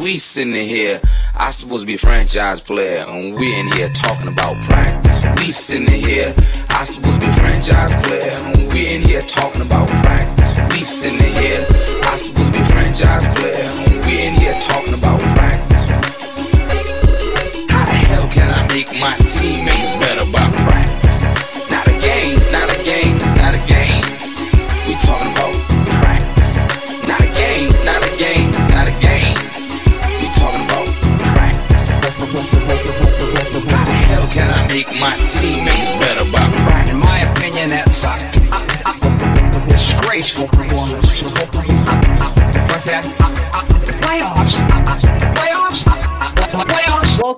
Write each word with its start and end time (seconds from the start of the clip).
We 0.00 0.16
sitting 0.16 0.54
here, 0.54 0.98
I 1.38 1.50
supposed 1.50 1.82
to 1.82 1.86
be 1.86 1.98
franchise 1.98 2.62
player, 2.62 3.04
and 3.06 3.36
we 3.36 3.60
in 3.60 3.66
here 3.76 3.90
talking 3.92 4.32
about 4.32 4.56
practice. 4.64 5.26
We 5.36 5.52
sitting 5.52 5.92
here, 5.92 6.32
I 6.70 6.84
supposed 6.84 7.20
to 7.20 7.26
be 7.26 7.32
franchise 7.36 7.92
player, 8.08 8.32
and 8.32 8.72
we 8.72 8.88
in 8.94 9.02
here 9.02 9.20
talking 9.20 9.60
about 9.60 9.88
practice. 10.00 10.58
We 10.72 10.80
sitting 10.80 11.20
here, 11.20 11.66
I 12.08 12.16
supposed 12.16 12.54
to 12.54 12.58
be 12.58 12.64
franchise 12.72 13.28
player, 13.36 13.68
and 13.68 14.00
we 14.06 14.24
in 14.24 14.32
here 14.40 14.56
talking 14.64 14.94
about 14.96 15.20
practice. 15.36 15.90
How 17.68 17.84
the 17.84 17.98
hell 18.08 18.26
can 18.32 18.48
I 18.48 18.64
make 18.72 18.88
my 18.96 19.12
teammates 19.20 19.69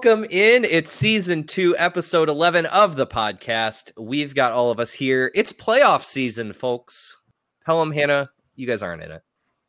Welcome 0.04 0.26
in. 0.30 0.64
It's 0.64 0.90
season 0.90 1.44
two, 1.44 1.76
episode 1.78 2.28
11 2.28 2.66
of 2.66 2.96
the 2.96 3.06
podcast. 3.06 3.92
We've 3.96 4.34
got 4.34 4.50
all 4.50 4.72
of 4.72 4.80
us 4.80 4.92
here. 4.92 5.30
It's 5.32 5.52
playoff 5.52 6.02
season, 6.02 6.52
folks. 6.52 7.16
Pelham, 7.64 7.92
Hannah, 7.92 8.26
you 8.56 8.66
guys 8.66 8.82
aren't 8.82 9.04
in 9.04 9.12
it. 9.12 9.22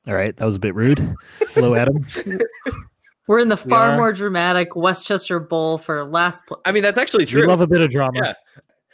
All 0.08 0.16
right, 0.16 0.36
that 0.36 0.44
was 0.44 0.56
a 0.56 0.60
bit 0.60 0.74
rude. 0.74 1.16
Hello, 1.50 1.76
Adam. 1.76 2.04
We're 3.28 3.40
in 3.40 3.50
the 3.50 3.58
far 3.58 3.92
are. 3.92 3.96
more 3.96 4.12
dramatic 4.12 4.76
Westchester 4.76 5.40
Bowl 5.40 5.78
for 5.78 6.04
last 6.04 6.48
place. 6.48 6.62
I 6.66 6.72
mean, 6.72 6.82
that's 6.82 6.98
actually 6.98 7.28
true. 7.28 7.42
we 7.42 7.44
true. 7.44 7.50
love 7.52 7.62
a 7.62 7.68
bit 7.68 7.82
of 7.82 7.92
drama. 7.92 8.20
Yeah. 8.24 8.34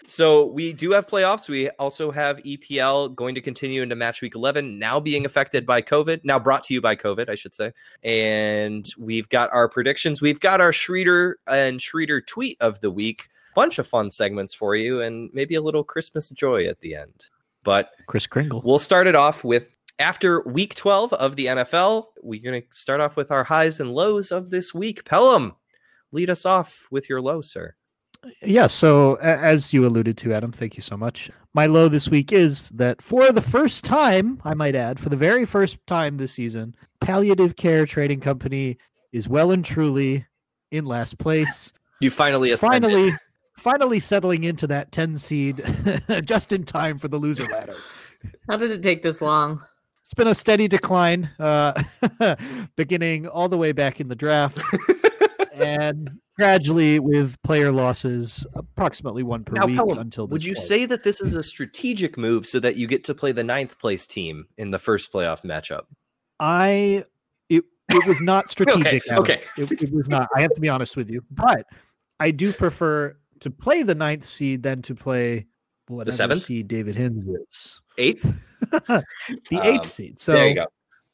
So 0.10 0.46
we 0.46 0.74
do 0.74 0.92
have 0.92 1.06
playoffs. 1.06 1.48
We 1.48 1.70
also 1.72 2.10
have 2.10 2.38
EPL 2.40 3.14
going 3.16 3.36
to 3.36 3.42
continue 3.42 3.84
into 3.84 3.96
match 3.96 4.24
week 4.24 4.34
11, 4.34 4.80
now 4.80 5.00
being 5.00 5.24
affected 5.24 5.68
by 5.68 5.84
COVID, 5.84 6.22
now 6.24 6.40
brought 6.40 6.64
to 6.64 6.74
you 6.74 6.82
by 6.82 6.96
COVID, 6.96 7.30
I 7.30 7.36
should 7.36 7.54
say. 7.54 7.74
And 8.04 8.88
we've 8.98 9.30
got 9.30 9.54
our 9.54 9.70
predictions. 9.70 10.20
We've 10.20 10.40
got 10.40 10.62
our 10.62 10.74
Schreeder 10.74 11.38
and 11.46 11.80
Schreeder 11.80 12.22
tweet 12.22 12.58
of 12.60 12.80
the 12.80 12.90
week. 12.90 13.30
Bunch 13.54 13.78
of 13.78 13.86
fun 13.86 14.10
segments 14.10 14.52
for 14.52 14.76
you 14.76 15.00
and 15.00 15.30
maybe 15.32 15.54
a 15.54 15.62
little 15.62 15.84
Christmas 15.84 16.32
joy 16.32 16.66
at 16.66 16.80
the 16.80 16.96
end. 16.96 17.26
But 17.64 17.92
Kris 18.08 18.26
Kringle. 18.26 18.64
We'll 18.66 18.80
start 18.80 19.06
it 19.06 19.16
off 19.16 19.44
with 19.44 19.78
after 20.00 20.42
week 20.42 20.74
12 20.74 21.14
of 21.14 21.36
the 21.36 21.46
NFL. 21.46 22.06
We're 22.24 22.42
going 22.42 22.64
to 22.64 22.68
start 22.72 23.00
off 23.00 23.16
with 23.16 23.30
our 23.30 23.44
highs 23.44 23.80
and 23.80 23.94
lows 23.94 24.32
of 24.32 24.50
this 24.50 24.74
week. 24.74 25.06
Pelham, 25.06 25.54
lead 26.12 26.32
us 26.32 26.48
off 26.48 26.88
with 26.90 27.10
your 27.10 27.22
low, 27.22 27.42
sir. 27.42 27.76
Yeah, 28.42 28.68
so 28.68 29.16
as 29.16 29.74
you 29.74 29.86
alluded 29.86 30.18
to, 30.20 30.34
Adam, 30.34 30.52
thank 30.52 30.76
you 30.76 30.82
so 30.82 30.98
much. 30.98 31.32
My 31.54 31.66
low 31.66 31.88
this 31.88 32.10
week 32.10 32.32
is 32.32 32.70
that 32.70 33.02
for 33.02 33.32
the 33.32 33.42
first 33.42 33.84
time, 33.84 34.42
I 34.44 34.54
might 34.54 34.76
add, 34.76 35.00
for 35.00 35.10
the 35.10 35.16
very 35.16 35.46
first 35.46 35.78
time 35.88 36.18
this 36.18 36.34
season, 36.34 36.76
Palliative 37.00 37.56
Care 37.56 37.86
Trading 37.86 38.20
Company 38.20 38.78
is 39.12 39.30
well 39.30 39.52
and 39.52 39.64
truly 39.64 40.26
in 40.72 40.86
last 40.86 41.18
place. 41.18 41.74
You 42.02 42.10
finally 42.10 42.52
ascended. 42.52 42.92
finally, 42.92 43.18
finally 43.58 44.00
settling 44.00 44.44
into 44.44 44.68
that 44.68 44.92
10 44.92 45.18
seed 45.18 45.64
just 46.24 46.52
in 46.52 46.64
time 46.64 46.98
for 46.98 47.08
the 47.08 47.18
loser 47.18 47.48
ladder. 47.48 47.76
How 48.48 48.58
did 48.58 48.72
it 48.72 48.84
take 48.84 49.02
this 49.02 49.22
long? 49.22 49.62
It's 50.02 50.14
been 50.14 50.28
a 50.28 50.36
steady 50.36 50.68
decline, 50.68 51.30
uh, 51.40 51.84
beginning 52.76 53.28
all 53.28 53.48
the 53.48 53.58
way 53.58 53.74
back 53.74 54.00
in 54.00 54.08
the 54.08 54.16
draft, 54.16 54.60
and 55.70 56.12
gradually 56.36 57.00
with 57.00 57.36
player 57.44 57.72
losses, 57.72 58.46
approximately 58.56 59.24
one 59.24 59.44
per 59.44 59.54
Now, 59.56 59.66
week 59.66 59.76
Pelham, 59.76 59.98
until. 60.00 60.26
This 60.28 60.32
would 60.32 60.46
you 60.46 60.56
say 60.56 60.86
that 60.86 61.04
this 61.04 61.22
is 61.22 61.36
a 61.36 61.44
strategic 61.44 62.18
move 62.18 62.46
so 62.48 62.60
that 62.60 62.76
you 62.76 62.88
get 62.88 63.04
to 63.06 63.14
play 63.14 63.32
the 63.32 63.44
ninth 63.44 63.78
place 63.80 64.08
team 64.08 64.48
in 64.58 64.72
the 64.72 64.80
first 64.80 65.12
playoff 65.14 65.44
matchup? 65.44 65.84
I? 66.40 67.04
It 67.50 67.64
it 67.90 68.08
was 68.08 68.22
not 68.22 68.50
strategic. 68.56 69.04
Adam. 69.10 69.24
okay. 69.24 69.42
It, 69.58 69.72
it 69.82 69.92
was 69.94 70.10
not. 70.10 70.28
I 70.36 70.42
have 70.42 70.54
to 70.56 70.62
be 70.62 70.70
honest 70.70 70.96
with 70.98 71.10
you, 71.10 71.24
but 71.32 71.66
I 72.20 72.32
do 72.32 72.52
prefer 72.54 73.16
to 73.42 73.50
play 73.52 73.84
the 73.84 73.96
ninth 73.96 74.26
seed 74.26 74.64
than 74.64 74.82
to 74.84 74.96
play 74.96 75.46
whatever 75.88 76.12
seventh? 76.16 76.44
seed 76.44 76.68
David 76.68 76.96
Hins 76.96 77.26
is. 77.26 77.82
Eighth? 77.98 78.34
the 78.72 79.04
Um, 79.52 79.62
eighth 79.64 79.90
seed. 79.90 80.20
So 80.20 80.34
there 80.34 80.48
you 80.50 80.56
go. 80.56 80.66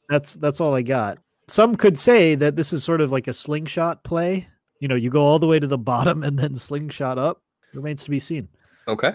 that's 0.08 0.34
that's 0.34 0.60
all 0.60 0.74
I 0.74 0.82
got. 0.82 1.18
Some 1.48 1.76
could 1.76 1.98
say 1.98 2.34
that 2.34 2.56
this 2.56 2.72
is 2.72 2.82
sort 2.82 3.00
of 3.00 3.12
like 3.12 3.28
a 3.28 3.32
slingshot 3.32 4.02
play. 4.02 4.48
You 4.80 4.88
know, 4.88 4.94
you 4.94 5.10
go 5.10 5.22
all 5.22 5.38
the 5.38 5.46
way 5.46 5.58
to 5.58 5.66
the 5.66 5.78
bottom 5.92 6.22
and 6.22 6.38
then 6.38 6.54
slingshot 6.54 7.18
up. 7.18 7.42
Remains 7.74 8.04
to 8.04 8.10
be 8.10 8.18
seen. 8.18 8.48
Okay. 8.88 9.12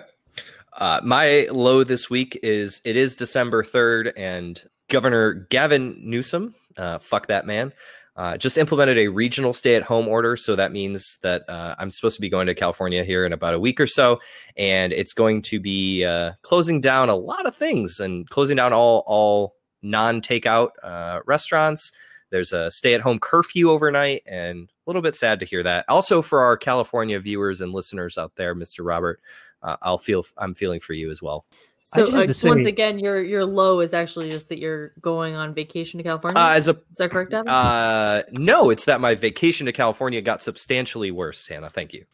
Uh, 0.77 1.01
my 1.03 1.47
low 1.51 1.83
this 1.83 2.09
week 2.09 2.39
is 2.43 2.79
it 2.85 2.95
is 2.95 3.15
December 3.15 3.63
3rd, 3.63 4.13
and 4.15 4.63
Governor 4.89 5.47
Gavin 5.49 5.97
Newsom, 6.01 6.55
uh, 6.77 6.97
fuck 6.97 7.27
that 7.27 7.45
man, 7.45 7.73
uh, 8.15 8.37
just 8.37 8.57
implemented 8.57 8.97
a 8.97 9.07
regional 9.07 9.51
stay 9.51 9.75
at 9.75 9.83
home 9.83 10.07
order. 10.07 10.37
So 10.37 10.55
that 10.55 10.71
means 10.71 11.17
that 11.23 11.43
uh, 11.49 11.75
I'm 11.77 11.91
supposed 11.91 12.15
to 12.15 12.21
be 12.21 12.29
going 12.29 12.47
to 12.47 12.55
California 12.55 13.03
here 13.03 13.25
in 13.25 13.33
about 13.33 13.53
a 13.53 13.59
week 13.59 13.79
or 13.79 13.87
so, 13.87 14.19
and 14.55 14.93
it's 14.93 15.13
going 15.13 15.41
to 15.43 15.59
be 15.59 16.05
uh, 16.05 16.33
closing 16.41 16.79
down 16.79 17.09
a 17.09 17.15
lot 17.15 17.45
of 17.45 17.55
things 17.55 17.99
and 17.99 18.29
closing 18.29 18.55
down 18.57 18.71
all, 18.71 19.03
all 19.07 19.55
non 19.81 20.21
takeout 20.21 20.69
uh, 20.83 21.19
restaurants. 21.25 21.91
There's 22.31 22.53
a 22.53 22.71
stay 22.71 22.93
at 22.93 23.01
home 23.01 23.19
curfew 23.19 23.69
overnight, 23.69 24.23
and 24.25 24.67
a 24.67 24.89
little 24.89 25.01
bit 25.01 25.13
sad 25.15 25.39
to 25.41 25.45
hear 25.45 25.61
that. 25.63 25.85
Also, 25.87 26.21
for 26.21 26.41
our 26.41 26.57
California 26.57 27.19
viewers 27.19 27.61
and 27.61 27.73
listeners 27.73 28.17
out 28.17 28.35
there, 28.35 28.55
Mr. 28.55 28.85
Robert, 28.85 29.21
uh, 29.61 29.75
I'll 29.81 29.97
feel 29.99 30.25
I'm 30.37 30.55
feeling 30.55 30.79
for 30.79 30.93
you 30.93 31.09
as 31.09 31.21
well. 31.21 31.45
So 31.83 32.03
uh, 32.03 32.25
to 32.25 32.47
once 32.47 32.65
again, 32.65 32.99
your 32.99 33.21
your 33.23 33.43
low 33.43 33.81
is 33.81 33.93
actually 33.93 34.29
just 34.29 34.49
that 34.49 34.59
you're 34.59 34.93
going 35.01 35.35
on 35.35 35.53
vacation 35.53 35.97
to 35.97 36.03
California. 36.03 36.39
Uh, 36.39 36.53
as 36.53 36.67
a 36.67 36.71
is 36.71 36.97
that 36.97 37.11
correct, 37.11 37.33
Evan? 37.33 37.49
uh, 37.49 38.23
no, 38.31 38.69
it's 38.69 38.85
that 38.85 39.01
my 39.01 39.13
vacation 39.13 39.65
to 39.65 39.73
California 39.73 40.21
got 40.21 40.41
substantially 40.41 41.11
worse. 41.11 41.47
Hannah, 41.47 41.69
thank 41.69 41.93
you. 41.93 42.05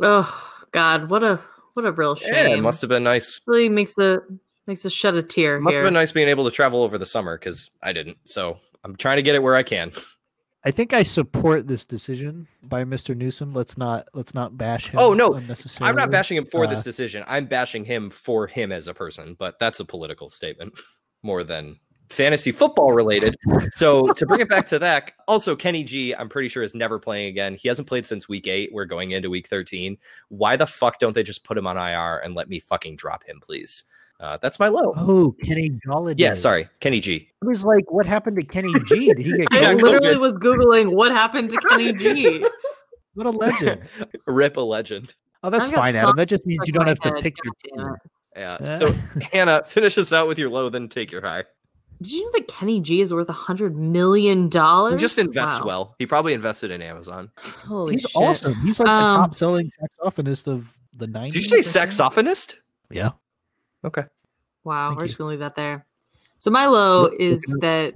oh 0.00 0.50
God, 0.72 1.10
what 1.10 1.22
a 1.22 1.40
what 1.74 1.84
a 1.84 1.92
real 1.92 2.14
shame. 2.14 2.32
Yeah, 2.32 2.48
it 2.48 2.62
must 2.62 2.80
have 2.80 2.88
been 2.88 3.04
nice. 3.04 3.40
really 3.46 3.68
makes 3.68 3.94
the 3.94 4.22
makes 4.66 4.84
us 4.86 4.92
shed 4.92 5.14
a 5.14 5.22
tear 5.22 5.60
Must 5.60 5.72
here. 5.72 5.82
have 5.82 5.86
been 5.86 5.94
nice 5.94 6.12
being 6.12 6.28
able 6.28 6.44
to 6.44 6.50
travel 6.50 6.82
over 6.82 6.98
the 6.98 7.06
summer 7.06 7.38
because 7.38 7.70
I 7.82 7.92
didn't. 7.92 8.18
So 8.24 8.58
I'm 8.84 8.96
trying 8.96 9.16
to 9.16 9.22
get 9.22 9.34
it 9.34 9.42
where 9.42 9.54
I 9.54 9.62
can. 9.62 9.92
I 10.64 10.72
think 10.72 10.92
I 10.92 11.04
support 11.04 11.68
this 11.68 11.86
decision 11.86 12.48
by 12.64 12.82
Mr. 12.82 13.16
Newsom. 13.16 13.54
Let's 13.54 13.78
not 13.78 14.08
let's 14.14 14.34
not 14.34 14.58
bash 14.58 14.88
him. 14.88 14.98
Oh, 14.98 15.14
no, 15.14 15.34
unnecessarily. 15.34 15.88
I'm 15.90 15.96
not 15.96 16.10
bashing 16.10 16.36
him 16.36 16.44
for 16.46 16.66
this 16.66 16.80
Uh, 16.80 16.84
decision. 16.84 17.22
I'm 17.28 17.46
bashing 17.46 17.84
him 17.84 18.10
for 18.10 18.48
him 18.48 18.72
as 18.72 18.88
a 18.88 18.94
person, 18.94 19.36
but 19.38 19.58
that's 19.60 19.78
a 19.78 19.84
political 19.84 20.28
statement 20.28 20.76
more 21.22 21.44
than 21.44 21.78
fantasy 22.08 22.50
football 22.52 22.92
related. 22.92 23.36
So 23.70 24.12
to 24.12 24.26
bring 24.26 24.40
it 24.40 24.48
back 24.48 24.66
to 24.66 24.78
that, 24.80 25.12
also 25.28 25.54
Kenny 25.54 25.84
G, 25.84 26.14
I'm 26.14 26.28
pretty 26.28 26.48
sure 26.48 26.62
is 26.62 26.74
never 26.74 26.98
playing 26.98 27.28
again. 27.28 27.54
He 27.54 27.68
hasn't 27.68 27.86
played 27.88 28.06
since 28.06 28.28
week 28.28 28.46
eight. 28.48 28.72
We're 28.72 28.84
going 28.86 29.12
into 29.12 29.30
week 29.30 29.48
13. 29.48 29.96
Why 30.28 30.56
the 30.56 30.66
fuck 30.66 30.98
don't 30.98 31.14
they 31.14 31.22
just 31.22 31.44
put 31.44 31.58
him 31.58 31.66
on 31.66 31.76
IR 31.76 32.18
and 32.18 32.34
let 32.34 32.48
me 32.48 32.58
fucking 32.60 32.96
drop 32.96 33.24
him, 33.24 33.40
please? 33.40 33.84
Uh, 34.18 34.38
that's 34.40 34.58
my 34.58 34.68
low. 34.68 34.92
Oh, 34.96 35.34
Kenny 35.44 35.70
Golladay. 35.86 36.14
Yeah, 36.18 36.34
sorry, 36.34 36.68
Kenny 36.80 37.00
G. 37.00 37.28
I 37.42 37.46
was 37.46 37.64
like, 37.66 37.90
what 37.92 38.06
happened 38.06 38.36
to 38.36 38.44
Kenny 38.44 38.72
G? 38.86 39.08
Did 39.08 39.18
he 39.18 39.36
get 39.36 39.48
I 39.52 39.60
Yeah, 39.60 39.72
literally 39.72 40.16
was 40.16 40.32
googling 40.34 40.94
what 40.94 41.12
happened 41.12 41.50
to 41.50 41.56
Kenny 41.68 41.92
G. 41.92 42.44
What 43.14 43.26
a 43.26 43.30
legend. 43.30 43.80
Rip 44.26 44.58
a 44.58 44.60
legend. 44.60 45.14
Oh, 45.42 45.48
that's 45.48 45.70
fine, 45.70 45.96
Adam. 45.96 46.16
That 46.16 46.28
just 46.28 46.44
means 46.44 46.60
you 46.66 46.74
don't 46.74 46.82
my 46.84 46.90
have 46.90 47.00
to 47.00 47.12
pick 47.22 47.34
your 47.42 47.54
God 47.74 47.76
damn 47.78 47.86
team. 47.86 47.96
Yeah. 48.36 48.58
Yeah. 48.60 48.78
So 48.78 48.92
Hannah, 49.32 49.64
finish 49.66 49.96
us 49.96 50.12
out 50.12 50.28
with 50.28 50.38
your 50.38 50.50
low, 50.50 50.68
then 50.68 50.90
take 50.90 51.10
your 51.10 51.22
high. 51.22 51.44
Did 52.02 52.12
you 52.12 52.24
know 52.24 52.30
that 52.34 52.46
Kenny 52.46 52.78
G 52.82 53.00
is 53.00 53.14
worth 53.14 53.30
a 53.30 53.32
hundred 53.32 53.74
million 53.74 54.50
dollars? 54.50 55.00
He 55.00 55.04
just 55.04 55.18
invests 55.18 55.60
Wow. 55.60 55.66
well. 55.66 55.94
He 55.98 56.04
probably 56.04 56.34
invested 56.34 56.70
in 56.70 56.82
Amazon. 56.82 57.30
Holy 57.66 57.94
He's 57.94 58.02
shit. 58.02 58.16
awesome. 58.16 58.54
He's 58.56 58.78
like 58.80 58.88
Um, 58.90 58.98
the 59.12 59.16
top 59.16 59.34
selling 59.34 59.70
saxophonist 60.04 60.46
of 60.46 60.66
the 60.92 61.06
90s. 61.06 61.32
Did 61.32 61.34
you 61.36 61.62
say 61.62 61.80
I 61.80 61.86
think. 61.86 61.92
saxophonist? 61.92 62.56
Yeah. 62.90 63.12
Okay. 63.86 64.02
Wow, 64.64 64.88
Thank 64.90 64.98
we're 64.98 65.04
you. 65.04 65.08
just 65.08 65.18
gonna 65.18 65.30
leave 65.30 65.38
that 65.40 65.54
there. 65.54 65.86
So 66.38 66.50
my 66.50 66.66
low 66.66 67.02
Look- 67.02 67.14
is 67.20 67.40
that 67.60 67.94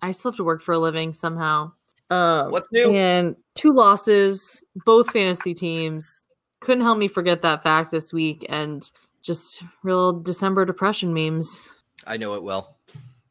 I 0.00 0.12
still 0.12 0.30
have 0.30 0.36
to 0.36 0.44
work 0.44 0.62
for 0.62 0.72
a 0.72 0.78
living 0.78 1.12
somehow. 1.12 1.72
Um, 2.10 2.50
What's 2.50 2.68
new? 2.70 2.92
And 2.92 3.34
two 3.54 3.72
losses, 3.72 4.62
both 4.84 5.10
fantasy 5.10 5.54
teams. 5.54 6.26
Couldn't 6.60 6.84
help 6.84 6.98
me 6.98 7.08
forget 7.08 7.42
that 7.42 7.62
fact 7.62 7.90
this 7.90 8.12
week, 8.12 8.46
and 8.48 8.88
just 9.22 9.62
real 9.82 10.12
December 10.12 10.64
depression 10.64 11.12
memes. 11.12 11.78
I 12.06 12.16
know 12.16 12.34
it 12.34 12.42
well. 12.42 12.76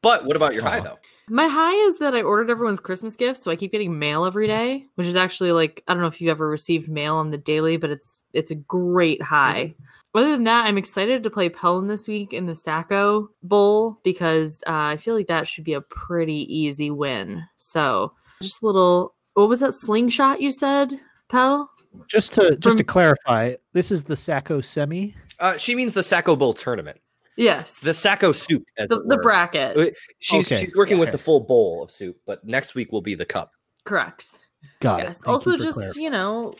But 0.01 0.25
what 0.25 0.35
about 0.35 0.53
your 0.53 0.63
high 0.63 0.79
though? 0.81 0.97
My 1.33 1.47
high 1.47 1.73
is 1.87 1.97
that 1.97 2.13
I 2.13 2.21
ordered 2.21 2.51
everyone's 2.51 2.79
Christmas 2.79 3.15
gifts, 3.15 3.41
so 3.41 3.49
I 3.49 3.55
keep 3.55 3.71
getting 3.71 3.97
mail 3.97 4.23
every 4.23 4.45
day, 4.45 4.85
which 4.93 5.07
is 5.07 5.15
actually 5.15 5.51
like 5.51 5.83
I 5.87 5.93
don't 5.93 6.01
know 6.01 6.07
if 6.07 6.21
you've 6.21 6.29
ever 6.29 6.47
received 6.47 6.91
mail 6.91 7.15
on 7.15 7.31
the 7.31 7.39
daily, 7.39 7.77
but 7.77 7.89
it's 7.89 8.21
it's 8.33 8.51
a 8.51 8.55
great 8.55 9.19
high. 9.19 9.73
Other 10.13 10.29
than 10.29 10.43
that, 10.43 10.67
I'm 10.67 10.77
excited 10.77 11.23
to 11.23 11.31
play 11.31 11.49
Pelham 11.49 11.87
this 11.87 12.07
week 12.07 12.33
in 12.33 12.45
the 12.45 12.53
Sacco 12.53 13.31
Bowl 13.41 13.99
because 14.03 14.61
uh, 14.67 14.93
I 14.93 14.97
feel 14.97 15.15
like 15.15 15.25
that 15.25 15.47
should 15.47 15.63
be 15.63 15.73
a 15.73 15.81
pretty 15.81 16.45
easy 16.55 16.91
win. 16.91 17.43
So 17.57 18.13
just 18.39 18.61
a 18.61 18.67
little 18.67 19.15
what 19.33 19.49
was 19.49 19.61
that 19.61 19.73
slingshot 19.73 20.39
you 20.39 20.51
said, 20.51 20.93
Pell? 21.29 21.67
Just 22.05 22.35
to 22.35 22.55
just 22.57 22.77
to 22.77 22.83
clarify, 22.83 23.55
this 23.71 23.89
is 23.89 24.03
the 24.03 24.15
Sacco 24.15 24.61
semi. 24.61 25.15
Uh, 25.39 25.57
she 25.57 25.73
means 25.73 25.95
the 25.95 26.03
Sacco 26.03 26.35
Bowl 26.35 26.53
tournament, 26.53 27.01
Yes. 27.37 27.79
the 27.79 27.93
Sacco 27.93 28.31
soup. 28.31 28.63
As 28.77 28.87
the, 28.89 29.01
the 29.07 29.17
bracket. 29.17 29.77
Uh, 29.77 29.91
She's 30.19 30.51
Okay, 30.51 30.63
she's 30.65 30.75
working 30.75 30.97
with 30.99 31.11
the 31.11 31.17
full 31.17 31.39
bowl 31.41 31.83
of 31.83 31.91
soup, 31.91 32.17
but 32.25 32.43
next 32.45 32.75
week 32.75 32.91
will 32.91 33.01
be 33.01 33.15
the 33.15 33.25
cup. 33.25 33.51
Correct. 33.85 34.47
Got 34.79 35.01
it. 35.01 35.03
yes. 35.03 35.17
Thank 35.17 35.27
Also, 35.27 35.51
you 35.51 35.57
just 35.57 35.75
clarifying. 35.77 36.03
you 36.03 36.09
know, 36.09 36.55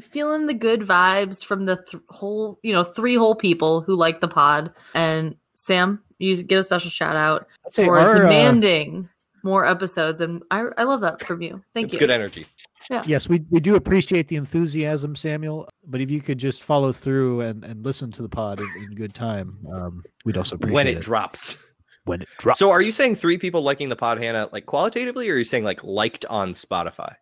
feeling 0.00 0.46
the 0.46 0.54
good 0.54 0.82
vibes 0.82 1.44
from 1.44 1.64
the 1.64 1.76
th- 1.76 2.02
whole, 2.08 2.58
you 2.62 2.72
know, 2.72 2.84
three 2.84 3.16
whole 3.16 3.34
people 3.34 3.80
who 3.80 3.96
like 3.96 4.20
the 4.20 4.28
pod. 4.28 4.72
And 4.94 5.34
Sam, 5.54 6.00
you 6.18 6.40
get 6.42 6.58
a 6.60 6.62
special 6.62 6.90
shout 6.90 7.16
out 7.16 7.46
for 7.72 7.98
our, 7.98 8.16
uh, 8.16 8.18
demanding 8.20 9.08
more 9.44 9.66
episodes, 9.66 10.20
and 10.20 10.42
I 10.50 10.66
I 10.76 10.82
love 10.84 11.00
that 11.02 11.22
from 11.24 11.42
you. 11.42 11.62
Thank 11.74 11.86
it's 11.86 11.94
you. 11.94 11.98
good 12.00 12.10
energy. 12.10 12.46
Yes, 12.90 13.28
we, 13.28 13.44
we 13.50 13.60
do 13.60 13.76
appreciate 13.76 14.28
the 14.28 14.36
enthusiasm, 14.36 15.14
Samuel. 15.14 15.68
But 15.86 16.00
if 16.00 16.10
you 16.10 16.20
could 16.20 16.38
just 16.38 16.62
follow 16.62 16.92
through 16.92 17.42
and, 17.42 17.64
and 17.64 17.84
listen 17.84 18.10
to 18.12 18.22
the 18.22 18.28
pod 18.28 18.60
in, 18.60 18.68
in 18.78 18.94
good 18.94 19.14
time, 19.14 19.58
um, 19.72 20.02
we'd 20.24 20.36
also 20.36 20.56
appreciate 20.56 20.74
when 20.74 20.86
it 20.86 20.96
it 20.98 21.02
drops. 21.02 21.58
when 22.04 22.22
it 22.22 22.28
drops. 22.38 22.58
So, 22.58 22.70
are 22.70 22.80
you 22.80 22.92
saying 22.92 23.16
three 23.16 23.38
people 23.38 23.62
liking 23.62 23.88
the 23.88 23.96
pod, 23.96 24.18
Hannah, 24.18 24.48
like 24.52 24.66
qualitatively, 24.66 25.28
or 25.28 25.34
are 25.34 25.38
you 25.38 25.44
saying 25.44 25.64
like 25.64 25.84
liked 25.84 26.24
on 26.26 26.52
Spotify? 26.54 27.14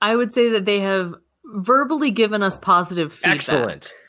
I 0.00 0.16
would 0.16 0.32
say 0.32 0.48
that 0.50 0.64
they 0.64 0.80
have 0.80 1.14
verbally 1.44 2.10
given 2.10 2.42
us 2.42 2.58
positive 2.58 3.12
feedback. 3.12 3.34
Excellent. 3.34 3.92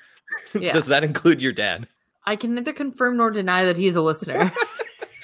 Yeah. 0.53 0.71
Does 0.71 0.87
that 0.87 1.03
include 1.03 1.41
your 1.41 1.51
dad? 1.51 1.89
I 2.25 2.37
can 2.37 2.55
neither 2.55 2.71
confirm 2.71 3.17
nor 3.17 3.31
deny 3.31 3.65
that 3.65 3.75
he's 3.75 3.97
a 3.97 4.01
listener. 4.01 4.51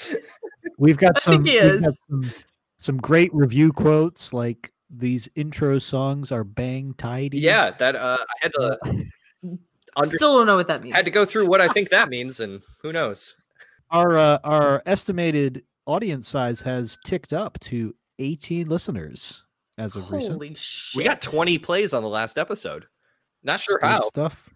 We've 0.77 0.97
got 0.97 1.21
some, 1.21 1.43
we've 1.43 1.81
got 1.81 1.93
some 2.09 2.31
some 2.77 2.97
great 2.97 3.33
review 3.33 3.71
quotes 3.71 4.33
like 4.33 4.71
these 4.89 5.27
intro 5.35 5.77
songs 5.77 6.31
are 6.31 6.43
bang 6.43 6.93
tidy. 6.97 7.39
Yeah, 7.39 7.71
that 7.71 7.95
uh, 7.95 8.17
I 8.21 8.33
had 8.41 8.51
to 8.53 8.77
under- 9.95 10.15
Still 10.17 10.37
don't 10.37 10.47
know 10.47 10.55
what 10.55 10.67
that 10.67 10.83
means. 10.83 10.95
had 10.95 11.05
to 11.05 11.11
go 11.11 11.25
through 11.25 11.47
what 11.47 11.61
I 11.61 11.67
think 11.67 11.89
that 11.89 12.09
means, 12.09 12.39
and 12.39 12.61
who 12.81 12.91
knows? 12.93 13.35
Our 13.91 14.17
uh, 14.17 14.39
our 14.43 14.81
estimated 14.85 15.63
audience 15.85 16.27
size 16.27 16.59
has 16.61 16.97
ticked 17.05 17.33
up 17.33 17.59
to 17.61 17.95
18 18.19 18.67
listeners 18.67 19.43
as 19.77 19.95
of 19.95 20.11
recent. 20.11 20.33
Holy 20.33 20.55
shit! 20.57 20.97
We 20.97 21.03
got 21.03 21.21
20 21.21 21.57
plays 21.59 21.93
on 21.93 22.03
the 22.03 22.09
last 22.09 22.37
episode. 22.37 22.85
Not 23.43 23.59
sure 23.59 23.79
Good 23.79 23.87
how. 23.87 23.99
stuff. 24.01 24.49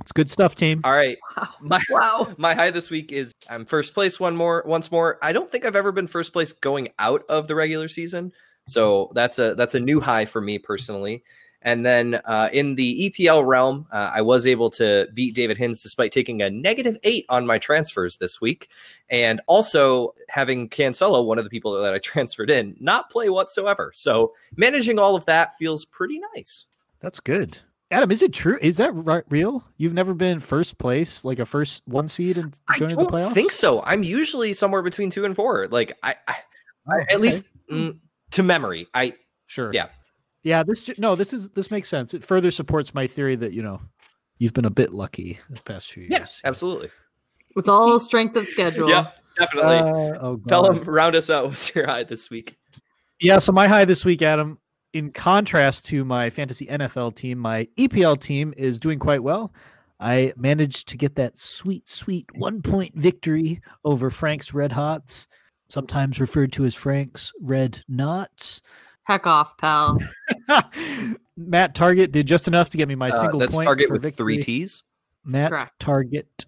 It's 0.00 0.12
good 0.12 0.30
stuff, 0.30 0.54
team. 0.54 0.80
All 0.84 0.92
right, 0.92 1.18
Wow. 1.36 1.48
my 1.60 1.82
wow. 1.90 2.34
my 2.38 2.54
high 2.54 2.70
this 2.70 2.88
week 2.90 3.10
is 3.12 3.32
I'm 3.50 3.64
first 3.66 3.92
place 3.94 4.20
one 4.20 4.36
more 4.36 4.62
once 4.66 4.90
more. 4.92 5.18
I 5.22 5.32
don't 5.32 5.50
think 5.50 5.66
I've 5.66 5.74
ever 5.76 5.92
been 5.92 6.06
first 6.06 6.32
place 6.32 6.52
going 6.52 6.88
out 6.98 7.24
of 7.28 7.48
the 7.48 7.54
regular 7.56 7.88
season, 7.88 8.32
so 8.68 9.10
that's 9.14 9.38
a 9.38 9.54
that's 9.54 9.74
a 9.74 9.80
new 9.80 10.00
high 10.00 10.26
for 10.26 10.40
me 10.40 10.58
personally. 10.58 11.24
And 11.62 11.84
then 11.84 12.20
uh, 12.24 12.50
in 12.52 12.76
the 12.76 13.10
EPL 13.10 13.44
realm, 13.44 13.86
uh, 13.90 14.12
I 14.14 14.20
was 14.20 14.46
able 14.46 14.70
to 14.70 15.08
beat 15.12 15.34
David 15.34 15.58
Hins 15.58 15.82
despite 15.82 16.12
taking 16.12 16.40
a 16.40 16.48
negative 16.48 16.96
eight 17.02 17.26
on 17.28 17.46
my 17.46 17.58
transfers 17.58 18.18
this 18.18 18.40
week, 18.40 18.68
and 19.10 19.40
also 19.48 20.14
having 20.28 20.68
Cancelo, 20.68 21.24
one 21.24 21.36
of 21.38 21.44
the 21.44 21.50
people 21.50 21.72
that 21.80 21.92
I 21.92 21.98
transferred 22.02 22.50
in, 22.50 22.76
not 22.78 23.10
play 23.10 23.28
whatsoever. 23.28 23.90
So 23.94 24.34
managing 24.56 24.98
all 25.00 25.16
of 25.16 25.24
that 25.26 25.52
feels 25.54 25.84
pretty 25.84 26.20
nice. 26.36 26.66
That's 27.00 27.18
good. 27.18 27.58
Adam, 27.90 28.12
is 28.12 28.22
it 28.22 28.34
true? 28.34 28.58
Is 28.60 28.76
that 28.76 28.92
real? 29.30 29.64
You've 29.78 29.94
never 29.94 30.12
been 30.12 30.40
first 30.40 30.76
place, 30.76 31.24
like 31.24 31.38
a 31.38 31.46
first 31.46 31.82
one 31.86 32.06
seed 32.06 32.36
and 32.36 32.60
I 32.68 32.78
joining 32.78 32.96
the 32.98 33.04
don't 33.04 33.12
playoffs? 33.12 33.32
think 33.34 33.50
so. 33.50 33.82
I'm 33.82 34.02
usually 34.02 34.52
somewhere 34.52 34.82
between 34.82 35.08
two 35.10 35.24
and 35.24 35.34
four. 35.34 35.66
Like 35.68 35.96
I, 36.02 36.14
I 36.28 36.36
Oh, 36.90 37.00
at 37.10 37.20
least 37.20 37.44
mm, 37.70 37.96
to 38.32 38.42
memory. 38.42 38.86
I 38.94 39.14
Sure. 39.46 39.70
Yeah. 39.72 39.88
Yeah. 40.42 40.62
This 40.62 40.90
no. 40.98 41.16
This 41.16 41.32
is 41.32 41.50
this 41.50 41.70
makes 41.70 41.88
sense. 41.88 42.14
It 42.14 42.24
further 42.24 42.50
supports 42.50 42.94
my 42.94 43.06
theory 43.06 43.36
that 43.36 43.52
you 43.52 43.62
know 43.62 43.80
you've 44.38 44.54
been 44.54 44.64
a 44.64 44.70
bit 44.70 44.92
lucky 44.92 45.38
the 45.50 45.60
past 45.62 45.92
few 45.92 46.04
years. 46.04 46.12
yeah, 46.12 46.26
absolutely. 46.44 46.90
It's 47.56 47.68
all 47.68 47.98
strength 47.98 48.36
of 48.36 48.46
schedule. 48.46 48.88
Yeah, 48.88 49.10
definitely. 49.38 49.78
Uh, 49.78 50.18
oh, 50.20 50.40
Tell 50.46 50.62
them 50.62 50.84
round 50.84 51.16
us 51.16 51.30
out. 51.30 51.46
What's 51.48 51.74
your 51.74 51.86
high 51.86 52.04
this 52.04 52.30
week? 52.30 52.56
Yeah, 53.20 53.38
so 53.38 53.50
my 53.52 53.66
high 53.66 53.84
this 53.84 54.04
week, 54.04 54.22
Adam, 54.22 54.58
in 54.92 55.10
contrast 55.10 55.86
to 55.86 56.04
my 56.04 56.30
fantasy 56.30 56.66
NFL 56.66 57.16
team, 57.16 57.38
my 57.38 57.66
EPL 57.76 58.20
team 58.20 58.54
is 58.56 58.78
doing 58.78 58.98
quite 58.98 59.22
well. 59.22 59.52
I 59.98 60.32
managed 60.36 60.88
to 60.88 60.96
get 60.96 61.16
that 61.16 61.36
sweet, 61.36 61.88
sweet 61.88 62.26
one 62.36 62.62
point 62.62 62.94
victory 62.94 63.60
over 63.84 64.10
Frank's 64.10 64.54
Red 64.54 64.70
Hots, 64.70 65.26
sometimes 65.68 66.20
referred 66.20 66.52
to 66.52 66.64
as 66.64 66.74
Frank's 66.74 67.32
Red 67.40 67.82
Knots. 67.88 68.62
Heck 69.04 69.26
off, 69.26 69.56
pal. 69.56 69.96
Matt 71.36 71.74
Targett 71.74 72.12
did 72.12 72.26
just 72.26 72.46
enough 72.48 72.68
to 72.70 72.76
get 72.76 72.88
me 72.88 72.94
my 72.94 73.08
Uh, 73.10 73.20
single 73.20 73.40
that's 73.40 73.54
point 73.56 73.66
target 73.66 73.86
for 73.88 73.94
with 73.94 74.02
three 74.02 74.36
victory. 74.36 74.42
T's. 74.42 74.82
Matt 75.24 75.50
Correct. 75.50 75.78
Targett. 75.78 76.46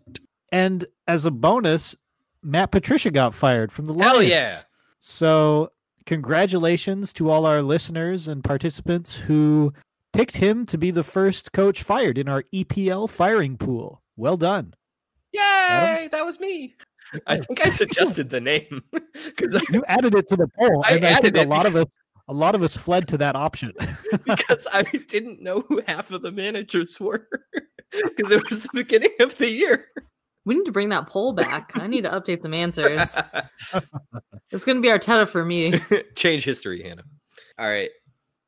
And 0.53 0.85
as 1.09 1.25
a 1.27 1.31
bonus, 1.31 1.97
Matt 2.43 2.71
Patricia 2.71 3.11
got 3.11 3.35
fired 3.35 3.71
from 3.73 3.87
the 3.87 3.95
Lions. 3.95 4.13
Hell 4.13 4.23
yeah. 4.23 4.57
So, 4.99 5.71
congratulations 6.07 7.13
to 7.15 7.31
all 7.31 7.47
our 7.47 7.63
listeners 7.63 8.29
and 8.29 8.45
participants 8.45 9.15
who 9.15 9.73
picked 10.13 10.37
him 10.37 10.67
to 10.67 10.77
be 10.77 10.91
the 10.91 11.03
first 11.03 11.53
coach 11.53 11.83
fired 11.83 12.19
in 12.19 12.29
our 12.29 12.43
EPL 12.53 13.09
firing 13.09 13.57
pool. 13.57 14.03
Well 14.17 14.37
done. 14.37 14.75
Yay! 15.33 16.09
That 16.11 16.27
was 16.27 16.41
me. 16.41 16.75
I 17.27 17.39
think 17.39 17.65
I 17.65 17.69
suggested 17.69 18.31
the 18.31 18.41
name 18.41 18.83
because 18.93 19.63
You 19.71 19.85
added 19.87 20.15
it 20.15 20.29
to 20.29 20.37
the 20.37 20.49
poll, 20.59 20.85
I 20.85 20.95
and 20.95 21.05
I 21.05 21.15
think 21.15 21.37
added 21.37 21.37
a 21.37 21.49
lot 21.49 21.67
of 21.67 21.77
us 21.77 21.87
a 22.29 22.35
lot 22.35 22.55
of 22.55 22.63
us 22.63 22.77
fled 22.77 23.09
to 23.09 23.19
that 23.19 23.35
option. 23.35 23.73
because 24.25 24.67
I 24.73 24.83
didn't 24.83 25.43
know 25.43 25.63
who 25.63 25.83
half 25.87 26.13
of 26.13 26.23
the 26.23 26.31
managers 26.31 27.01
were 27.01 27.27
because 27.91 28.31
it 28.31 28.49
was 28.49 28.61
the 28.61 28.69
beginning 28.73 29.15
of 29.19 29.37
the 29.37 29.51
year. 29.51 29.87
We 30.45 30.55
need 30.55 30.65
to 30.65 30.73
bring 30.73 30.91
that 30.91 31.09
poll 31.09 31.33
back. 31.33 31.73
I 31.75 31.87
need 31.87 32.05
to 32.05 32.11
update 32.11 32.43
some 32.43 32.55
answers. 32.55 33.15
It's 34.53 34.65
going 34.65 34.77
to 34.77 34.83
be 34.83 34.91
our 34.91 34.99
Arteta 34.99 35.29
for 35.29 35.45
me. 35.45 35.75
Change 36.17 36.45
history, 36.45 36.83
Hannah. 36.83 37.05
All 37.59 37.69
right. 37.69 37.91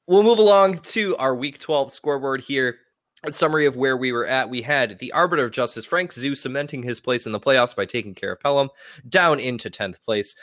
We'll 0.06 0.23
move 0.23 0.38
along 0.38 0.79
to 0.79 1.17
our 1.17 1.35
week 1.35 1.59
12 1.59 1.93
scoreboard 1.93 2.41
here. 2.41 2.76
A 3.25 3.33
summary 3.33 3.67
of 3.67 3.77
where 3.77 3.97
we 3.97 4.11
were 4.13 4.27
at. 4.27 4.51
We 4.51 4.63
had 4.63 4.99
the 4.99 5.13
Arbiter 5.13 5.45
of 5.45 5.53
Justice, 5.53 5.85
Frank 5.85 6.13
Zoo, 6.13 6.35
cementing 6.35 6.83
his 6.83 7.01
place 7.01 7.25
in 7.25 7.33
the 7.33 7.41
playoffs 7.41 7.77
by 7.77 7.85
taking 7.85 8.15
care 8.15 8.33
of 8.33 8.41
Pelham, 8.41 8.71
down 9.09 9.39
into 9.39 9.71
10th 9.71 10.03
place. 10.05 10.35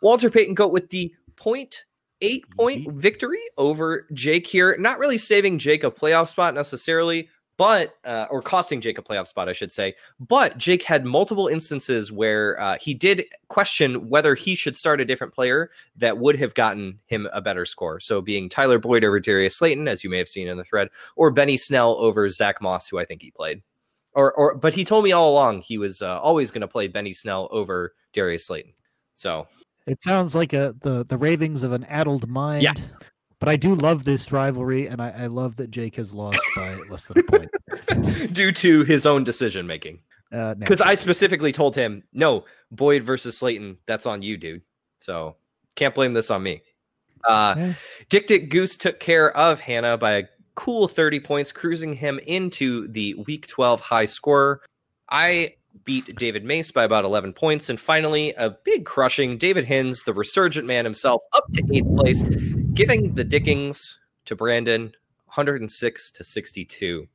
Walter 0.00 0.30
Payton 0.30 0.54
Goat 0.54 0.72
with 0.72 0.88
the 0.90 1.14
point 1.36 1.84
eight 2.22 2.48
point 2.56 2.86
mm-hmm. 2.86 2.98
victory 2.98 3.42
over 3.58 4.06
Jake 4.14 4.46
here. 4.46 4.76
Not 4.78 4.98
really 4.98 5.18
saving 5.18 5.58
Jake 5.58 5.84
a 5.84 5.90
playoff 5.90 6.28
spot 6.28 6.54
necessarily, 6.54 7.28
but 7.56 7.96
uh, 8.04 8.26
or 8.30 8.42
costing 8.42 8.80
Jake 8.80 8.98
a 8.98 9.02
playoff 9.02 9.26
spot, 9.26 9.48
I 9.48 9.52
should 9.52 9.70
say. 9.70 9.94
But 10.18 10.56
Jake 10.58 10.82
had 10.82 11.04
multiple 11.04 11.48
instances 11.48 12.10
where 12.10 12.60
uh, 12.60 12.76
he 12.80 12.94
did 12.94 13.26
question 13.48 14.08
whether 14.08 14.34
he 14.34 14.54
should 14.54 14.76
start 14.76 15.00
a 15.00 15.04
different 15.04 15.34
player 15.34 15.70
that 15.96 16.18
would 16.18 16.38
have 16.38 16.54
gotten 16.54 16.98
him 17.06 17.28
a 17.32 17.40
better 17.40 17.66
score. 17.66 18.00
So 18.00 18.20
being 18.20 18.48
Tyler 18.48 18.78
Boyd 18.78 19.04
over 19.04 19.20
Darius 19.20 19.56
Slayton, 19.56 19.88
as 19.88 20.02
you 20.02 20.10
may 20.10 20.18
have 20.18 20.28
seen 20.28 20.48
in 20.48 20.56
the 20.56 20.64
thread, 20.64 20.88
or 21.16 21.30
Benny 21.30 21.56
Snell 21.56 21.96
over 21.98 22.28
Zach 22.28 22.60
Moss, 22.60 22.88
who 22.88 22.98
I 22.98 23.04
think 23.04 23.22
he 23.22 23.30
played. 23.30 23.62
Or, 24.14 24.32
or, 24.32 24.54
but 24.56 24.74
he 24.74 24.84
told 24.84 25.04
me 25.04 25.12
all 25.12 25.30
along 25.30 25.62
he 25.62 25.78
was 25.78 26.02
uh, 26.02 26.20
always 26.20 26.50
going 26.50 26.60
to 26.60 26.68
play 26.68 26.86
Benny 26.86 27.12
Snell 27.12 27.48
over 27.50 27.94
Darius 28.12 28.46
Slayton. 28.46 28.72
So 29.14 29.46
It 29.86 30.02
sounds 30.02 30.34
like 30.34 30.52
a 30.52 30.74
the 30.80 31.04
the 31.04 31.16
ravings 31.16 31.62
of 31.62 31.72
an 31.72 31.84
addled 31.84 32.28
mind. 32.28 32.62
Yeah. 32.62 32.74
But 33.42 33.48
I 33.48 33.56
do 33.56 33.74
love 33.74 34.04
this 34.04 34.30
rivalry, 34.30 34.86
and 34.86 35.02
I, 35.02 35.08
I 35.08 35.26
love 35.26 35.56
that 35.56 35.72
Jake 35.72 35.96
has 35.96 36.14
lost 36.14 36.38
by 36.54 36.76
less 36.90 37.08
than 37.08 37.18
a 37.18 37.22
point. 37.24 38.32
due 38.32 38.52
to 38.52 38.84
his 38.84 39.04
own 39.04 39.24
decision 39.24 39.66
making, 39.66 39.98
Uh, 40.30 40.54
because 40.54 40.80
I 40.80 40.94
specifically 40.94 41.50
told 41.50 41.74
him, 41.74 42.04
no, 42.12 42.44
Boyd 42.70 43.02
versus 43.02 43.36
Slayton, 43.36 43.78
that's 43.84 44.06
on 44.06 44.22
you, 44.22 44.36
dude. 44.36 44.62
So 45.00 45.34
can't 45.74 45.92
blame 45.92 46.12
this 46.12 46.30
on 46.30 46.44
me. 46.44 46.62
Uh, 47.28 47.54
Yeah. 47.58 47.74
Dick 48.10 48.28
Dick 48.28 48.48
Goose 48.48 48.76
took 48.76 49.00
care 49.00 49.36
of 49.36 49.58
Hannah 49.58 49.98
by 49.98 50.12
a 50.18 50.22
cool 50.54 50.86
30 50.86 51.18
points, 51.18 51.50
cruising 51.50 51.94
him 51.94 52.20
into 52.24 52.86
the 52.86 53.14
week 53.26 53.48
12 53.48 53.80
high 53.80 54.04
scorer. 54.04 54.60
I 55.10 55.56
beat 55.84 56.14
David 56.16 56.44
Mace 56.44 56.70
by 56.70 56.84
about 56.84 57.04
11 57.04 57.32
points. 57.32 57.68
And 57.68 57.80
finally, 57.80 58.34
a 58.34 58.50
big 58.50 58.84
crushing 58.84 59.36
David 59.38 59.64
Hins, 59.64 60.02
the 60.04 60.12
resurgent 60.12 60.66
man 60.66 60.84
himself, 60.84 61.22
up 61.32 61.44
to 61.54 61.64
eighth 61.72 61.96
place, 61.96 62.22
giving 62.74 63.14
the 63.14 63.24
Dickings 63.24 63.98
to 64.24 64.34
Brandon 64.34 64.94
106 65.26 66.10
to 66.12 66.24
62. 66.24 67.08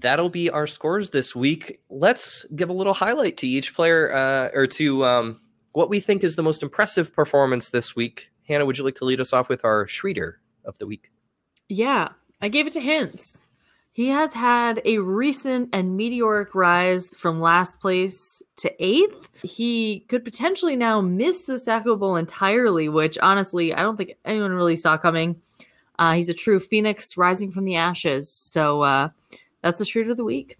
That'll 0.00 0.28
be 0.28 0.50
our 0.50 0.66
scores 0.66 1.10
this 1.10 1.36
week. 1.36 1.80
Let's 1.88 2.44
give 2.56 2.68
a 2.68 2.72
little 2.72 2.94
highlight 2.94 3.36
to 3.38 3.48
each 3.48 3.74
player 3.74 4.12
uh, 4.12 4.50
or 4.52 4.66
to 4.66 5.04
um, 5.04 5.40
what 5.72 5.88
we 5.88 6.00
think 6.00 6.24
is 6.24 6.36
the 6.36 6.42
most 6.42 6.62
impressive 6.62 7.14
performance 7.14 7.70
this 7.70 7.94
week. 7.94 8.30
Hannah, 8.48 8.66
would 8.66 8.76
you 8.76 8.84
like 8.84 8.96
to 8.96 9.04
lead 9.04 9.20
us 9.20 9.32
off 9.32 9.48
with 9.48 9.64
our 9.64 9.86
Schreeder 9.86 10.40
of 10.64 10.78
the 10.78 10.86
week? 10.86 11.12
Yeah, 11.68 12.08
I 12.40 12.48
gave 12.48 12.66
it 12.66 12.72
to 12.74 12.80
Hins. 12.80 13.38
He 13.94 14.08
has 14.08 14.34
had 14.34 14.82
a 14.84 14.98
recent 14.98 15.68
and 15.72 15.96
meteoric 15.96 16.56
rise 16.56 17.14
from 17.14 17.40
last 17.40 17.78
place 17.78 18.42
to 18.56 18.84
eighth. 18.84 19.28
He 19.44 20.00
could 20.08 20.24
potentially 20.24 20.74
now 20.74 21.00
miss 21.00 21.44
the 21.44 21.60
Sacco 21.60 21.94
Bowl 21.94 22.16
entirely, 22.16 22.88
which 22.88 23.16
honestly, 23.18 23.72
I 23.72 23.82
don't 23.82 23.96
think 23.96 24.14
anyone 24.24 24.50
really 24.50 24.74
saw 24.74 24.98
coming. 24.98 25.40
Uh, 25.96 26.14
he's 26.14 26.28
a 26.28 26.34
true 26.34 26.58
phoenix 26.58 27.16
rising 27.16 27.52
from 27.52 27.62
the 27.62 27.76
ashes. 27.76 28.28
So 28.28 28.82
uh, 28.82 29.10
that's 29.62 29.78
the 29.78 29.84
Schroeder 29.84 30.10
of 30.10 30.16
the 30.16 30.24
week. 30.24 30.58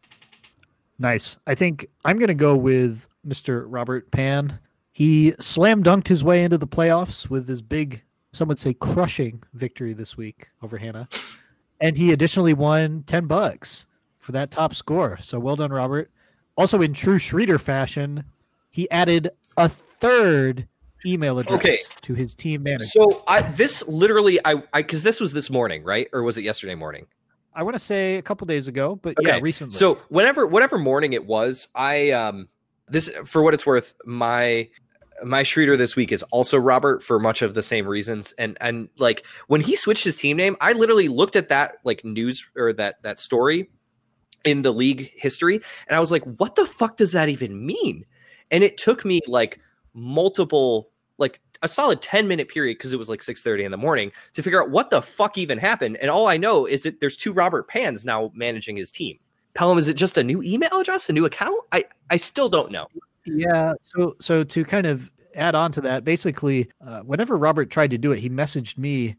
Nice. 1.00 1.36
I 1.48 1.56
think 1.56 1.88
I'm 2.04 2.18
going 2.18 2.28
to 2.28 2.34
go 2.34 2.54
with 2.54 3.08
Mr. 3.26 3.64
Robert 3.66 4.12
Pan. 4.12 4.60
He 4.92 5.34
slam 5.40 5.82
dunked 5.82 6.06
his 6.06 6.22
way 6.22 6.44
into 6.44 6.56
the 6.56 6.68
playoffs 6.68 7.28
with 7.28 7.48
his 7.48 7.62
big, 7.62 8.00
some 8.32 8.46
would 8.46 8.60
say 8.60 8.74
crushing 8.74 9.42
victory 9.54 9.92
this 9.92 10.16
week 10.16 10.46
over 10.62 10.78
Hannah. 10.78 11.08
And 11.80 11.96
he 11.96 12.12
additionally 12.12 12.54
won 12.54 13.02
10 13.06 13.26
bucks 13.26 13.86
for 14.18 14.32
that 14.32 14.50
top 14.50 14.74
score. 14.74 15.18
So 15.20 15.38
well 15.38 15.56
done, 15.56 15.72
Robert. 15.72 16.10
Also, 16.56 16.80
in 16.80 16.92
true 16.92 17.18
Schroeder 17.18 17.58
fashion, 17.58 18.24
he 18.70 18.90
added 18.90 19.30
a 19.56 19.68
third 19.68 20.68
email 21.04 21.38
address 21.38 21.56
Okay. 21.58 21.78
to 22.02 22.14
his 22.14 22.34
team 22.34 22.62
manager. 22.62 22.84
So 22.86 23.22
I 23.26 23.42
this 23.42 23.86
literally 23.88 24.38
I 24.44 24.62
I 24.72 24.82
because 24.82 25.02
this 25.02 25.20
was 25.20 25.32
this 25.32 25.50
morning, 25.50 25.82
right? 25.84 26.08
Or 26.12 26.22
was 26.22 26.38
it 26.38 26.44
yesterday 26.44 26.74
morning? 26.74 27.06
I 27.54 27.62
want 27.62 27.74
to 27.74 27.80
say 27.80 28.16
a 28.16 28.22
couple 28.22 28.46
days 28.46 28.68
ago, 28.68 28.96
but 28.96 29.16
yeah, 29.20 29.38
recently. 29.40 29.76
So 29.76 29.96
whenever 30.08 30.46
whatever 30.46 30.78
morning 30.78 31.12
it 31.12 31.26
was, 31.26 31.68
I 31.74 32.10
um 32.10 32.48
this 32.88 33.08
for 33.24 33.42
what 33.42 33.54
it's 33.54 33.66
worth, 33.66 33.94
my 34.04 34.68
my 35.22 35.42
Schroeder 35.42 35.76
this 35.76 35.96
week 35.96 36.12
is 36.12 36.22
also 36.24 36.58
Robert 36.58 37.02
for 37.02 37.18
much 37.18 37.42
of 37.42 37.54
the 37.54 37.62
same 37.62 37.86
reasons. 37.86 38.32
And 38.38 38.56
and 38.60 38.88
like 38.98 39.24
when 39.46 39.60
he 39.60 39.76
switched 39.76 40.04
his 40.04 40.16
team 40.16 40.36
name, 40.36 40.56
I 40.60 40.72
literally 40.72 41.08
looked 41.08 41.36
at 41.36 41.48
that 41.50 41.76
like 41.84 42.04
news 42.04 42.48
or 42.56 42.72
that 42.74 43.02
that 43.02 43.18
story 43.18 43.70
in 44.44 44.62
the 44.62 44.72
league 44.72 45.10
history, 45.14 45.60
and 45.88 45.96
I 45.96 46.00
was 46.00 46.12
like, 46.12 46.24
what 46.38 46.54
the 46.54 46.66
fuck 46.66 46.96
does 46.96 47.12
that 47.12 47.28
even 47.28 47.64
mean? 47.64 48.04
And 48.50 48.62
it 48.62 48.76
took 48.76 49.04
me 49.04 49.20
like 49.26 49.60
multiple 49.94 50.90
like 51.18 51.40
a 51.62 51.68
solid 51.68 52.02
10 52.02 52.28
minute 52.28 52.48
period 52.48 52.76
because 52.76 52.92
it 52.92 52.98
was 52.98 53.08
like 53.08 53.22
6 53.22 53.40
30 53.40 53.64
in 53.64 53.70
the 53.70 53.76
morning 53.76 54.12
to 54.32 54.42
figure 54.42 54.60
out 54.60 54.70
what 54.70 54.90
the 54.90 55.00
fuck 55.00 55.38
even 55.38 55.56
happened 55.56 55.96
and 55.98 56.10
all 56.10 56.26
i 56.26 56.36
know 56.36 56.66
is 56.66 56.82
that 56.82 56.98
there's 56.98 57.16
two 57.16 57.32
robert 57.32 57.68
pans 57.68 58.04
now 58.04 58.32
managing 58.34 58.74
his 58.74 58.90
team 58.90 59.18
pelham 59.54 59.78
is 59.78 59.86
it 59.86 59.94
just 59.94 60.18
a 60.18 60.24
new 60.24 60.42
email 60.42 60.80
address 60.80 61.08
a 61.08 61.12
new 61.12 61.24
account 61.24 61.56
i 61.70 61.84
i 62.10 62.16
still 62.16 62.48
don't 62.48 62.72
know 62.72 62.88
Yeah. 63.26 63.74
So 63.82 64.16
so 64.20 64.44
to 64.44 64.64
kind 64.64 64.86
of 64.86 65.10
add 65.34 65.54
on 65.54 65.72
to 65.72 65.80
that, 65.82 66.04
basically, 66.04 66.70
uh, 66.86 67.00
whenever 67.00 67.36
Robert 67.36 67.70
tried 67.70 67.90
to 67.90 67.98
do 67.98 68.12
it, 68.12 68.18
he 68.20 68.30
messaged 68.30 68.78
me 68.78 69.16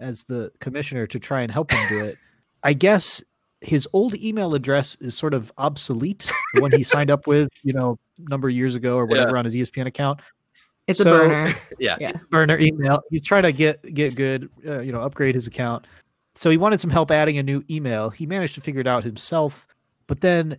as 0.00 0.24
the 0.24 0.50
commissioner 0.60 1.06
to 1.08 1.18
try 1.18 1.40
and 1.42 1.50
help 1.52 1.70
him 1.70 1.88
do 1.88 2.04
it. 2.04 2.18
I 2.62 2.72
guess 2.72 3.22
his 3.60 3.88
old 3.92 4.14
email 4.16 4.54
address 4.54 4.96
is 5.00 5.16
sort 5.16 5.34
of 5.34 5.52
obsolete. 5.58 6.30
The 6.54 6.60
one 6.60 6.70
he 6.72 6.82
signed 6.84 7.10
up 7.10 7.26
with, 7.26 7.48
you 7.62 7.72
know, 7.72 7.98
a 8.24 8.30
number 8.30 8.48
of 8.48 8.54
years 8.54 8.74
ago 8.76 8.96
or 8.96 9.06
whatever 9.06 9.36
on 9.36 9.44
his 9.44 9.54
ESPN 9.54 9.86
account. 9.86 10.20
It's 10.86 11.00
So- 11.00 11.14
a 11.14 11.28
burner. 11.28 11.52
yeah 11.78 11.96
Yeah. 12.00 12.12
Burner 12.30 12.58
email. 12.58 13.00
He's 13.10 13.24
trying 13.24 13.42
to 13.42 13.52
get 13.52 13.82
get 13.94 14.14
good, 14.14 14.48
uh, 14.66 14.80
you 14.80 14.92
know, 14.92 15.00
upgrade 15.02 15.34
his 15.34 15.46
account. 15.46 15.86
So 16.34 16.50
he 16.50 16.56
wanted 16.56 16.80
some 16.80 16.90
help 16.90 17.10
adding 17.10 17.36
a 17.38 17.42
new 17.42 17.62
email. 17.68 18.10
He 18.10 18.24
managed 18.26 18.54
to 18.54 18.60
figure 18.60 18.80
it 18.80 18.86
out 18.86 19.02
himself, 19.04 19.66
but 20.06 20.20
then 20.20 20.58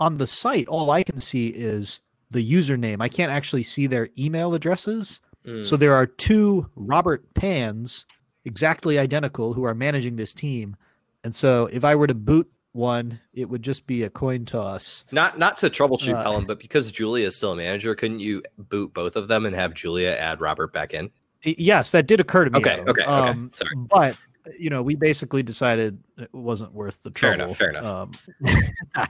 on 0.00 0.16
the 0.16 0.26
site, 0.26 0.66
all 0.66 0.90
I 0.90 1.02
can 1.04 1.20
see 1.20 1.48
is 1.48 2.00
the 2.30 2.52
username. 2.52 3.00
I 3.00 3.08
can't 3.08 3.32
actually 3.32 3.62
see 3.62 3.86
their 3.86 4.08
email 4.18 4.54
addresses. 4.54 5.20
Mm. 5.46 5.64
So 5.64 5.76
there 5.76 5.94
are 5.94 6.06
two 6.06 6.68
Robert 6.76 7.32
Pans, 7.34 8.06
exactly 8.44 8.98
identical, 8.98 9.52
who 9.52 9.64
are 9.64 9.74
managing 9.74 10.16
this 10.16 10.34
team. 10.34 10.76
And 11.24 11.34
so 11.34 11.68
if 11.72 11.84
I 11.84 11.94
were 11.94 12.06
to 12.06 12.14
boot 12.14 12.50
one, 12.72 13.18
it 13.34 13.48
would 13.48 13.62
just 13.62 13.86
be 13.86 14.04
a 14.04 14.10
coin 14.10 14.44
toss. 14.44 15.04
not 15.10 15.38
not 15.38 15.58
to 15.58 15.68
troubleshoot 15.68 16.14
Uh, 16.14 16.40
but 16.40 16.60
because 16.60 16.92
julia 16.92 17.26
is 17.26 17.34
still 17.34 17.50
a 17.50 17.56
manager 17.56 17.96
couldn't 17.96 18.20
you 18.20 18.44
boot 18.56 18.94
both 18.94 19.16
of 19.16 19.26
them 19.26 19.44
and 19.44 19.56
have 19.56 19.74
julia 19.74 20.10
add 20.10 20.40
robert 20.40 20.72
back 20.72 20.94
in 20.94 21.10
Yes, 21.42 21.90
that 21.92 22.06
did 22.06 22.20
occur 22.20 22.44
to 22.44 22.50
me. 22.50 22.58
Okay, 22.58 22.72
Adam. 22.72 22.88
okay, 22.88 23.02
okay. 23.02 23.38
Sorry. 23.52 23.70
But 23.76 24.16
you 24.58 24.70
know, 24.70 24.82
we 24.82 24.94
basically 24.94 25.42
decided 25.42 25.98
it 26.18 26.32
wasn't 26.34 26.72
worth 26.72 27.02
the 27.02 27.10
trouble. 27.10 27.54
Fair 27.54 27.70
enough, 27.70 27.84
fair 27.84 28.14
enough. 28.50 28.64
Um, 28.96 29.06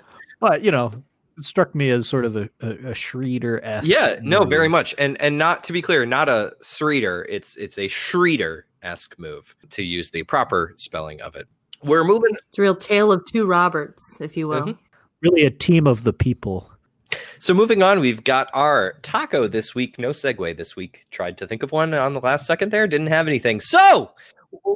but 0.40 0.62
you 0.62 0.70
know, 0.70 0.92
struck 1.40 1.74
me 1.74 1.90
as 1.90 2.08
sort 2.08 2.24
of 2.24 2.36
a, 2.36 2.48
a, 2.60 2.90
a 2.90 2.94
Schroeder 2.94 3.62
s. 3.64 3.86
yeah 3.86 4.18
no 4.22 4.44
very 4.44 4.68
much 4.68 4.94
and 4.98 5.20
and 5.20 5.38
not 5.38 5.64
to 5.64 5.72
be 5.72 5.82
clear 5.82 6.04
not 6.06 6.28
a 6.28 6.52
Schroeder, 6.62 7.26
it's 7.28 7.56
it's 7.56 7.78
a 7.78 7.88
Schroeder 7.88 8.66
esque 8.82 9.18
move 9.18 9.54
to 9.70 9.82
use 9.82 10.10
the 10.10 10.22
proper 10.24 10.74
spelling 10.76 11.20
of 11.20 11.34
it 11.36 11.48
we're 11.82 12.04
moving 12.04 12.34
It's 12.48 12.58
a 12.58 12.62
real 12.62 12.76
tale 12.76 13.12
of 13.12 13.24
two 13.24 13.46
Roberts, 13.46 14.20
if 14.20 14.36
you 14.36 14.48
will. 14.48 14.62
Mhm. 14.62 14.78
Really 15.22 15.44
a 15.44 15.50
team 15.50 15.86
of 15.86 16.04
the 16.04 16.12
people. 16.12 16.70
So 17.38 17.54
moving 17.54 17.82
on, 17.82 18.00
we've 18.00 18.22
got 18.22 18.50
our 18.52 18.94
taco 19.02 19.46
this 19.48 19.74
week. 19.74 19.98
No 19.98 20.10
segue 20.10 20.56
this 20.56 20.76
week. 20.76 21.06
Tried 21.10 21.38
to 21.38 21.46
think 21.46 21.62
of 21.62 21.72
one 21.72 21.94
on 21.94 22.12
the 22.12 22.20
last 22.20 22.46
second 22.46 22.70
there, 22.72 22.86
didn't 22.86 23.06
have 23.08 23.28
anything. 23.28 23.60
So 23.60 24.10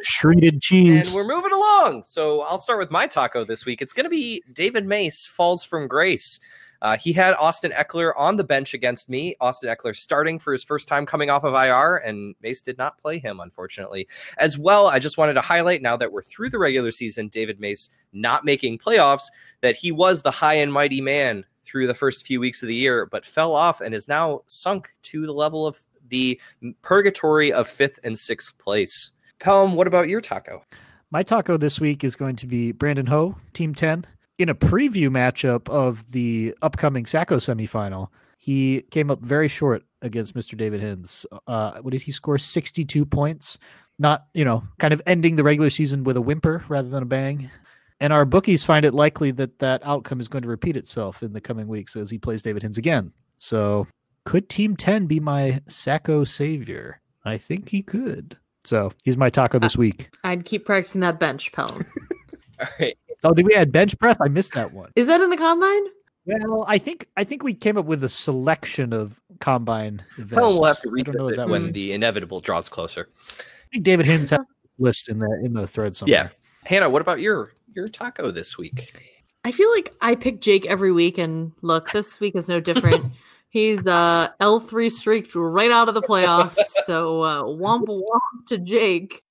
Shredded 0.02 0.60
cheese. 0.60 1.08
and 1.08 1.16
we're 1.16 1.34
moving 1.34 1.52
along. 1.52 2.02
So 2.04 2.42
I'll 2.42 2.58
start 2.58 2.78
with 2.78 2.90
my 2.90 3.06
taco 3.06 3.44
this 3.44 3.64
week. 3.64 3.80
It's 3.80 3.92
going 3.92 4.04
to 4.04 4.10
be 4.10 4.42
David 4.52 4.86
Mace 4.86 5.26
falls 5.26 5.64
from 5.64 5.88
grace. 5.88 6.40
Uh, 6.82 6.96
he 6.96 7.12
had 7.12 7.34
Austin 7.34 7.70
Ekeler 7.70 8.12
on 8.16 8.34
the 8.34 8.42
bench 8.42 8.74
against 8.74 9.08
me. 9.08 9.36
Austin 9.40 9.72
Ekeler 9.72 9.94
starting 9.94 10.40
for 10.40 10.52
his 10.52 10.64
first 10.64 10.88
time 10.88 11.06
coming 11.06 11.30
off 11.30 11.44
of 11.44 11.54
IR, 11.54 11.98
and 11.98 12.34
Mace 12.42 12.60
did 12.60 12.76
not 12.76 12.98
play 12.98 13.20
him, 13.20 13.38
unfortunately. 13.38 14.08
As 14.38 14.58
well, 14.58 14.88
I 14.88 14.98
just 14.98 15.16
wanted 15.16 15.34
to 15.34 15.40
highlight 15.40 15.80
now 15.80 15.96
that 15.96 16.10
we're 16.10 16.22
through 16.22 16.50
the 16.50 16.58
regular 16.58 16.90
season, 16.90 17.28
David 17.28 17.60
Mace 17.60 17.88
not 18.12 18.44
making 18.44 18.78
playoffs, 18.78 19.26
that 19.60 19.76
he 19.76 19.92
was 19.92 20.22
the 20.22 20.32
high 20.32 20.54
and 20.54 20.72
mighty 20.72 21.00
man 21.00 21.44
through 21.62 21.86
the 21.86 21.94
first 21.94 22.26
few 22.26 22.40
weeks 22.40 22.62
of 22.62 22.66
the 22.66 22.74
year, 22.74 23.06
but 23.06 23.24
fell 23.24 23.54
off 23.54 23.80
and 23.80 23.94
is 23.94 24.08
now 24.08 24.42
sunk 24.46 24.92
to 25.02 25.24
the 25.24 25.32
level 25.32 25.64
of 25.64 25.78
the 26.08 26.40
purgatory 26.82 27.52
of 27.52 27.68
fifth 27.68 28.00
and 28.02 28.18
sixth 28.18 28.58
place. 28.58 29.12
Pelham, 29.42 29.74
what 29.74 29.88
about 29.88 30.08
your 30.08 30.20
taco? 30.20 30.64
My 31.10 31.24
taco 31.24 31.56
this 31.56 31.80
week 31.80 32.04
is 32.04 32.14
going 32.14 32.36
to 32.36 32.46
be 32.46 32.70
Brandon 32.70 33.06
Ho, 33.06 33.34
Team 33.54 33.74
10. 33.74 34.06
In 34.38 34.48
a 34.48 34.54
preview 34.54 35.08
matchup 35.08 35.68
of 35.68 36.08
the 36.12 36.54
upcoming 36.62 37.06
Sacco 37.06 37.38
semifinal, 37.38 38.08
he 38.38 38.82
came 38.92 39.10
up 39.10 39.20
very 39.20 39.48
short 39.48 39.82
against 40.00 40.36
Mr. 40.36 40.56
David 40.56 40.80
Hins. 40.80 41.26
Uh, 41.48 41.80
what 41.80 41.90
did 41.90 42.02
he 42.02 42.12
score? 42.12 42.38
62 42.38 43.04
points. 43.04 43.58
Not, 43.98 44.26
you 44.32 44.44
know, 44.44 44.62
kind 44.78 44.94
of 44.94 45.02
ending 45.06 45.34
the 45.34 45.42
regular 45.42 45.70
season 45.70 46.04
with 46.04 46.16
a 46.16 46.22
whimper 46.22 46.62
rather 46.68 46.88
than 46.88 47.02
a 47.02 47.06
bang. 47.06 47.50
And 47.98 48.12
our 48.12 48.24
bookies 48.24 48.64
find 48.64 48.84
it 48.84 48.94
likely 48.94 49.32
that 49.32 49.58
that 49.58 49.84
outcome 49.84 50.20
is 50.20 50.28
going 50.28 50.42
to 50.42 50.48
repeat 50.48 50.76
itself 50.76 51.20
in 51.20 51.32
the 51.32 51.40
coming 51.40 51.66
weeks 51.66 51.96
as 51.96 52.12
he 52.12 52.18
plays 52.18 52.44
David 52.44 52.62
Hins 52.62 52.78
again. 52.78 53.12
So, 53.38 53.88
could 54.24 54.48
Team 54.48 54.76
10 54.76 55.06
be 55.06 55.18
my 55.18 55.62
Sacco 55.66 56.22
savior? 56.22 57.00
I 57.24 57.38
think 57.38 57.70
he 57.70 57.82
could. 57.82 58.36
So, 58.64 58.92
he's 59.04 59.16
my 59.16 59.30
taco 59.30 59.58
this 59.58 59.76
week. 59.76 60.10
I'd 60.24 60.44
keep 60.44 60.64
practicing 60.64 61.00
that 61.00 61.18
bench, 61.18 61.52
Pelham. 61.52 61.84
All 62.60 62.66
right. 62.78 62.96
Oh, 63.24 63.32
did 63.32 63.46
we 63.46 63.54
add 63.54 63.72
bench 63.72 63.98
press? 63.98 64.16
I 64.20 64.28
missed 64.28 64.54
that 64.54 64.72
one. 64.72 64.90
Is 64.96 65.06
that 65.06 65.20
in 65.20 65.30
the 65.30 65.36
combine? 65.36 65.84
Well, 66.24 66.64
I 66.68 66.78
think 66.78 67.06
I 67.16 67.24
think 67.24 67.42
we 67.42 67.54
came 67.54 67.76
up 67.76 67.86
with 67.86 68.04
a 68.04 68.08
selection 68.08 68.92
of 68.92 69.20
combine 69.40 70.04
events. 70.16 70.34
Pelham 70.34 70.56
will 70.56 70.64
have 70.64 70.80
to 70.82 70.90
I 70.96 71.02
don't 71.02 71.14
know 71.16 71.26
if 71.26 71.30
revisit 71.30 71.36
that 71.38 71.48
when 71.48 71.64
was. 71.64 71.72
the 71.72 71.92
inevitable 71.92 72.40
draws 72.40 72.68
closer. 72.68 73.08
I 73.38 73.42
think 73.72 73.84
David 73.84 74.06
Hins 74.06 74.30
has 74.30 74.40
a 74.40 74.46
list 74.78 75.08
in 75.08 75.18
the 75.18 75.40
in 75.44 75.52
the 75.52 75.66
thread 75.66 75.96
somewhere. 75.96 76.30
Yeah. 76.32 76.68
Hannah, 76.68 76.90
what 76.90 77.02
about 77.02 77.20
your 77.20 77.52
your 77.74 77.88
taco 77.88 78.30
this 78.30 78.56
week? 78.56 78.96
I 79.44 79.50
feel 79.50 79.70
like 79.72 79.92
I 80.00 80.14
pick 80.14 80.40
Jake 80.40 80.66
every 80.66 80.92
week, 80.92 81.18
and 81.18 81.52
look, 81.62 81.90
this 81.90 82.20
week 82.20 82.36
is 82.36 82.46
no 82.48 82.60
different. 82.60 83.12
He's 83.52 83.86
uh, 83.86 84.30
L3 84.40 84.90
streaked 84.90 85.34
right 85.34 85.70
out 85.70 85.86
of 85.88 85.94
the 85.94 86.00
playoffs. 86.00 86.56
So 86.86 87.20
uh, 87.20 87.42
womp 87.42 87.84
womp 87.84 88.46
to 88.46 88.56
Jake. 88.56 89.22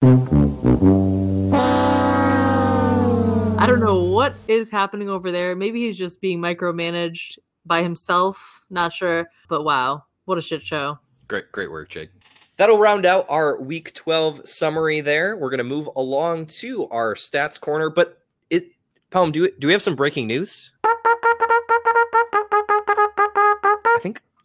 I 3.59 3.65
don't 3.65 3.79
know 3.79 4.03
what 4.03 4.35
is 4.47 4.69
happening 4.69 5.09
over 5.09 5.31
there. 5.31 5.55
Maybe 5.55 5.81
he's 5.81 5.97
just 5.97 6.21
being 6.21 6.39
micromanaged 6.39 7.39
by 7.65 7.81
himself. 7.81 8.63
Not 8.69 8.93
sure. 8.93 9.27
But 9.49 9.63
wow, 9.63 10.03
what 10.25 10.37
a 10.37 10.41
shit 10.41 10.61
show. 10.61 10.99
Great, 11.27 11.51
great 11.51 11.71
work, 11.71 11.89
Jake. 11.89 12.11
That'll 12.57 12.77
round 12.77 13.07
out 13.07 13.25
our 13.27 13.59
week 13.59 13.91
12 13.95 14.47
summary 14.47 15.01
there. 15.01 15.35
We're 15.35 15.49
going 15.49 15.57
to 15.57 15.63
move 15.63 15.89
along 15.95 16.45
to 16.57 16.87
our 16.89 17.15
stats 17.15 17.59
corner, 17.59 17.89
but 17.89 18.19
it 18.51 18.67
Pelham, 19.09 19.31
do, 19.31 19.49
do 19.57 19.65
we 19.65 19.73
have 19.73 19.81
some 19.81 19.95
breaking 19.95 20.27
news? 20.27 20.73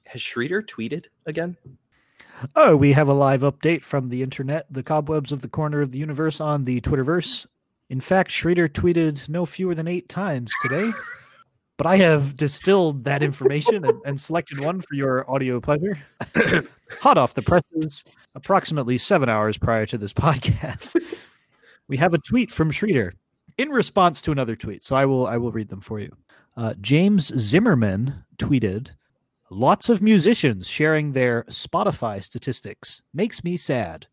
Has 0.07 0.23
Schroeder 0.23 0.63
tweeted 0.63 1.07
again? 1.27 1.57
Oh, 2.55 2.77
we 2.77 2.93
have 2.93 3.09
a 3.09 3.15
live 3.15 3.41
update 3.41 3.83
from 3.83 4.09
the 4.09 4.23
internet, 4.23 4.67
the 4.71 4.83
cobwebs 4.83 5.33
of 5.33 5.43
the 5.43 5.49
corner 5.49 5.81
of 5.81 5.93
the 5.93 5.99
universe 5.99 6.41
on 6.41 6.65
the 6.65 6.81
Twitterverse. 6.81 7.47
In 7.89 8.01
fact, 8.01 8.31
Schrader 8.31 8.69
tweeted 8.69 9.29
no 9.29 9.47
fewer 9.47 9.75
than 9.75 9.89
eight 9.89 10.09
times 10.09 10.53
today. 10.63 10.93
but 11.77 11.87
I 11.87 11.97
have 11.99 12.37
distilled 12.37 13.05
that 13.05 13.23
information 13.23 13.85
and, 13.85 14.01
and 14.05 14.21
selected 14.21 14.61
one 14.61 14.81
for 14.81 14.95
your 14.95 15.31
audio 15.31 15.61
pleasure. 15.61 15.99
Hot 17.01 17.19
off 17.19 17.35
the 17.35 17.43
presses, 17.43 18.05
approximately 18.35 18.99
seven 18.99 19.29
hours 19.29 19.59
prior 19.59 19.87
to 19.87 19.99
this 19.99 20.13
podcast, 20.15 21.01
we 21.89 21.97
have 21.97 22.15
a 22.15 22.19
tweet 22.19 22.51
from 22.51 22.71
Schrader 22.71 23.15
in 23.59 23.71
response 23.71 24.23
to 24.23 24.33
another 24.33 24.57
tweet. 24.57 24.83
So 24.83 24.97
I 24.97 25.07
will 25.07 25.27
I 25.27 25.37
will 25.37 25.53
read 25.53 25.69
them 25.69 25.81
for 25.81 26.01
you. 26.01 26.15
Uh, 26.57 26.75
James 26.81 27.27
Zimmerman 27.39 28.25
tweeted, 28.39 28.91
"Lots 29.51 29.89
of 29.89 30.03
musicians 30.03 30.69
sharing 30.69 31.13
their 31.13 31.45
Spotify 31.45 32.23
statistics 32.23 33.03
makes 33.15 33.45
me 33.45 33.57
sad. 33.57 34.07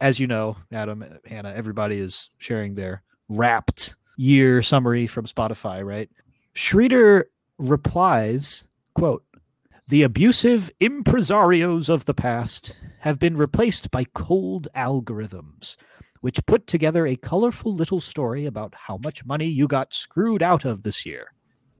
as 0.00 0.20
you 0.20 0.26
know, 0.26 0.56
Adam, 0.72 1.04
Hannah, 1.24 1.54
everybody 1.56 1.98
is 1.98 2.30
sharing 2.38 2.74
their 2.74 3.02
wrapped 3.28 3.96
year 4.16 4.62
summary 4.62 5.06
from 5.06 5.24
Spotify, 5.26 5.84
right? 5.84 6.10
Schroeder 6.52 7.30
replies, 7.58 8.66
quote, 8.94 9.24
the 9.88 10.02
abusive 10.02 10.70
impresarios 10.80 11.88
of 11.88 12.04
the 12.06 12.14
past 12.14 12.78
have 13.00 13.18
been 13.18 13.36
replaced 13.36 13.90
by 13.90 14.04
cold 14.14 14.68
algorithms, 14.74 15.76
which 16.20 16.44
put 16.46 16.66
together 16.66 17.06
a 17.06 17.16
colorful 17.16 17.74
little 17.74 18.00
story 18.00 18.46
about 18.46 18.74
how 18.74 18.96
much 18.96 19.24
money 19.24 19.46
you 19.46 19.68
got 19.68 19.94
screwed 19.94 20.42
out 20.42 20.64
of 20.64 20.82
this 20.82 21.06
year. 21.06 21.32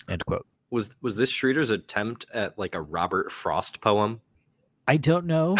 End 0.08 0.24
quote. 0.24 0.46
Was 0.70 0.90
was 1.00 1.16
this 1.16 1.30
Schroeder's 1.30 1.70
attempt 1.70 2.26
at 2.34 2.58
like 2.58 2.74
a 2.74 2.80
Robert 2.80 3.30
Frost 3.32 3.80
poem? 3.80 4.20
I 4.88 4.96
don't 4.96 5.26
know, 5.26 5.56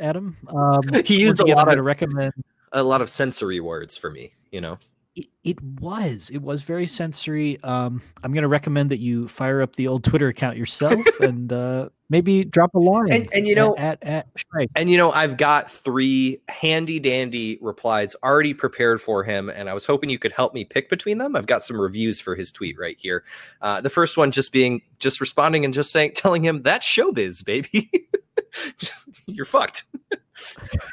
Adam. 0.00 0.36
Um, 0.48 0.82
He 1.04 1.20
used 1.20 1.40
a 1.40 1.46
lot 1.46 1.76
of- 1.76 1.84
recommend. 1.84 2.32
A 2.72 2.82
lot 2.82 3.00
of 3.02 3.10
sensory 3.10 3.58
words 3.58 3.96
for 3.96 4.10
me, 4.10 4.32
you 4.52 4.60
know. 4.60 4.78
It, 5.20 5.26
it 5.44 5.62
was. 5.62 6.30
It 6.30 6.38
was 6.42 6.62
very 6.62 6.86
sensory. 6.86 7.62
Um, 7.62 8.00
I'm 8.22 8.32
going 8.32 8.42
to 8.42 8.48
recommend 8.48 8.90
that 8.90 9.00
you 9.00 9.28
fire 9.28 9.60
up 9.60 9.76
the 9.76 9.88
old 9.88 10.04
Twitter 10.04 10.28
account 10.28 10.56
yourself 10.56 11.00
and 11.20 11.52
uh, 11.52 11.90
maybe 12.08 12.44
drop 12.44 12.74
a 12.74 12.78
line. 12.78 13.12
And- 13.12 13.28
and 13.34 13.46
you 13.46 13.54
know- 13.54 13.74
at 13.76 13.98
at, 14.02 14.28
at 14.54 14.68
And 14.76 14.90
you 14.90 14.96
know, 14.96 15.10
I've 15.10 15.36
got 15.36 15.70
three 15.70 16.40
handy 16.48 16.98
dandy 17.00 17.58
replies 17.60 18.16
already 18.22 18.54
prepared 18.54 19.02
for 19.02 19.22
him, 19.24 19.50
and 19.50 19.68
I 19.68 19.74
was 19.74 19.84
hoping 19.84 20.08
you 20.10 20.18
could 20.18 20.32
help 20.32 20.54
me 20.54 20.64
pick 20.64 20.88
between 20.88 21.18
them. 21.18 21.36
I've 21.36 21.46
got 21.46 21.62
some 21.62 21.80
reviews 21.80 22.20
for 22.20 22.34
his 22.34 22.50
tweet 22.52 22.78
right 22.78 22.96
here. 22.98 23.24
Uh, 23.60 23.80
the 23.80 23.90
first 23.90 24.16
one 24.16 24.30
just 24.30 24.52
being 24.52 24.82
just 24.98 25.20
responding 25.20 25.64
and 25.64 25.74
just 25.74 25.92
saying, 25.92 26.12
telling 26.14 26.42
him 26.42 26.62
that's 26.62 26.86
showbiz, 26.86 27.44
baby. 27.44 27.90
You're 29.26 29.44
fucked. 29.46 29.84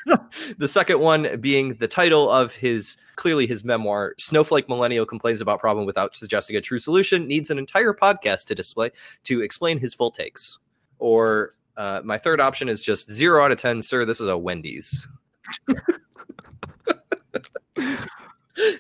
the 0.58 0.68
second 0.68 1.00
one 1.00 1.40
being 1.40 1.76
the 1.76 1.88
title 1.88 2.30
of 2.30 2.54
his 2.54 2.98
clearly 3.16 3.48
his 3.48 3.64
memoir, 3.64 4.14
Snowflake 4.18 4.70
Millennial 4.70 5.06
complains 5.06 5.42
about 5.42 5.60
problem 5.60 5.86
without 5.86 6.16
suggesting 6.16 6.56
a 6.56 6.62
true 6.62 6.80
solution, 6.80 7.28
needs 7.28 7.50
an 7.50 7.58
entire 7.58 7.94
podcast 7.94 8.46
to 8.46 8.56
display 8.56 8.92
to 9.24 9.42
explain 9.42 9.80
his 9.80 9.94
full 9.94 10.12
takes. 10.12 10.60
Or 11.00 11.56
uh, 11.76 12.02
my 12.04 12.18
third 12.18 12.40
option 12.42 12.70
is 12.70 12.82
just 12.82 13.12
zero 13.12 13.44
out 13.44 13.52
of 13.52 13.60
ten, 13.60 13.82
sir. 13.82 14.06
This 14.06 14.22
is 14.22 14.28
a 14.28 14.38
Wendy's. 14.38 15.08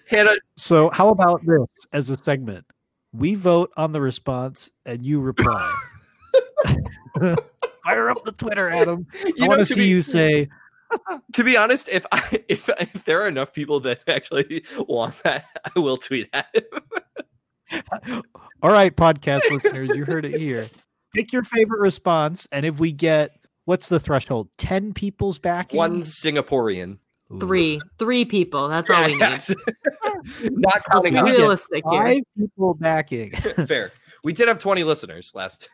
Hannah, 0.08 0.38
So, 0.56 0.90
how 0.90 1.10
about 1.10 1.46
this 1.46 1.88
as 1.94 2.10
a 2.10 2.18
segment? 2.18 2.66
We 3.14 3.36
vote 3.36 3.72
on 3.78 3.92
the 3.92 4.02
response 4.02 4.72
and 4.86 5.06
you 5.06 5.20
reply. 5.20 5.72
Fire 7.88 8.10
up 8.10 8.26
the 8.26 8.34
Twitter, 8.34 8.70
Adam. 8.74 9.08
I 9.24 9.48
want 9.48 9.54
to 9.54 9.58
to 9.60 9.66
see 9.66 9.76
be, 9.76 9.88
you 9.88 10.02
say, 10.02 10.50
to 11.34 11.44
be 11.44 11.56
honest, 11.56 11.88
if 11.88 12.06
I 12.12 12.44
if 12.50 12.70
if 12.70 13.06
there 13.06 13.22
are 13.22 13.28
enough 13.28 13.54
people 13.54 13.80
that 13.82 14.02
actually 14.08 14.66
want 14.78 15.22
that, 15.24 15.46
I 15.76 15.80
will 15.80 15.98
tweet 15.98 16.30
at 16.34 16.48
him. 16.54 18.24
All 18.62 18.72
right, 18.72 18.96
podcast 18.96 19.50
listeners, 19.50 19.96
you 19.96 20.04
heard 20.04 20.26
it 20.26 20.38
here. 20.40 20.70
Pick 21.16 21.32
your 21.32 21.44
favorite 21.44 21.80
response, 21.80 22.46
and 22.52 22.66
if 22.66 22.78
we 22.78 22.92
get 22.92 23.32
what's 23.64 23.88
the 23.88 24.02
threshold? 24.02 24.50
Ten 24.58 24.94
people's 24.94 25.40
backing. 25.40 25.78
One 25.78 26.02
Singaporean. 26.02 26.98
Ooh. 27.32 27.40
Three, 27.40 27.82
three 28.00 28.26
people. 28.26 28.68
That's 28.70 28.90
all 28.90 29.06
we 29.06 29.16
need. 29.16 29.42
Not 30.44 30.86
counting 30.90 31.14
be 31.14 31.20
us. 31.20 31.38
realistic 31.38 31.84
here. 31.90 32.04
Five 32.04 32.24
people 32.38 32.74
backing. 32.74 33.32
Fair. 33.34 33.92
We 34.24 34.34
did 34.34 34.48
have 34.48 34.60
20 34.60 34.84
listeners 34.84 35.32
last 35.36 35.70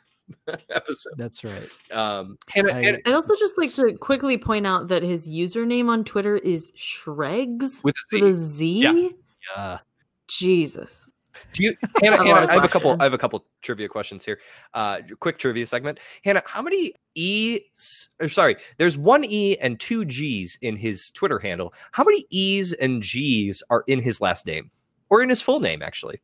episode. 0.70 1.14
That's 1.18 1.44
right. 1.44 1.70
Um, 1.92 2.38
Hannah, 2.50 2.74
I- 2.74 2.84
Hannah- 2.84 3.00
I'd 3.06 3.14
also 3.14 3.36
just 3.36 3.58
like 3.58 3.72
to 3.74 3.94
quickly 3.98 4.38
point 4.38 4.66
out 4.68 4.88
that 4.90 5.04
his 5.04 5.30
username 5.30 5.90
on 5.90 6.04
Twitter 6.04 6.38
is 6.38 6.72
Shregs 6.78 7.84
With 7.84 7.96
a 8.14 8.16
with 8.20 8.24
a 8.24 8.32
Z. 8.34 8.82
Z. 8.82 8.84
Yeah. 8.84 9.10
Yeah. 9.56 9.80
Jesus. 10.28 11.06
Do 11.54 11.64
you, 11.64 11.76
Hannah, 12.02 12.18
Hannah, 12.18 12.48
I 12.48 12.54
have 12.54 12.64
a 12.64 12.68
couple. 12.68 12.96
I 13.00 13.04
have 13.04 13.14
a 13.14 13.18
couple 13.18 13.44
trivia 13.62 13.88
questions 13.90 14.24
here. 14.24 14.40
Uh, 14.74 15.00
quick 15.20 15.40
trivia 15.40 15.66
segment. 15.66 16.00
Hannah, 16.24 16.44
how 16.46 16.62
many 16.62 16.94
E's? 17.16 18.10
Or 18.22 18.28
sorry, 18.30 18.56
there's 18.78 18.98
one 18.98 19.24
E 19.26 19.58
and 19.58 19.80
two 19.80 20.06
G's 20.06 20.58
in 20.62 20.76
his 20.76 21.10
Twitter 21.12 21.40
handle. 21.40 21.74
How 21.92 22.04
many 22.04 22.26
E's 22.30 22.74
and 22.74 23.02
G's 23.02 23.64
are 23.70 23.84
in 23.88 24.00
his 24.00 24.22
last 24.22 24.46
name, 24.46 24.70
or 25.10 25.24
in 25.24 25.30
his 25.30 25.42
full 25.42 25.60
name? 25.60 25.82
Actually, 25.82 26.22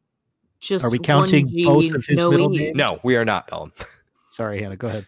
Just 0.60 0.84
Are 0.84 0.92
we 0.92 0.98
one 0.98 1.04
counting 1.04 1.48
G, 1.48 1.66
both 1.66 1.94
of 1.94 2.06
his 2.06 2.18
no 2.18 2.32
middle 2.32 2.52
E's. 2.54 2.60
names? 2.60 2.76
no, 2.76 3.00
we 3.04 3.16
are 3.16 3.26
not, 3.26 3.48
Pelham. 3.48 3.72
Sorry, 4.30 4.62
Hannah. 4.62 4.76
Go 4.76 4.88
ahead. 4.88 5.06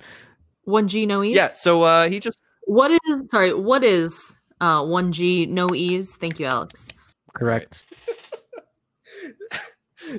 One 0.63 0.87
G, 0.87 1.05
no 1.05 1.23
E's. 1.23 1.35
Yeah, 1.35 1.49
so 1.49 1.83
uh, 1.83 2.07
he 2.09 2.19
just 2.19 2.41
What 2.65 2.91
is 2.91 3.29
sorry? 3.29 3.53
What 3.53 3.83
is 3.83 4.37
uh 4.61 4.83
one 4.85 5.11
G, 5.11 5.45
no 5.45 5.73
E's? 5.75 6.15
Thank 6.15 6.39
you, 6.39 6.45
Alex. 6.45 6.87
Correct. 7.33 7.85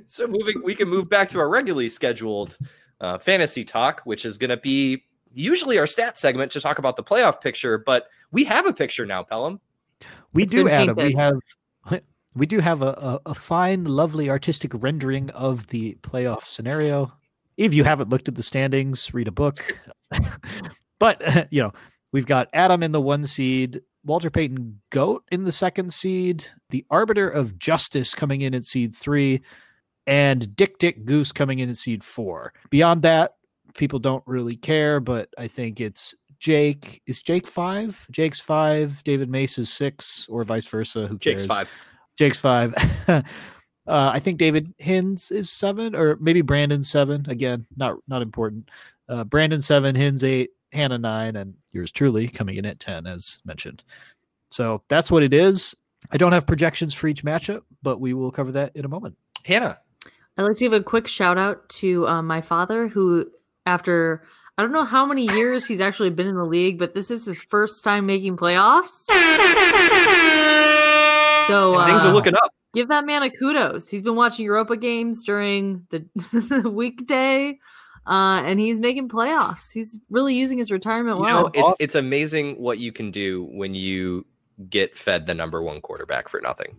so 0.07 0.27
moving. 0.27 0.63
We 0.65 0.75
can 0.75 0.89
move 0.89 1.09
back 1.09 1.29
to 1.31 1.39
our 1.39 1.49
regularly 1.49 1.89
scheduled 1.89 2.57
uh, 3.01 3.19
fantasy 3.19 3.65
talk, 3.65 4.03
which 4.05 4.25
is 4.25 4.39
going 4.39 4.51
to 4.51 4.57
be 4.57 5.05
usually 5.33 5.79
our 5.79 5.87
stat 5.87 6.19
segment 6.19 6.53
to 6.53 6.61
talk 6.61 6.79
about 6.79 6.97
the 6.97 7.03
playoff 7.03 7.41
picture. 7.41 7.79
But 7.79 8.07
we 8.31 8.45
have 8.45 8.67
a 8.67 8.73
picture 8.73 9.07
now, 9.07 9.23
Pelham. 9.23 9.61
We 10.33 10.45
It's 10.45 10.53
do, 10.53 10.65
been 10.65 10.73
Adam. 10.73 10.97
We 10.97 11.15
have 11.15 11.35
we 12.35 12.47
do 12.47 12.61
have 12.61 12.83
a, 12.83 12.87
a, 12.87 13.21
a 13.27 13.35
fine, 13.35 13.85
lovely 13.85 14.31
artistic 14.31 14.73
rendering 14.75 15.31
of 15.31 15.69
the 15.69 15.97
playoff 16.03 16.43
scenario. 16.43 17.13
If 17.57 17.75
you 17.75 17.85
haven't 17.85 18.11
looked 18.11 18.29
at 18.29 18.35
the 18.35 18.43
standings, 18.43 19.13
read 19.13 19.29
a 19.29 19.33
book. 19.33 19.79
but 20.99 21.49
you 21.51 21.63
know, 21.63 21.73
we've 22.13 22.27
got 22.27 22.49
Adam 22.53 22.83
in 22.83 22.93
the 22.93 23.01
one 23.01 23.25
seed, 23.25 23.83
Walter 24.05 24.31
Payton 24.31 24.81
Goat 24.91 25.25
in 25.31 25.45
the 25.45 25.53
second 25.53 25.93
seed, 25.93 26.47
the 26.71 26.85
Arbiter 26.91 27.29
of 27.29 27.59
Justice 27.59 28.15
coming 28.15 28.41
in 28.41 28.55
at 28.55 28.65
seed 28.65 28.95
three, 28.95 29.43
and 30.07 30.57
Dick 30.57 30.79
Dick 30.79 31.05
Goose 31.05 31.33
coming 31.33 31.59
in 31.59 31.69
at 31.69 31.77
seed 31.77 32.03
four. 32.03 32.53
Beyond 32.71 33.03
that, 33.03 33.35
people 33.75 33.99
don't 33.99 34.25
really 34.27 34.57
care, 34.57 35.01
but 35.01 35.29
I 35.39 35.49
think 35.49 35.81
it's 35.81 36.15
Jake. 36.41 37.03
Is 37.07 37.23
Jake 37.23 37.47
five? 37.47 38.07
Jake's 38.11 38.41
five. 38.41 39.05
David 39.05 39.31
Mace 39.31 39.59
is 39.59 39.73
six, 39.73 40.27
or 40.29 40.43
vice 40.43 40.67
versa. 40.67 41.07
Who 41.07 41.19
cares? 41.19 41.43
Jake's 41.43 41.47
five. 41.47 41.73
Jake's 42.17 42.39
five. 42.39 42.75
uh, 43.09 43.23
I 43.87 44.19
think 44.19 44.39
David 44.39 44.73
Hins 44.79 45.31
is 45.31 45.51
seven, 45.51 45.95
or 45.95 46.17
maybe 46.21 46.43
Brandon 46.43 46.83
seven. 46.83 47.29
Again, 47.29 47.67
not 47.77 47.97
not 48.09 48.23
important. 48.23 48.71
Uh, 49.09 49.25
Brandon 49.25 49.63
seven, 49.63 49.95
Hins 49.95 50.25
eight, 50.25 50.51
Hannah 50.73 50.99
nine, 50.99 51.37
and 51.37 51.55
yours 51.73 51.93
truly 51.93 52.29
coming 52.29 52.57
in 52.57 52.67
at 52.67 52.81
ten, 52.81 53.07
as 53.07 53.41
mentioned. 53.45 53.83
So 54.51 54.83
that's 54.89 55.11
what 55.11 55.23
it 55.23 55.33
is. 55.33 55.75
I 56.11 56.17
don't 56.17 56.33
have 56.33 56.47
projections 56.47 56.95
for 56.95 57.09
each 57.09 57.25
matchup, 57.25 57.63
but 57.83 58.01
we 58.01 58.13
will 58.13 58.31
cover 58.31 58.53
that 58.53 58.75
in 58.77 58.85
a 58.85 58.89
moment. 58.89 59.17
Hannah. 59.45 59.79
I'd 60.37 60.43
like 60.43 60.57
to 60.57 60.65
give 60.65 60.73
a 60.73 60.83
quick 60.83 61.07
shout 61.07 61.39
out 61.39 61.69
to 61.69 62.07
uh, 62.09 62.23
my 62.23 62.41
father, 62.41 62.89
who, 62.89 63.31
after 63.67 64.25
I 64.59 64.63
don't 64.63 64.73
know 64.73 64.85
how 64.85 65.07
many 65.07 65.27
years 65.33 65.67
he's 65.67 65.81
actually 65.81 66.11
been 66.11 66.27
in 66.27 66.37
the 66.37 66.45
league, 66.45 66.79
but 66.79 66.95
this 66.95 67.11
is 67.11 67.25
his 67.25 67.41
first 67.43 67.85
time 67.85 68.07
making 68.07 68.37
playoffs. 68.37 69.07
So 71.47 71.75
uh, 71.75 71.87
Things 71.87 72.03
are 72.05 72.13
looking 72.13 72.35
up. 72.35 72.53
give 72.75 72.89
that 72.89 73.05
man 73.07 73.23
a 73.23 73.31
kudos. 73.31 73.89
He's 73.89 74.03
been 74.03 74.17
watching 74.17 74.45
Europa 74.47 74.77
games 74.77 75.23
during 75.25 75.87
the, 75.91 76.05
the 76.33 76.69
weekday, 76.75 77.59
uh, 78.07 78.43
and 78.45 78.59
he's 78.61 78.81
making 78.81 79.09
playoffs. 79.09 79.73
He's 79.73 79.99
really 80.11 80.35
using 80.35 80.59
his 80.59 80.71
retirement 80.71 81.19
You 81.19 81.27
know, 81.27 81.51
it's 81.55 81.75
it's 81.81 81.95
amazing 81.95 82.55
what 82.61 82.79
you 82.79 82.93
can 82.93 83.11
do 83.11 83.45
when 83.53 83.75
you 83.75 84.27
get 84.69 84.97
fed 84.97 85.27
the 85.27 85.35
number 85.35 85.63
one 85.63 85.81
quarterback 85.81 86.29
for 86.29 86.41
nothing. 86.41 86.77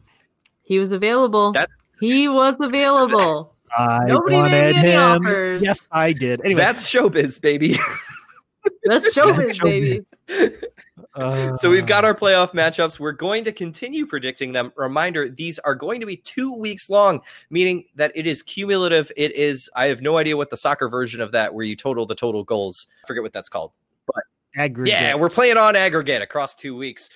he 0.64 0.80
was 0.80 0.92
available. 0.92 1.52
That's- 1.52 1.78
he 2.00 2.28
was 2.28 2.60
available. 2.60 3.56
I 3.78 4.00
Nobody 4.06 4.36
made 4.36 4.44
me 4.44 4.50
wanted 4.52 4.76
any 4.76 4.92
him. 4.92 5.02
offers. 5.02 5.64
Yes, 5.64 5.88
I 5.92 6.12
did. 6.14 6.42
Anyway, 6.46 6.60
That's 6.60 6.88
showbiz, 6.92 7.42
baby. 7.42 7.76
That's 8.84 9.16
showbiz, 9.16 9.60
Showbiz. 9.60 10.06
baby. 10.28 11.56
so 11.58 11.70
we've 11.70 11.86
got 11.86 12.04
uh, 12.04 12.08
our 12.08 12.16
playoff 12.16 12.52
matchups. 12.52 13.00
We're 13.00 13.12
going 13.12 13.44
to 13.46 13.52
continue 13.52 14.06
predicting 14.06 14.54
them. 14.54 14.72
Reminder: 14.76 15.30
these 15.30 15.60
are 15.60 15.76
going 15.76 16.00
to 16.00 16.06
be 16.06 16.18
two 16.18 16.56
weeks 16.56 16.90
long, 16.90 17.22
meaning 17.50 17.86
that 17.96 18.12
it 18.16 18.26
is 18.26 18.44
cumulative. 18.44 19.12
It 19.18 19.36
is. 19.36 19.70
I 19.76 19.88
have 19.88 20.02
no 20.02 20.18
idea 20.18 20.38
what 20.38 20.50
the 20.50 20.58
soccer 20.58 20.90
version 20.90 21.22
of 21.22 21.32
that, 21.32 21.54
where 21.54 21.66
you 21.66 21.76
total 21.76 22.06
the 22.06 22.16
total 22.16 22.44
goals. 22.44 22.88
I 23.04 23.08
forget 23.08 23.24
what 23.24 23.34
that's 23.34 23.50
called. 23.50 23.72
But 24.08 24.24
aggregate. 24.56 24.94
Yeah, 24.94 25.16
we're 25.16 25.30
playing 25.30 25.58
on 25.58 25.76
aggregate 25.76 26.22
across 26.22 26.56
two 26.56 26.76
weeks. 26.76 27.10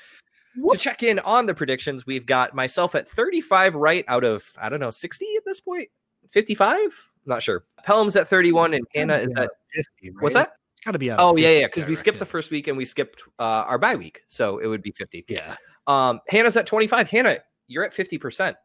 To 0.71 0.77
check 0.77 1.03
in 1.03 1.19
on 1.19 1.45
the 1.45 1.53
predictions, 1.53 2.07
we've 2.07 2.25
got 2.25 2.55
myself 2.55 2.95
at 2.95 3.07
35 3.07 3.75
right 3.75 4.03
out 4.07 4.23
of, 4.23 4.43
I 4.59 4.69
don't 4.69 4.79
know, 4.79 4.89
60 4.89 5.35
at 5.37 5.45
this 5.45 5.59
point? 5.59 5.87
55? 6.31 7.09
Not 7.25 7.43
sure. 7.43 7.65
Pelham's 7.85 8.15
at 8.15 8.27
31 8.27 8.73
and 8.73 8.87
Hannah 8.95 9.17
is 9.17 9.35
at, 9.35 9.49
50. 9.75 10.13
what's 10.19 10.33
that? 10.33 10.53
It's 10.77 10.85
got 10.85 10.91
to 10.91 10.99
be 10.99 11.11
out. 11.11 11.19
Oh, 11.19 11.35
yeah, 11.35 11.49
yeah, 11.49 11.67
because 11.67 11.85
we 11.85 11.95
skipped 11.95 12.19
the 12.19 12.25
first 12.25 12.51
week 12.51 12.67
and 12.67 12.77
we 12.77 12.85
skipped 12.85 13.23
uh, 13.39 13.43
our 13.67 13.77
bye 13.77 13.95
week. 13.95 14.21
So 14.27 14.59
it 14.59 14.67
would 14.67 14.81
be 14.81 14.91
50. 14.91 15.25
Yeah. 15.27 15.55
Um, 15.87 16.21
Hannah's 16.29 16.55
at 16.55 16.67
25. 16.67 17.09
Hannah, 17.09 17.39
you're 17.67 17.83
at 17.83 17.93
50%. 17.93 18.55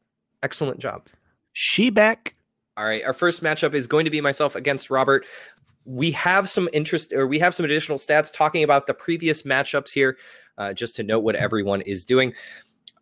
Excellent 0.42 0.78
job. 0.78 1.08
She 1.52 1.90
back. 1.90 2.34
All 2.76 2.84
right, 2.84 3.04
our 3.04 3.12
first 3.12 3.42
matchup 3.42 3.74
is 3.74 3.86
going 3.86 4.04
to 4.06 4.10
be 4.10 4.20
myself 4.20 4.54
against 4.56 4.88
Robert. 4.90 5.26
we 5.84 6.12
have 6.12 6.48
some 6.48 6.68
interest 6.72 7.12
or 7.12 7.26
we 7.26 7.38
have 7.38 7.54
some 7.54 7.64
additional 7.64 7.98
stats 7.98 8.32
talking 8.32 8.62
about 8.62 8.86
the 8.86 8.94
previous 8.94 9.42
matchups 9.42 9.90
here, 9.90 10.16
uh, 10.58 10.72
just 10.72 10.96
to 10.96 11.02
note 11.02 11.20
what 11.20 11.34
everyone 11.34 11.80
is 11.82 12.04
doing. 12.04 12.32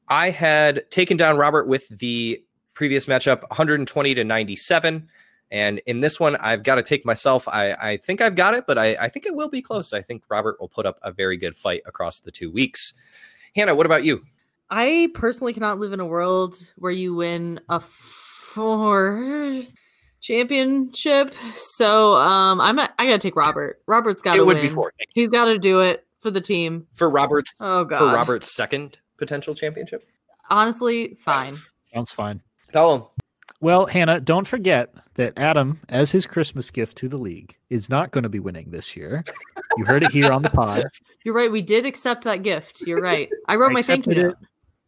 I 0.08 0.30
had 0.30 0.90
taken 0.90 1.16
down 1.16 1.36
Robert 1.36 1.68
with 1.68 1.88
the 1.88 2.42
previous 2.74 3.06
matchup 3.06 3.42
120 3.42 4.14
to 4.14 4.24
97. 4.24 5.08
And 5.50 5.80
in 5.86 6.00
this 6.00 6.20
one, 6.20 6.36
I've 6.36 6.62
got 6.62 6.76
to 6.76 6.82
take 6.82 7.04
myself. 7.04 7.48
I, 7.48 7.72
I 7.72 7.96
think 7.96 8.20
I've 8.20 8.36
got 8.36 8.54
it, 8.54 8.64
but 8.66 8.78
I, 8.78 8.94
I 9.00 9.08
think 9.08 9.26
it 9.26 9.34
will 9.34 9.48
be 9.48 9.60
close. 9.62 9.92
I 9.92 10.00
think 10.00 10.22
Robert 10.28 10.60
will 10.60 10.68
put 10.68 10.86
up 10.86 10.98
a 11.02 11.10
very 11.10 11.36
good 11.36 11.56
fight 11.56 11.82
across 11.86 12.20
the 12.20 12.30
two 12.30 12.50
weeks. 12.50 12.92
Hannah, 13.56 13.74
what 13.74 13.84
about 13.86 14.04
you? 14.04 14.22
I 14.70 15.08
personally 15.14 15.52
cannot 15.52 15.80
live 15.80 15.92
in 15.92 15.98
a 15.98 16.06
world 16.06 16.54
where 16.76 16.92
you 16.92 17.14
win 17.16 17.60
a 17.68 17.80
four 17.80 19.62
championship. 20.20 21.34
So 21.54 22.14
um 22.14 22.60
I'm 22.60 22.76
not, 22.76 22.92
I 22.98 23.06
gotta 23.06 23.18
take 23.18 23.34
Robert. 23.36 23.80
Robert's 23.86 24.22
gotta 24.22 24.40
it 24.40 24.46
would 24.46 24.56
win. 24.58 24.66
be 24.66 24.68
four 24.68 24.92
He's 25.14 25.28
gotta 25.28 25.58
do 25.58 25.80
it 25.80 26.06
for 26.20 26.30
the 26.30 26.40
team. 26.40 26.86
for 26.94 27.08
Robert's 27.10 27.54
Oh, 27.60 27.84
god. 27.84 27.98
for 27.98 28.04
Robert's 28.06 28.54
second 28.54 28.98
potential 29.18 29.54
championship. 29.54 30.06
Honestly, 30.50 31.16
fine. 31.18 31.56
Sounds 31.92 32.12
fine. 32.12 32.40
Tell 32.72 32.94
him. 32.94 33.02
Well, 33.60 33.86
Hannah, 33.86 34.20
don't 34.20 34.46
forget 34.46 34.94
that 35.16 35.34
Adam, 35.36 35.80
as 35.90 36.10
his 36.10 36.26
Christmas 36.26 36.70
gift 36.70 36.96
to 36.98 37.08
the 37.08 37.18
league, 37.18 37.54
is 37.68 37.90
not 37.90 38.10
going 38.10 38.22
to 38.22 38.28
be 38.30 38.38
winning 38.40 38.70
this 38.70 38.96
year. 38.96 39.22
You 39.76 39.84
heard 39.84 40.02
it 40.02 40.10
here 40.12 40.32
on 40.32 40.42
the 40.42 40.48
pod. 40.50 40.84
You're 41.24 41.34
right. 41.34 41.52
We 41.52 41.60
did 41.60 41.84
accept 41.84 42.24
that 42.24 42.42
gift. 42.42 42.80
You're 42.86 43.02
right. 43.02 43.28
I 43.48 43.56
wrote 43.56 43.70
I 43.70 43.74
my 43.74 43.82
thank 43.82 44.06
you 44.06 44.14
note. 44.14 44.30
it. 44.30 44.36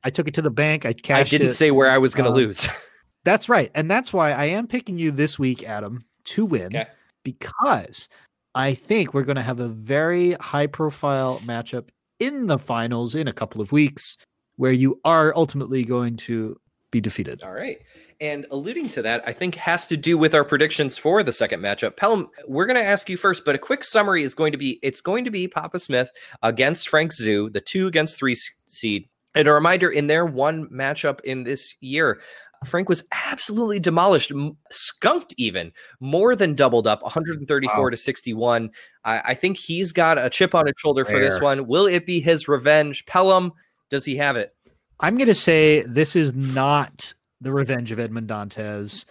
I 0.04 0.10
took 0.10 0.26
it 0.26 0.34
to 0.34 0.42
the 0.42 0.50
bank. 0.50 0.86
I 0.86 0.94
cashed. 0.94 1.32
It. 1.32 1.36
I 1.36 1.38
didn't 1.38 1.50
it. 1.50 1.54
say 1.54 1.70
where 1.70 1.90
I 1.90 1.98
was 1.98 2.14
going 2.14 2.24
to 2.24 2.30
Um, 2.30 2.36
lose. 2.36 2.68
That's 3.24 3.48
right. 3.48 3.70
And 3.76 3.88
that's 3.88 4.12
why 4.12 4.32
I 4.32 4.46
am 4.46 4.66
picking 4.66 4.98
you 4.98 5.12
this 5.12 5.38
week, 5.38 5.62
Adam, 5.62 6.04
to 6.24 6.44
win 6.44 6.66
Okay. 6.74 6.86
because 7.22 8.08
I 8.54 8.74
think 8.74 9.14
we're 9.14 9.22
going 9.22 9.36
to 9.36 9.42
have 9.42 9.60
a 9.60 9.68
very 9.68 10.32
high 10.32 10.66
profile 10.66 11.40
matchup 11.44 11.90
in 12.18 12.48
the 12.48 12.58
finals 12.58 13.14
in 13.14 13.28
a 13.28 13.32
couple 13.32 13.60
of 13.60 13.70
weeks 13.70 14.16
where 14.56 14.72
you 14.72 14.98
are 15.04 15.32
ultimately 15.36 15.84
going 15.84 16.16
to 16.16 16.58
be 16.92 17.00
defeated. 17.00 17.42
All 17.42 17.52
right. 17.52 17.78
And 18.20 18.46
alluding 18.52 18.88
to 18.90 19.02
that, 19.02 19.24
I 19.26 19.32
think 19.32 19.56
has 19.56 19.88
to 19.88 19.96
do 19.96 20.16
with 20.16 20.32
our 20.32 20.44
predictions 20.44 20.96
for 20.96 21.24
the 21.24 21.32
second 21.32 21.60
matchup. 21.60 21.96
Pelham, 21.96 22.28
we're 22.46 22.66
going 22.66 22.76
to 22.78 22.84
ask 22.84 23.08
you 23.08 23.16
first, 23.16 23.44
but 23.44 23.56
a 23.56 23.58
quick 23.58 23.82
summary 23.82 24.22
is 24.22 24.34
going 24.34 24.52
to 24.52 24.58
be 24.58 24.78
it's 24.82 25.00
going 25.00 25.24
to 25.24 25.30
be 25.32 25.48
Papa 25.48 25.80
Smith 25.80 26.10
against 26.44 26.88
Frank 26.88 27.12
Zoo, 27.12 27.50
the 27.50 27.60
two 27.60 27.88
against 27.88 28.16
three 28.16 28.36
seed. 28.66 29.08
And 29.34 29.48
a 29.48 29.52
reminder 29.52 29.88
in 29.88 30.06
their 30.06 30.24
one 30.24 30.66
matchup 30.68 31.20
in 31.22 31.42
this 31.42 31.74
year, 31.80 32.20
Frank 32.64 32.88
was 32.88 33.04
absolutely 33.10 33.80
demolished, 33.80 34.30
skunked 34.70 35.34
even, 35.36 35.72
more 35.98 36.36
than 36.36 36.54
doubled 36.54 36.86
up, 36.86 37.02
134 37.02 37.82
Wow. 37.82 37.88
to 37.88 37.96
61. 37.96 38.70
I, 39.04 39.22
I 39.24 39.34
think 39.34 39.56
he's 39.56 39.90
got 39.90 40.22
a 40.22 40.30
chip 40.30 40.54
on 40.54 40.66
his 40.66 40.74
shoulder 40.78 41.04
for 41.04 41.18
this 41.18 41.40
one. 41.40 41.66
Will 41.66 41.86
it 41.86 42.06
be 42.06 42.20
his 42.20 42.46
revenge? 42.46 43.04
Pelham, 43.06 43.52
does 43.90 44.04
he 44.04 44.16
have 44.16 44.36
it? 44.36 44.54
I'm 45.04 45.16
going 45.16 45.26
to 45.26 45.34
say 45.34 45.82
this 45.82 46.14
is 46.14 46.32
not 46.32 47.12
the 47.40 47.52
revenge 47.52 47.90
of 47.90 47.98
Edmond 47.98 48.28
Dantes. 48.28 49.04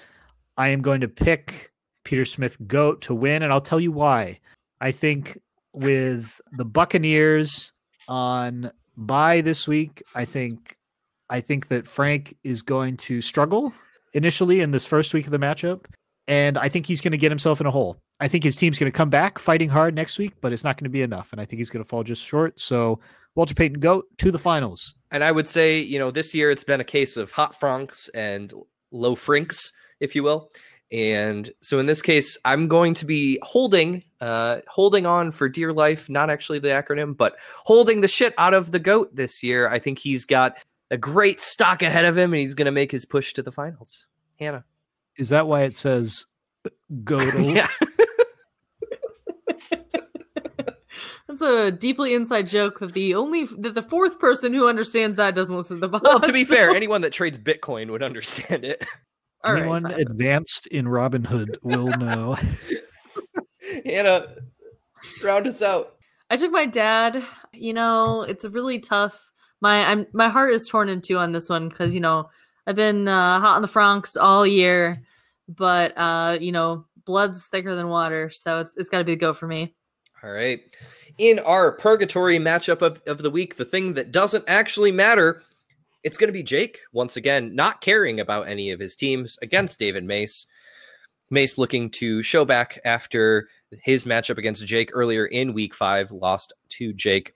I 0.56 0.70
am 0.70 0.82
going 0.82 1.02
to 1.02 1.10
pick 1.10 1.74
Peter 2.06 2.24
Smith 2.24 2.56
Goat 2.66 3.02
to 3.02 3.14
win, 3.14 3.44
and 3.44 3.52
I'll 3.52 3.60
tell 3.60 3.80
you 3.80 3.92
why. 3.92 4.40
I 4.80 4.92
think 4.92 5.38
with 5.74 6.40
the 6.54 6.64
Buccaneers 6.64 7.74
on 8.08 8.72
bye 8.96 9.42
this 9.42 9.68
week, 9.68 10.02
I 10.16 10.24
think 10.24 10.78
I 11.30 11.42
think 11.42 11.68
that 11.68 11.88
Frank 11.88 12.38
is 12.42 12.62
going 12.62 12.96
to 12.98 13.20
struggle 13.20 13.74
initially 14.14 14.62
in 14.62 14.72
this 14.72 14.86
first 14.86 15.14
week 15.14 15.26
of 15.26 15.32
the 15.32 15.40
matchup, 15.40 15.88
and 16.26 16.58
I 16.58 16.70
think 16.70 16.86
he's 16.86 17.02
going 17.02 17.12
to 17.12 17.18
get 17.18 17.32
himself 17.32 17.60
in 17.60 17.68
a 17.68 17.72
hole. 17.72 17.98
I 18.22 18.30
think 18.30 18.46
his 18.46 18.56
team's 18.56 18.80
going 18.80 18.90
to 18.92 18.96
come 18.96 19.10
back 19.10 19.40
fighting 19.40 19.68
hard 19.68 19.94
next 19.94 20.18
week, 20.18 20.36
but 20.40 20.54
it's 20.54 20.64
not 20.64 20.78
going 20.78 20.86
to 20.86 20.90
be 20.90 21.02
enough, 21.02 21.34
and 21.34 21.42
I 21.42 21.46
think 21.46 21.60
he's 21.60 21.70
going 21.70 21.84
to 21.84 21.90
fall 21.90 22.04
just 22.04 22.24
short. 22.24 22.62
So 22.62 23.02
Walter 23.36 23.54
Payton 23.54 23.80
Goat 23.80 24.06
to 24.18 24.32
the 24.32 24.40
finals. 24.40 24.96
And 25.12 25.24
I 25.24 25.32
would 25.32 25.48
say, 25.48 25.80
you 25.80 26.00
know, 26.00 26.12
this 26.12 26.34
year 26.34 26.52
it's 26.52 26.64
been 26.64 26.82
a 26.82 26.86
case 26.86 27.18
of 27.18 27.32
hot 27.32 27.60
francs 27.60 28.10
and 28.10 28.54
low 28.92 29.16
frinks, 29.16 29.72
if 30.00 30.16
you 30.16 30.24
will. 30.24 30.50
And 30.92 31.52
so 31.62 31.80
in 31.80 31.86
this 31.86 32.02
case, 32.02 32.38
I'm 32.44 32.68
going 32.68 32.94
to 32.96 33.06
be 33.06 33.40
holding, 33.44 34.04
uh, 34.20 34.58
holding 34.68 35.06
on 35.06 35.32
for 35.32 35.48
dear 35.48 35.72
life, 35.72 36.10
not 36.10 36.30
actually 36.30 36.60
the 36.60 36.70
acronym, 36.70 37.16
but 37.16 37.38
holding 37.64 38.02
the 38.02 38.10
shit 38.10 38.34
out 38.38 38.54
of 38.54 38.72
the 38.72 38.80
goat 38.80 39.16
this 39.16 39.42
year. 39.42 39.70
I 39.70 39.80
think 39.80 40.00
he's 40.00 40.26
got 40.26 40.58
a 40.90 40.98
great 40.98 41.40
stock 41.40 41.82
ahead 41.82 42.04
of 42.04 42.18
him 42.18 42.34
and 42.34 42.42
he's 42.42 42.56
going 42.56 42.66
to 42.66 42.72
make 42.72 42.92
his 42.92 43.06
push 43.06 43.34
to 43.34 43.42
the 43.42 43.54
finals. 43.54 44.06
Hannah. 44.38 44.66
Is 45.18 45.30
that 45.30 45.48
why 45.48 45.64
it 45.64 45.78
says 45.78 46.26
GOAT? 47.04 47.34
Yeah. 47.40 47.68
That's 51.42 51.54
a 51.54 51.72
deeply 51.72 52.14
inside 52.14 52.48
joke 52.48 52.80
that 52.80 52.94
the 52.94 53.16
only 53.16 53.46
that 53.46 53.74
the 53.74 53.82
fourth 53.82 54.20
person 54.20 54.54
who 54.54 54.68
understands 54.68 55.18
that 55.18 55.34
doesn't 55.36 55.56
listen 55.56 55.78
to 55.82 55.88
the 55.88 55.90
pod. 55.90 56.04
Well, 56.04 56.20
to 56.20 56.32
be 56.32 56.44
fair, 56.44 56.70
anyone 56.76 57.02
that 57.02 57.14
trades 57.14 57.40
Bitcoin 57.40 57.90
would 57.92 58.04
understand 58.04 58.64
it. 58.64 58.84
All 59.44 59.54
right, 59.54 59.62
Anyone 59.62 59.84
fine. 59.84 59.94
advanced 59.94 60.68
in 60.68 60.86
Robinhood 60.86 61.58
will 61.64 61.88
know. 61.98 62.38
Hannah, 63.86 64.36
round 65.24 65.48
us 65.48 65.62
out. 65.62 65.96
I 66.30 66.38
took 66.38 66.52
my 66.52 66.66
dad. 66.68 67.24
You 67.54 67.74
know, 67.74 68.22
it's 68.22 68.46
a 68.46 68.50
really 68.50 68.80
tough. 68.80 69.32
My 69.62 69.84
I'm 69.84 70.06
my 70.14 70.30
heart 70.30 70.54
is 70.54 70.68
torn 70.68 70.90
in 70.90 71.02
two 71.02 71.18
on 71.18 71.32
this 71.32 71.50
one 71.50 71.70
because 71.70 71.94
you 71.94 72.02
know 72.02 72.30
I've 72.68 72.76
been 72.76 73.08
uh, 73.08 73.40
hot 73.40 73.56
on 73.56 73.62
the 73.64 73.68
Franks 73.68 74.16
all 74.16 74.46
year, 74.46 75.02
but 75.48 75.98
uh, 75.98 76.38
you 76.40 76.52
know 76.52 76.86
blood's 77.06 77.48
thicker 77.48 77.76
than 77.76 77.88
water, 77.90 78.30
so 78.30 78.60
it's 78.60 78.74
it's 78.78 78.90
got 78.90 79.00
to 79.00 79.04
be 79.04 79.14
the 79.14 79.18
go 79.18 79.34
for 79.34 79.48
me. 79.48 79.76
All 80.24 80.32
right. 80.32 80.62
In 81.18 81.40
our 81.40 81.72
purgatory 81.72 82.40
matchup 82.40 82.82
of, 82.82 83.02
of 83.08 83.20
the 83.20 83.30
week, 83.30 83.56
the 83.56 83.66
thing 83.66 83.94
that 83.94 84.12
doesn't 84.12 84.46
actually 84.48 84.92
matter, 84.92 85.44
it's 86.04 86.18
going 86.18 86.30
to 86.30 86.34
be 86.34 86.44
Jake 86.44 86.80
once 86.94 87.18
again, 87.18 87.56
not 87.56 87.82
caring 87.82 88.20
about 88.20 88.48
any 88.48 88.72
of 88.72 88.80
his 88.80 88.96
teams 88.96 89.38
against 89.42 89.80
David 89.80 90.04
Mace. 90.04 90.48
Mace 91.30 91.58
looking 91.58 91.90
to 91.92 92.22
show 92.22 92.44
back 92.44 92.80
after 92.84 93.48
his 93.84 94.06
matchup 94.06 94.38
against 94.38 94.66
Jake 94.66 94.92
earlier 94.94 95.26
in 95.26 95.54
week 95.54 95.74
five, 95.74 96.12
lost 96.12 96.54
to 96.70 96.94
Jake. 96.94 97.34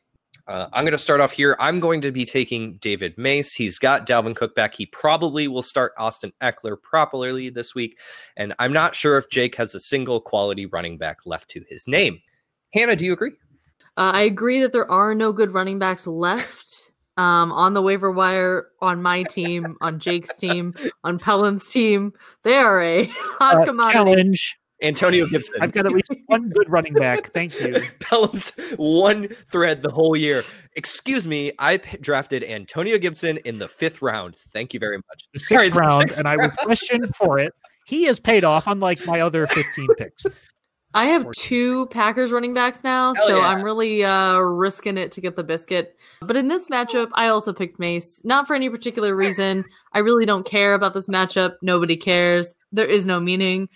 Uh, 0.48 0.68
I'm 0.74 0.84
going 0.84 0.92
to 0.92 0.98
start 0.98 1.22
off 1.22 1.32
here. 1.32 1.56
I'm 1.60 1.80
going 1.80 2.02
to 2.02 2.12
be 2.12 2.24
taking 2.24 2.76
David 2.76 3.18
Mace. 3.18 3.54
He's 3.54 3.80
got 3.80 4.06
Dalvin 4.06 4.36
Cook 4.36 4.54
back. 4.54 4.76
He 4.76 4.86
probably 4.86 5.48
will 5.48 5.64
start 5.64 5.94
Austin 5.98 6.34
Ekeler 6.42 6.80
properly 6.80 7.50
this 7.50 7.74
week. 7.74 7.98
And 8.38 8.54
I'm 8.60 8.74
not 8.74 8.94
sure 8.94 9.18
if 9.18 9.30
Jake 9.30 9.56
has 9.56 9.74
a 9.74 9.80
single 9.80 10.22
quality 10.22 10.68
running 10.68 11.00
back 11.00 11.20
left 11.26 11.50
to 11.52 11.64
his 11.68 11.88
name. 11.88 12.20
Hannah, 12.74 12.96
do 12.96 13.06
you 13.06 13.14
agree? 13.14 13.32
Uh, 13.98 14.12
I 14.14 14.22
agree 14.24 14.62
that 14.62 14.72
there 14.74 14.90
are 14.92 15.16
no 15.16 15.32
good 15.32 15.54
running 15.54 15.80
backs 15.80 16.06
left 16.06 16.92
um, 17.18 17.52
on 17.54 17.74
the 17.74 17.82
waiver 17.82 18.12
wire 18.12 18.68
on 18.82 19.02
my 19.02 19.24
team, 19.24 19.78
on 19.82 20.00
Jake's 20.00 20.36
team, 20.38 20.74
on 21.04 21.18
Pelham's 21.18 21.68
team. 21.72 22.12
They 22.44 22.56
are 22.56 22.82
a 22.82 23.06
hot 23.12 23.56
Uh, 23.62 23.66
commodity. 23.66 23.94
challenge. 23.94 24.58
Antonio 24.84 25.26
Gibson. 25.26 25.62
I've 25.62 25.72
got 25.72 25.86
at 25.86 25.94
least 25.94 26.12
one 26.26 26.50
good 26.50 26.70
running 26.70 26.94
back. 26.94 27.32
Thank 27.32 27.58
you. 27.62 27.80
Pelham's 28.02 28.52
one 28.76 29.30
thread 29.50 29.82
the 29.82 29.90
whole 29.90 30.18
year. 30.18 30.44
Excuse 30.76 31.26
me, 31.26 31.54
I 31.58 31.78
drafted 31.78 32.44
Antonio 32.44 32.98
Gibson 32.98 33.38
in 33.46 33.58
the 33.60 33.70
fifth 33.70 34.02
round. 34.02 34.36
Thank 34.38 34.74
you 34.74 34.82
very 34.82 34.98
much. 34.98 35.30
The 35.34 35.40
Sorry, 35.40 35.68
sixth 35.68 35.76
the 35.76 35.80
round, 35.80 36.02
sixth 36.02 36.18
and 36.20 36.28
I 36.28 36.36
was 36.36 36.48
round. 36.48 36.58
questioned 36.58 37.16
for 37.16 37.40
it. 37.40 37.54
He 37.88 38.04
has 38.04 38.20
paid 38.20 38.44
off, 38.44 38.68
unlike 38.68 39.06
my 39.08 39.22
other 39.22 39.48
15 39.48 39.88
picks. 39.98 40.26
I 40.96 41.08
have 41.08 41.30
two 41.38 41.88
Packers 41.88 42.32
running 42.32 42.54
backs 42.54 42.82
now, 42.82 43.14
Hell 43.14 43.28
so 43.28 43.36
yeah. 43.38 43.48
I'm 43.48 43.62
really 43.62 44.04
uh, 44.04 44.38
risking 44.38 44.98
it 44.98 45.12
to 45.12 45.22
get 45.22 45.36
the 45.36 45.44
biscuit. 45.44 45.98
But 46.22 46.38
in 46.38 46.48
this 46.48 46.70
matchup, 46.70 47.10
I 47.14 47.28
also 47.28 47.52
picked 47.52 47.80
Mace, 47.80 48.22
not 48.24 48.48
for 48.48 48.56
any 48.56 48.70
particular 48.70 49.14
reason. 49.14 49.66
I 49.92 50.00
really 50.00 50.26
don't 50.26 50.46
care 50.46 50.74
about 50.74 50.94
this 50.94 51.10
matchup. 51.10 51.56
Nobody 51.62 51.98
cares. 51.98 52.56
There 52.72 52.88
is 52.88 53.06
no 53.06 53.20
meaning. 53.20 53.68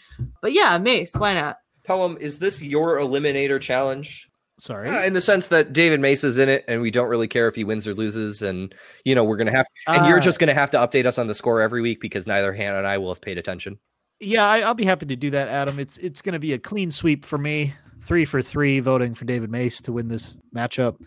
But 0.41 0.53
yeah, 0.53 0.77
Mace, 0.77 1.13
why 1.13 1.33
not? 1.33 1.57
Pelham, 1.83 2.17
is 2.21 2.39
this 2.39 2.63
your 2.63 2.97
eliminator 2.99 3.59
challenge? 3.59 4.29
Sorry. 4.61 4.87
Uh, 4.87 5.03
in 5.03 5.13
the 5.13 5.21
sense 5.21 5.47
that 5.47 5.73
David 5.73 5.99
Mace 5.99 6.23
is 6.23 6.37
in 6.37 6.47
it, 6.47 6.63
and 6.69 6.81
we 6.81 6.91
don't 6.91 7.09
really 7.09 7.27
care 7.27 7.47
if 7.49 7.55
he 7.55 7.63
wins 7.65 7.87
or 7.87 7.93
loses, 7.93 8.41
and 8.41 8.73
you 9.05 9.15
know 9.15 9.23
we're 9.23 9.37
gonna 9.37 9.51
have, 9.51 9.65
and 9.87 10.05
you're 10.07 10.17
Uh, 10.17 10.21
just 10.21 10.39
gonna 10.39 10.53
have 10.53 10.71
to 10.71 10.77
update 10.77 11.05
us 11.05 11.17
on 11.17 11.27
the 11.27 11.33
score 11.33 11.61
every 11.61 11.81
week 11.81 11.99
because 12.01 12.27
neither 12.27 12.53
Hannah 12.53 12.77
and 12.77 12.87
I 12.87 12.97
will 12.97 13.13
have 13.13 13.21
paid 13.21 13.37
attention. 13.37 13.79
Yeah, 14.19 14.45
I, 14.45 14.59
I'll 14.59 14.73
be 14.73 14.85
happy 14.85 15.05
to 15.05 15.15
do 15.15 15.29
that, 15.31 15.47
Adam. 15.47 15.79
It's 15.79 15.97
it's 15.97 16.21
going 16.21 16.33
to 16.33 16.39
be 16.39 16.53
a 16.53 16.59
clean 16.59 16.91
sweep 16.91 17.25
for 17.25 17.37
me. 17.37 17.73
Three 18.01 18.25
for 18.25 18.41
three, 18.41 18.79
voting 18.79 19.13
for 19.13 19.25
David 19.25 19.51
Mace 19.51 19.81
to 19.81 19.91
win 19.91 20.07
this 20.07 20.35
matchup. 20.55 20.97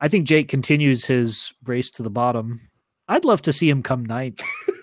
I 0.00 0.08
think 0.08 0.26
Jake 0.26 0.48
continues 0.48 1.04
his 1.04 1.52
race 1.64 1.90
to 1.92 2.02
the 2.02 2.10
bottom. 2.10 2.60
I'd 3.08 3.24
love 3.24 3.42
to 3.42 3.52
see 3.52 3.68
him 3.68 3.82
come 3.82 4.04
ninth. 4.04 4.40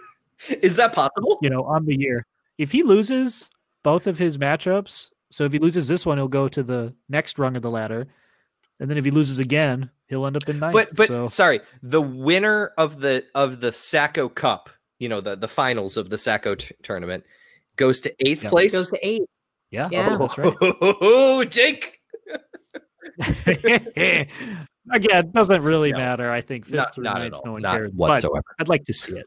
Is 0.61 0.77
that 0.77 0.93
possible? 0.93 1.37
You 1.41 1.49
know, 1.49 1.63
on 1.63 1.85
the 1.85 1.99
year. 1.99 2.25
If 2.57 2.71
he 2.71 2.83
loses 2.83 3.49
both 3.83 4.07
of 4.07 4.17
his 4.17 4.37
matchups, 4.37 5.11
so 5.31 5.43
if 5.43 5.51
he 5.51 5.59
loses 5.59 5.87
this 5.87 6.05
one, 6.05 6.17
he'll 6.17 6.27
go 6.27 6.47
to 6.47 6.63
the 6.63 6.93
next 7.07 7.37
rung 7.37 7.55
of 7.55 7.61
the 7.61 7.69
ladder, 7.69 8.07
and 8.79 8.89
then 8.89 8.97
if 8.97 9.05
he 9.05 9.11
loses 9.11 9.39
again, 9.39 9.89
he'll 10.07 10.25
end 10.25 10.37
up 10.37 10.47
in 10.49 10.59
ninth. 10.59 10.73
But 10.73 10.95
but 10.95 11.07
so 11.07 11.27
sorry, 11.27 11.61
the 11.83 12.01
winner 12.01 12.71
of 12.77 12.99
the 12.99 13.25
of 13.35 13.61
the 13.61 13.71
Sacco 13.71 14.29
Cup, 14.29 14.69
you 14.97 15.09
know 15.09 15.21
the 15.21 15.35
the 15.35 15.47
finals 15.47 15.97
of 15.97 16.09
the 16.09 16.17
Sacco 16.17 16.55
t- 16.55 16.75
tournament, 16.83 17.23
goes 17.79 18.01
to 18.01 18.13
eighth 18.19 18.43
Yeah. 18.43 18.49
place. 18.49 18.73
Goes 18.73 18.89
to 18.89 18.99
eight. 19.01 19.23
Yeah, 19.71 19.89
Yeah. 19.91 20.09
Oh, 20.11 20.17
that's 20.19 20.37
right. 20.37 20.53
Oh, 20.61 21.43
Jake. 21.45 21.99
Again, 24.91 25.25
it 25.25 25.31
doesn't 25.33 25.61
really 25.63 25.91
No. 25.91 25.97
matter. 25.97 26.31
I 26.31 26.41
think 26.41 26.65
fifth 26.65 26.75
Not, 26.75 26.95
through 26.95 27.03
not 27.05 27.17
ninth, 27.19 27.35
no 27.45 27.51
one 27.53 27.61
not 27.61 27.77
cares. 27.77 27.91
whatsoever. 27.93 28.43
But 28.57 28.63
I'd 28.63 28.69
like 28.69 28.85
to 28.85 28.93
see 28.93 29.13
it. 29.13 29.25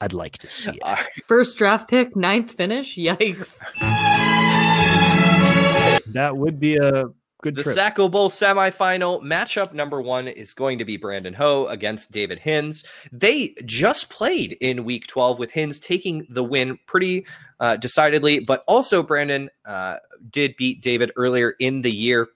I'd 0.00 0.12
like 0.14 0.38
to 0.38 0.48
see 0.50 0.72
it. 0.72 0.98
First 1.28 1.56
draft 1.58 1.88
pick, 1.88 2.16
ninth 2.16 2.52
finish. 2.52 2.96
Yikes. 2.96 3.58
That 6.12 6.36
would 6.36 6.58
be 6.60 6.76
a 6.76 7.04
good 7.42 7.56
The 7.56 7.64
trip. 7.64 7.74
Sacco 7.74 8.08
Bowl 8.08 8.30
semifinal 8.30 9.20
matchup 9.20 9.74
number 9.74 10.00
one 10.00 10.28
is 10.28 10.54
going 10.54 10.78
to 10.78 10.84
be 10.84 10.96
Brandon 10.96 11.34
Ho 11.34 11.66
against 11.66 12.12
David 12.12 12.38
Hins. 12.38 12.84
They 13.12 13.54
just 13.66 14.08
played 14.08 14.56
in 14.60 14.84
week 14.84 15.06
12 15.08 15.38
with 15.38 15.50
Hins 15.50 15.78
taking 15.78 16.26
the 16.30 16.42
win 16.42 16.78
pretty 16.86 17.26
uh, 17.60 17.76
decidedly, 17.76 18.40
but 18.40 18.64
also 18.66 19.02
Brandon 19.02 19.50
uh, 19.66 19.96
did 20.30 20.56
beat 20.56 20.80
David 20.80 21.12
earlier 21.16 21.54
in 21.58 21.82
the 21.82 21.94
year. 21.94 22.28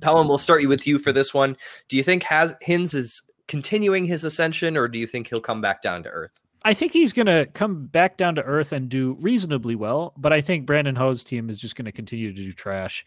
Pelham, 0.00 0.26
we'll 0.26 0.38
start 0.38 0.62
you 0.62 0.68
with 0.68 0.86
you 0.86 0.98
for 0.98 1.12
this 1.12 1.32
one. 1.32 1.56
Do 1.88 1.96
you 1.96 2.02
think 2.02 2.24
has 2.24 2.54
Hins 2.60 2.94
is 2.94 3.22
continuing 3.46 4.06
his 4.06 4.24
ascension, 4.24 4.76
or 4.76 4.88
do 4.88 4.98
you 4.98 5.06
think 5.06 5.28
he'll 5.28 5.40
come 5.40 5.60
back 5.60 5.82
down 5.82 6.02
to 6.02 6.08
earth? 6.08 6.40
I 6.66 6.72
think 6.72 6.92
he's 6.92 7.12
going 7.12 7.26
to 7.26 7.46
come 7.52 7.86
back 7.86 8.16
down 8.16 8.36
to 8.36 8.42
earth 8.42 8.72
and 8.72 8.88
do 8.88 9.18
reasonably 9.20 9.76
well, 9.76 10.14
but 10.16 10.32
I 10.32 10.40
think 10.40 10.64
Brandon 10.64 10.96
Ho's 10.96 11.22
team 11.22 11.50
is 11.50 11.58
just 11.58 11.76
going 11.76 11.84
to 11.84 11.92
continue 11.92 12.32
to 12.32 12.42
do 12.42 12.52
trash. 12.52 13.04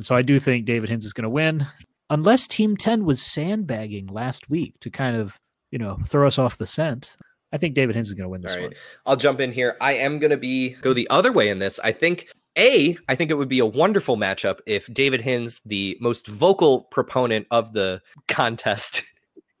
And 0.00 0.04
so 0.06 0.14
I 0.14 0.22
do 0.22 0.40
think 0.40 0.64
David 0.64 0.88
Hins 0.88 1.04
is 1.04 1.12
going 1.12 1.24
to 1.24 1.28
win, 1.28 1.66
unless 2.08 2.48
Team 2.48 2.74
10 2.74 3.04
was 3.04 3.20
sandbagging 3.20 4.06
last 4.06 4.48
week 4.48 4.80
to 4.80 4.88
kind 4.88 5.14
of, 5.14 5.38
you 5.70 5.78
know, 5.78 5.98
throw 6.06 6.26
us 6.26 6.38
off 6.38 6.56
the 6.56 6.66
scent. 6.66 7.18
I 7.52 7.58
think 7.58 7.74
David 7.74 7.96
Hins 7.96 8.08
is 8.08 8.14
going 8.14 8.24
to 8.24 8.30
win 8.30 8.40
this 8.40 8.54
right. 8.54 8.62
one. 8.62 8.72
I'll 9.04 9.16
jump 9.16 9.40
in 9.40 9.52
here. 9.52 9.76
I 9.78 9.92
am 9.92 10.18
going 10.18 10.30
to 10.30 10.38
be 10.38 10.70
go 10.70 10.94
the 10.94 11.06
other 11.10 11.32
way 11.32 11.50
in 11.50 11.58
this. 11.58 11.78
I 11.80 11.92
think 11.92 12.28
a 12.56 12.96
I 13.10 13.14
think 13.14 13.30
it 13.30 13.34
would 13.34 13.50
be 13.50 13.58
a 13.58 13.66
wonderful 13.66 14.16
matchup 14.16 14.60
if 14.64 14.86
David 14.86 15.20
Hins, 15.20 15.60
the 15.66 15.98
most 16.00 16.26
vocal 16.26 16.84
proponent 16.84 17.46
of 17.50 17.74
the 17.74 18.00
contest 18.26 19.02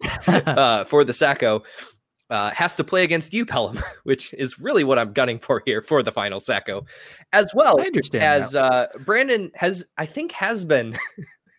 uh, 0.26 0.84
for 0.84 1.04
the 1.04 1.12
Sacco, 1.12 1.64
uh, 2.30 2.50
has 2.50 2.76
to 2.76 2.84
play 2.84 3.04
against 3.04 3.34
you, 3.34 3.44
Pelham, 3.44 3.80
which 4.04 4.32
is 4.34 4.58
really 4.58 4.84
what 4.84 4.98
I'm 4.98 5.12
gunning 5.12 5.38
for 5.38 5.62
here 5.66 5.82
for 5.82 6.02
the 6.02 6.12
final 6.12 6.40
Sacco, 6.40 6.86
as 7.32 7.52
well 7.54 7.80
I 7.80 7.86
understand. 7.86 8.24
as 8.24 8.54
uh, 8.54 8.86
Brandon 9.04 9.50
has, 9.54 9.84
I 9.98 10.06
think, 10.06 10.32
has 10.32 10.64
been 10.64 10.96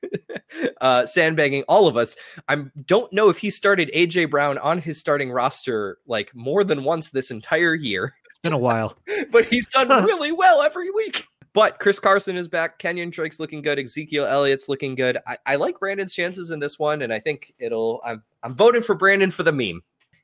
uh, 0.81 1.05
sandbagging 1.05 1.63
all 1.67 1.87
of 1.87 1.97
us. 1.97 2.15
I 2.47 2.63
don't 2.85 3.11
know 3.13 3.29
if 3.29 3.37
he 3.37 3.49
started 3.49 3.91
AJ 3.93 4.29
Brown 4.29 4.57
on 4.57 4.79
his 4.79 4.99
starting 4.99 5.31
roster 5.31 5.97
like 6.07 6.33
more 6.33 6.63
than 6.63 6.83
once 6.83 7.11
this 7.11 7.31
entire 7.31 7.75
year, 7.75 8.13
it's 8.29 8.39
been 8.39 8.53
a 8.53 8.57
while. 8.57 8.97
but 9.31 9.45
he's 9.45 9.69
done 9.69 9.89
really 10.05 10.31
well 10.31 10.61
every 10.61 10.91
week. 10.91 11.27
But 11.53 11.79
Chris 11.79 11.99
Carson 11.99 12.37
is 12.37 12.47
back. 12.47 12.79
Kenyon 12.79 13.09
Drake's 13.09 13.37
looking 13.37 13.61
good. 13.61 13.77
Ezekiel 13.77 14.25
Elliott's 14.25 14.69
looking 14.69 14.95
good. 14.95 15.17
I, 15.27 15.37
I 15.45 15.55
like 15.57 15.79
Brandon's 15.79 16.13
chances 16.13 16.51
in 16.51 16.59
this 16.59 16.79
one, 16.79 17.01
and 17.01 17.11
I 17.11 17.19
think 17.19 17.53
it'll. 17.59 17.99
I'm 18.05 18.23
I'm 18.41 18.55
voting 18.55 18.81
for 18.81 18.95
Brandon 18.95 19.29
for 19.29 19.43
the 19.43 19.51
meme. 19.51 19.81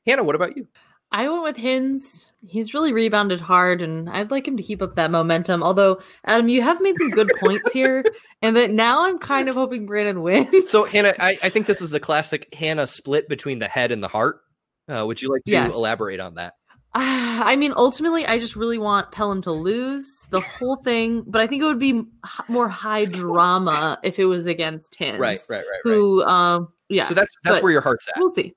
Hannah, 0.08 0.24
what 0.24 0.34
about 0.34 0.56
you? 0.56 0.66
I 1.12 1.28
went 1.28 1.42
with 1.42 1.56
Hins. 1.56 2.26
He's 2.46 2.74
really 2.74 2.92
rebounded 2.92 3.40
hard, 3.40 3.80
and 3.82 4.08
I'd 4.10 4.30
like 4.30 4.46
him 4.46 4.56
to 4.56 4.62
keep 4.62 4.82
up 4.82 4.94
that 4.96 5.10
momentum. 5.10 5.62
Although, 5.62 6.00
Adam, 6.24 6.48
you 6.48 6.62
have 6.62 6.80
made 6.80 6.96
some 6.98 7.10
good 7.10 7.30
points 7.40 7.72
here, 7.72 8.04
and 8.42 8.56
that 8.56 8.70
now 8.70 9.04
I'm 9.06 9.18
kind 9.18 9.48
of 9.48 9.54
hoping 9.54 9.86
Brandon 9.86 10.22
wins. 10.22 10.70
So 10.70 10.84
Hannah, 10.92 11.14
I, 11.18 11.38
I 11.42 11.48
think 11.48 11.66
this 11.66 11.80
is 11.82 11.94
a 11.94 12.00
classic 12.00 12.48
Hannah 12.54 12.86
split 12.86 13.28
between 13.28 13.58
the 13.58 13.68
head 13.68 13.90
and 13.90 14.02
the 14.02 14.08
heart. 14.08 14.40
Uh, 14.88 15.04
would 15.06 15.20
you 15.20 15.30
like 15.30 15.44
to 15.44 15.52
Yes. 15.52 15.74
elaborate 15.74 16.20
on 16.20 16.34
that? 16.34 16.54
Ah, 16.94 17.42
I 17.46 17.56
mean, 17.56 17.72
ultimately, 17.76 18.26
I 18.26 18.38
just 18.38 18.54
really 18.56 18.78
want 18.78 19.10
Pelham 19.12 19.40
to 19.42 19.52
lose 19.52 20.26
the 20.30 20.40
whole 20.58 20.76
thing, 20.76 21.24
but 21.26 21.40
I 21.40 21.46
think 21.46 21.62
it 21.62 21.66
would 21.66 21.78
be 21.78 22.04
more 22.48 22.68
high 22.68 23.06
drama 23.06 23.98
if 24.02 24.18
it 24.18 24.26
was 24.26 24.46
against 24.46 24.94
Hins. 24.94 25.18
Right, 25.18 25.38
right, 25.48 25.56
right, 25.58 25.64
right. 25.66 25.80
Who, 25.94 26.22
um, 26.24 26.68
yeah, 26.90 27.04
so 27.04 27.14
that's 27.14 27.32
that's 27.44 27.58
but- 27.58 27.62
where 27.62 27.72
your 27.72 27.80
heart's 27.82 28.08
at. 28.08 28.14
we'll 28.18 28.32
see. 28.32 28.54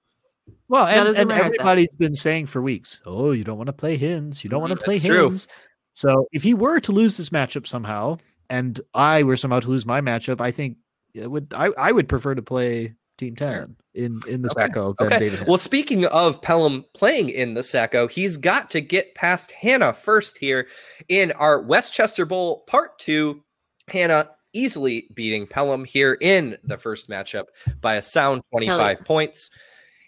Well, 0.71 0.87
and, 0.87 1.17
and 1.17 1.27
my 1.27 1.35
heart's 1.35 1.55
everybody's 1.59 1.89
been 1.97 2.15
saying 2.15 2.45
for 2.45 2.61
weeks, 2.61 3.01
oh, 3.05 3.31
you 3.31 3.43
don't 3.43 3.57
want 3.57 3.67
to 3.67 3.73
play 3.73 3.97
Hins. 3.97 4.41
You 4.41 4.49
don't 4.49 4.61
want 4.61 4.71
Mhm, 4.71 4.77
to 4.77 4.83
play 4.85 4.95
that's 4.95 5.05
true. 5.05 5.27
Hins. 5.27 5.49
So 5.91 6.27
if 6.31 6.43
he 6.43 6.53
were 6.53 6.79
to 6.79 6.93
lose 6.93 7.17
this 7.17 7.29
matchup 7.29 7.67
somehow, 7.67 8.19
and 8.49 8.79
I 8.93 9.23
were 9.23 9.35
somehow 9.35 9.59
to 9.59 9.67
lose 9.67 9.85
my 9.85 9.99
matchup, 9.99 10.39
I 10.39 10.51
think 10.51 10.77
it 11.13 11.29
would 11.29 11.53
I, 11.53 11.71
I 11.77 11.91
would 11.91 12.07
prefer 12.07 12.35
to 12.35 12.41
play 12.41 12.93
Team 13.17 13.35
10 13.35 13.75
in, 13.95 14.21
in 14.29 14.41
the 14.41 14.49
Okay, 14.49 14.61
Sacco 14.67 14.93
than 14.97 15.07
Okay. 15.07 15.19
David 15.19 15.39
Hins. 15.39 15.47
Well, 15.49 15.57
speaking 15.57 16.05
of 16.05 16.41
Pelham 16.41 16.85
playing 16.93 17.27
in 17.27 17.53
the 17.53 17.63
Sacco, 17.63 18.07
he's 18.07 18.37
got 18.37 18.69
to 18.69 18.79
get 18.79 19.13
past 19.13 19.51
Hannah 19.51 19.91
first 19.91 20.37
here 20.37 20.69
in 21.09 21.33
our 21.33 21.61
Westchester 21.61 22.25
Bowl 22.25 22.63
Part 22.67 22.97
Two. 22.97 23.43
Hannah 23.89 24.29
easily 24.53 25.09
beating 25.13 25.47
Pelham 25.47 25.83
here 25.83 26.17
in 26.21 26.57
the 26.63 26.77
first 26.77 27.09
matchup 27.09 27.47
by 27.81 27.95
a 27.95 28.01
sound 28.01 28.43
25 28.51 29.03
points. 29.03 29.49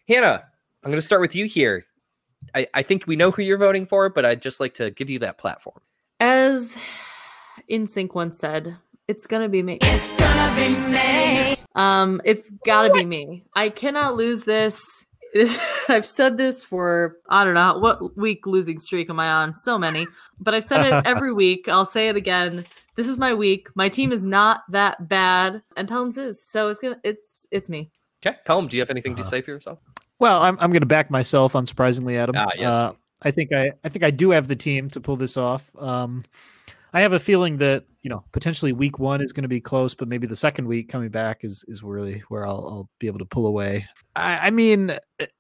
Hannah, 0.08 0.46
I'm 0.84 0.92
going 0.92 0.98
to 0.98 1.02
start 1.02 1.22
with 1.22 1.36
you 1.36 1.46
here. 1.46 1.86
I, 2.54 2.68
I 2.74 2.84
think 2.84 3.08
we 3.08 3.16
know 3.16 3.32
who 3.32 3.42
you're 3.42 3.58
voting 3.58 3.86
for, 3.86 4.10
but 4.10 4.26
I'd 4.26 4.42
just 4.42 4.60
like 4.60 4.74
to 4.76 4.92
give 4.92 5.10
you 5.10 5.20
that 5.20 5.38
platform. 5.38 5.80
As 6.20 6.78
NSYNC 7.70 8.14
once 8.14 8.38
said, 8.38 8.78
it's 9.08 9.28
gonna 9.28 9.50
be 9.50 9.64
me. 9.64 9.78
It's 9.82 10.14
gonna 10.14 10.56
be 10.56 10.70
me. 10.92 11.56
Um, 11.76 12.22
it's 12.24 12.50
gotta 12.66 12.92
be 12.94 13.06
me. 13.06 13.44
I 13.56 13.70
cannot 13.70 14.16
lose 14.16 14.44
this. 14.44 15.06
I've 15.90 16.06
said 16.06 16.38
this 16.38 16.64
for 16.64 17.18
I 17.30 17.44
don't 17.44 17.54
know 17.56 17.78
what 17.80 18.16
week 18.18 18.46
losing 18.46 18.80
streak 18.80 19.10
am 19.10 19.20
I 19.20 19.30
on? 19.30 19.54
So 19.54 19.78
many, 19.78 20.08
but 20.40 20.54
I've 20.54 20.64
said 20.64 20.86
it 20.86 21.02
every 21.06 21.34
week. 21.34 21.68
I'll 21.68 21.86
say 21.86 22.08
it 22.10 22.16
again. 22.16 22.66
This 22.96 23.10
is 23.10 23.18
my 23.18 23.34
week. 23.34 23.68
My 23.76 23.90
team 23.90 24.12
is 24.12 24.26
not 24.26 24.62
that 24.70 25.10
bad, 25.10 25.62
and 25.76 25.88
Pelham's 25.90 26.18
is. 26.18 26.46
So 26.50 26.70
it's 26.70 26.80
gonna 26.80 27.00
it's 27.04 27.48
it's 27.52 27.70
me. 27.70 27.90
Okay. 28.26 28.38
Pelham, 28.46 28.68
do 28.68 28.78
you 28.78 28.82
have 28.82 28.90
anything 28.92 29.16
to 29.16 29.22
Uh-huh. 29.22 29.30
say 29.30 29.42
for 29.42 29.52
yourself? 29.52 29.80
Well, 30.20 30.42
I'm 30.42 30.58
I'm 30.60 30.72
going 30.72 30.82
to 30.82 30.88
back 30.88 31.10
myself, 31.10 31.54
unsurprisingly, 31.54 32.18
Adam. 32.18 32.36
Ah, 32.38 32.52
yes. 32.56 32.74
Uh, 32.74 32.94
I 33.22 33.32
think 33.32 33.54
I 33.54 33.72
I 33.84 33.90
think 33.90 34.04
I 34.04 34.12
do 34.12 34.32
have 34.32 34.48
the 34.48 34.56
team 34.56 34.90
to 34.92 35.02
pull 35.02 35.16
this 35.16 35.38
off. 35.38 35.70
Um, 35.78 36.24
I 36.94 37.02
have 37.02 37.14
a 37.14 37.20
feeling 37.20 37.58
that 37.58 37.86
you 38.02 38.10
know 38.10 38.24
potentially 38.32 38.74
week 38.74 39.00
one 39.00 39.22
is 39.22 39.34
going 39.34 39.44
to 39.44 39.50
be 39.50 39.62
close, 39.62 39.96
but 39.96 40.08
maybe 40.08 40.28
the 40.28 40.36
second 40.36 40.68
week 40.68 40.90
coming 40.90 41.10
back 41.10 41.44
is 41.44 41.66
is 41.68 41.84
really 41.84 42.24
where 42.30 42.46
I'll 42.46 42.66
I'll 42.68 42.90
be 43.00 43.08
able 43.08 43.20
to 43.20 43.26
pull 43.26 43.48
away. 43.48 43.88
I, 44.16 44.48
I 44.48 44.52
mean, 44.52 44.92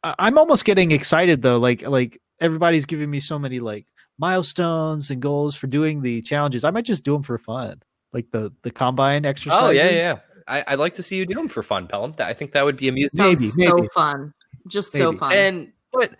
I- 0.04 0.16
I'm 0.20 0.38
almost 0.38 0.66
getting 0.66 0.92
excited 0.92 1.42
though. 1.42 1.60
Like 1.60 1.84
like 1.84 2.20
everybody's 2.40 2.86
giving 2.86 3.10
me 3.10 3.20
so 3.20 3.38
many 3.38 3.60
like 3.60 3.88
milestones 4.18 5.10
and 5.12 5.22
goals 5.22 5.56
for 5.56 5.68
doing 5.68 6.02
the 6.02 6.22
challenges. 6.22 6.64
I 6.64 6.72
might 6.72 6.86
just 6.86 7.04
do 7.04 7.14
them 7.14 7.24
for 7.24 7.38
fun, 7.38 7.82
like 8.12 8.32
the 8.32 8.52
the 8.64 8.72
combine 8.72 9.26
exercises. 9.26 9.64
Oh, 9.64 9.70
yeah, 9.70 9.90
yeah. 9.90 9.98
yeah. 9.98 10.20
I, 10.46 10.64
I'd 10.68 10.80
like 10.80 10.96
to 10.96 11.04
see 11.04 11.18
you 11.18 11.26
do 11.26 11.36
them 11.36 11.48
for 11.48 11.64
fun, 11.64 11.88
Pelham. 11.88 12.14
I 12.20 12.34
think 12.34 12.52
that 12.52 12.66
would 12.66 12.76
be 12.78 12.90
amusing. 12.90 13.18
Sounds 13.18 13.40
Maybe, 13.58 13.70
so 13.70 13.76
maybe. 13.76 13.88
fun. 13.94 14.34
Just 14.68 14.92
so 14.92 15.14
fun. 15.14 15.34
And 15.34 15.74
But 15.92 16.12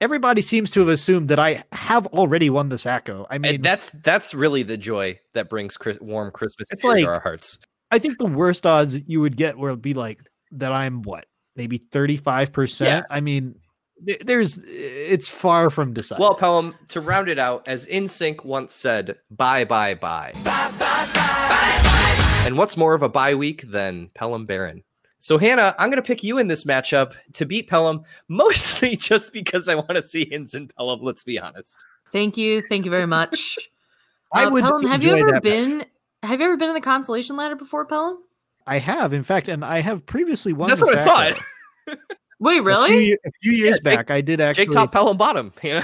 everybody 0.00 0.40
seems 0.40 0.70
to 0.72 0.80
have 0.80 0.88
assumed 0.88 1.28
that 1.28 1.38
I 1.38 1.64
have 1.72 2.06
already 2.08 2.50
won 2.50 2.68
the 2.68 2.78
Sacco. 2.78 3.26
I 3.30 3.38
mean, 3.38 3.56
and 3.56 3.64
that's 3.64 3.90
that's 3.90 4.34
really 4.34 4.62
the 4.62 4.76
joy 4.76 5.18
that 5.34 5.48
brings 5.48 5.76
Chris, 5.76 5.98
warm 6.00 6.30
Christmas 6.30 6.68
It's 6.70 6.84
like- 6.84 7.04
to 7.04 7.10
our 7.10 7.20
hearts. 7.20 7.58
I 7.90 7.98
think 7.98 8.18
the 8.18 8.26
worst 8.26 8.66
odds 8.66 9.00
you 9.06 9.20
would 9.22 9.36
get 9.36 9.56
would 9.56 9.80
be 9.80 9.94
like 9.94 10.20
that 10.52 10.72
I'm 10.72 11.00
what, 11.02 11.24
maybe 11.56 11.78
35%. 11.78 13.04
I 13.08 13.20
mean, 13.20 13.54
there's 14.20 14.58
it's 14.66 15.26
far 15.26 15.70
from 15.70 15.94
decided. 15.94 16.20
Well, 16.20 16.34
Pelham, 16.34 16.74
to 16.88 17.00
round 17.00 17.28
it 17.28 17.38
out, 17.38 17.66
as 17.66 17.86
NSYNC 17.88 18.44
once 18.44 18.74
said, 18.74 19.16
"Bye, 19.30 19.64
bye, 19.64 19.94
bye, 19.94 20.32
bye, 20.34 20.42
bye. 20.44 20.70
Bye, 20.78 20.78
bye, 20.78 21.08
bye, 21.14 22.44
And 22.46 22.56
what's 22.58 22.76
more 22.76 22.94
of 22.94 23.02
a 23.02 23.08
bye 23.08 23.34
week 23.34 23.62
than 23.70 24.10
Pelham 24.14 24.44
Baron? 24.46 24.84
So, 25.20 25.36
Hannah, 25.38 25.74
I'm 25.78 25.90
going 25.90 26.02
to 26.02 26.06
pick 26.06 26.22
you 26.22 26.38
in 26.38 26.46
this 26.46 26.64
matchup 26.64 27.14
to 27.34 27.44
beat 27.46 27.68
Pelham, 27.68 28.02
mostly 28.28 28.96
just 28.96 29.32
because 29.32 29.68
I 29.68 29.74
want 29.74 29.90
to 29.96 30.02
see 30.02 30.28
Hins 30.30 30.54
and 30.54 30.72
Pelham, 30.76 31.00
let's 31.02 31.24
be 31.24 31.38
honest. 31.38 31.76
Thank 32.12 32.36
you. 32.36 32.62
Thank 32.62 32.84
you 32.84 32.90
very 32.90 33.06
much. 33.18 33.58
I 34.32 34.44
Uh, 34.44 34.50
would 34.50 34.62
Pelham, 34.62 34.86
have 34.86 35.02
you 35.02 35.16
ever 35.16 35.26
that 35.26 35.32
match. 35.34 35.42
been 35.42 35.84
have 36.22 36.40
you 36.40 36.46
ever 36.46 36.56
been 36.56 36.68
in 36.68 36.74
the 36.74 36.80
consolation 36.80 37.36
ladder 37.36 37.54
before, 37.56 37.86
Pelham? 37.86 38.18
I 38.66 38.78
have, 38.78 39.12
in 39.12 39.22
fact, 39.22 39.48
and 39.48 39.64
I 39.64 39.80
have 39.80 40.04
previously 40.04 40.52
won. 40.52 40.68
That's 40.68 40.82
what 40.82 40.98
I 40.98 41.04
thought. 41.04 41.42
Wait, 42.40 42.58
A 42.58 42.60
few, 42.60 42.62
really? 42.64 43.12
a 43.14 43.30
few 43.42 43.52
years 43.52 43.76
Jake- 43.78 43.84
back, 43.84 44.10
I 44.10 44.20
did 44.20 44.40
actually. 44.40 44.66
Jake 44.66 44.74
top, 44.74 44.92
Pelham 44.92 45.16
bottom. 45.16 45.52
Hannah. 45.60 45.80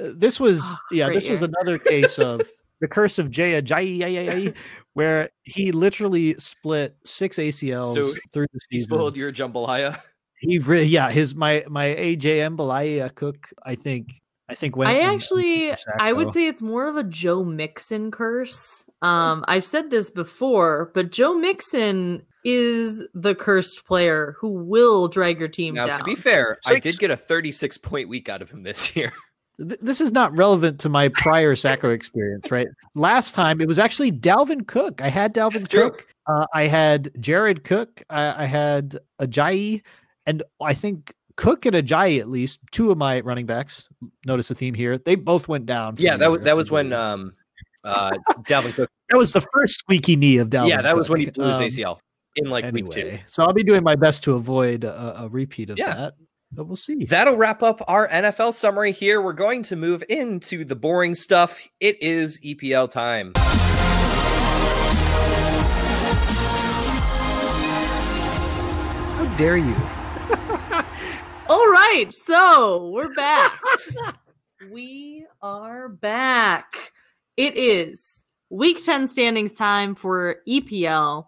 uh, 0.00 0.10
this 0.14 0.40
was 0.40 0.60
Oh, 0.64 0.76
yeah, 0.90 1.06
great 1.06 1.14
this 1.16 1.28
was 1.28 1.42
another 1.42 1.78
case 1.78 2.18
of 2.18 2.42
the 2.80 2.88
curse 2.88 3.18
of 3.18 3.30
Jay 3.30 3.60
Ajayi, 3.60 4.54
where 4.94 5.30
he 5.42 5.72
literally 5.72 6.34
split 6.34 6.96
six 7.04 7.36
ACLs 7.38 7.94
So 7.94 8.20
through 8.32 8.46
the 8.52 8.60
He 8.70 8.78
season. 8.78 8.88
spoiled 8.96 9.16
your 9.16 9.32
jambalaya. 9.32 10.00
He 10.38 10.58
re- 10.58 10.82
yeah, 10.84 11.10
his 11.10 11.34
my 11.34 11.64
my 11.68 11.86
AJM 11.86 12.56
Balaya 12.56 13.14
cook, 13.14 13.48
I 13.64 13.74
think 13.74 14.10
I 14.48 14.54
think 14.54 14.76
when 14.76 14.86
I 14.86 15.00
actually 15.00 15.72
I 15.98 16.12
would 16.12 16.30
say 16.32 16.46
it's 16.46 16.60
more 16.62 16.86
of 16.88 16.96
a 16.96 17.02
Joe 17.04 17.42
Mixon 17.42 18.10
curse. 18.10 18.84
Um 19.00 19.44
I've 19.48 19.64
said 19.64 19.90
this 19.90 20.10
before, 20.10 20.90
but 20.94 21.10
Joe 21.10 21.34
Mixon 21.34 22.22
is 22.44 23.02
the 23.14 23.34
cursed 23.34 23.86
player 23.86 24.36
who 24.38 24.50
will 24.50 25.08
drag 25.08 25.40
your 25.40 25.48
team 25.48 25.74
Now, 25.74 25.86
down. 25.86 25.98
to 25.98 26.04
be 26.04 26.14
fair, 26.14 26.58
I 26.66 26.78
did 26.78 26.96
get 26.98 27.10
a 27.10 27.16
36 27.16 27.78
point 27.78 28.08
week 28.08 28.28
out 28.28 28.40
of 28.42 28.50
him 28.50 28.62
this 28.62 28.94
year. 28.96 29.12
Th- 29.58 29.80
this 29.80 30.00
is 30.00 30.12
not 30.12 30.36
relevant 30.36 30.80
to 30.80 30.88
my 30.88 31.08
prior 31.08 31.54
Sacco 31.56 31.90
experience, 31.90 32.50
right? 32.50 32.68
Last 32.94 33.34
time 33.34 33.60
it 33.60 33.68
was 33.68 33.78
actually 33.78 34.12
Dalvin 34.12 34.66
Cook. 34.66 35.02
I 35.02 35.08
had 35.08 35.34
Dalvin 35.34 35.60
That's. 35.60 35.68
Cook. 35.68 36.06
Uh, 36.28 36.46
I 36.52 36.62
had 36.64 37.10
Jared 37.20 37.62
Cook. 37.64 38.02
I, 38.10 38.42
I 38.42 38.46
had 38.46 38.98
Ajayi, 39.20 39.82
and 40.26 40.42
I 40.60 40.74
think 40.74 41.14
Cook 41.36 41.66
and 41.66 41.76
Ajayi 41.76 42.18
at 42.18 42.28
least 42.28 42.60
two 42.72 42.90
of 42.90 42.98
my 42.98 43.20
running 43.20 43.46
backs. 43.46 43.88
Notice 44.24 44.50
a 44.50 44.54
theme 44.54 44.74
here. 44.74 44.98
They 44.98 45.14
both 45.14 45.46
went 45.46 45.66
down. 45.66 45.94
Yeah, 45.98 46.16
that 46.16 46.30
was 46.30 46.40
that 46.42 46.56
was 46.56 46.70
when 46.70 46.92
um 46.92 47.34
uh 47.84 48.10
Dalvin 48.48 48.74
Cook. 48.74 48.90
that 49.10 49.16
was 49.16 49.32
the 49.32 49.40
first 49.40 49.74
squeaky 49.78 50.16
knee 50.16 50.38
of 50.38 50.48
Dalvin. 50.50 50.70
yeah, 50.70 50.82
that 50.82 50.96
was 50.96 51.08
when 51.08 51.20
he 51.20 51.30
blew 51.30 51.46
his 51.46 51.58
Um, 51.58 51.62
ACL 51.64 51.98
in 52.34 52.50
like 52.50 52.72
week 52.72 52.90
two. 52.90 53.18
so 53.26 53.44
I'll 53.44 53.52
be 53.52 53.62
doing 53.62 53.82
my 53.84 53.94
best 53.96 54.24
to 54.24 54.34
avoid 54.34 54.82
a, 54.84 55.22
a 55.22 55.28
repeat 55.28 55.70
of 55.70 55.78
Yeah. 55.78 55.94
that. 55.94 56.14
But 56.52 56.66
we'll 56.66 56.76
see. 56.76 57.04
That'll 57.04 57.36
wrap 57.36 57.62
up 57.62 57.82
our 57.88 58.08
NFL 58.08 58.52
summary 58.54 58.92
here. 58.92 59.20
We're 59.20 59.32
going 59.32 59.62
to 59.64 59.76
move 59.76 60.02
into 60.08 60.64
the 60.64 60.76
boring 60.76 61.14
stuff. 61.14 61.68
It 61.80 62.02
is 62.02 62.40
EPL 62.40 62.90
time. 62.90 63.32
How 69.16 69.36
dare 69.36 69.56
you? 69.56 69.74
All 71.48 71.70
right, 71.70 72.06
so 72.10 72.90
we're 72.90 73.12
back. 73.14 73.60
we 74.70 75.26
are 75.42 75.88
back. 75.88 76.92
It 77.36 77.56
is 77.56 78.24
week 78.50 78.84
10 78.84 79.08
standings 79.08 79.54
time 79.54 79.94
for 79.94 80.36
EPL. 80.48 81.26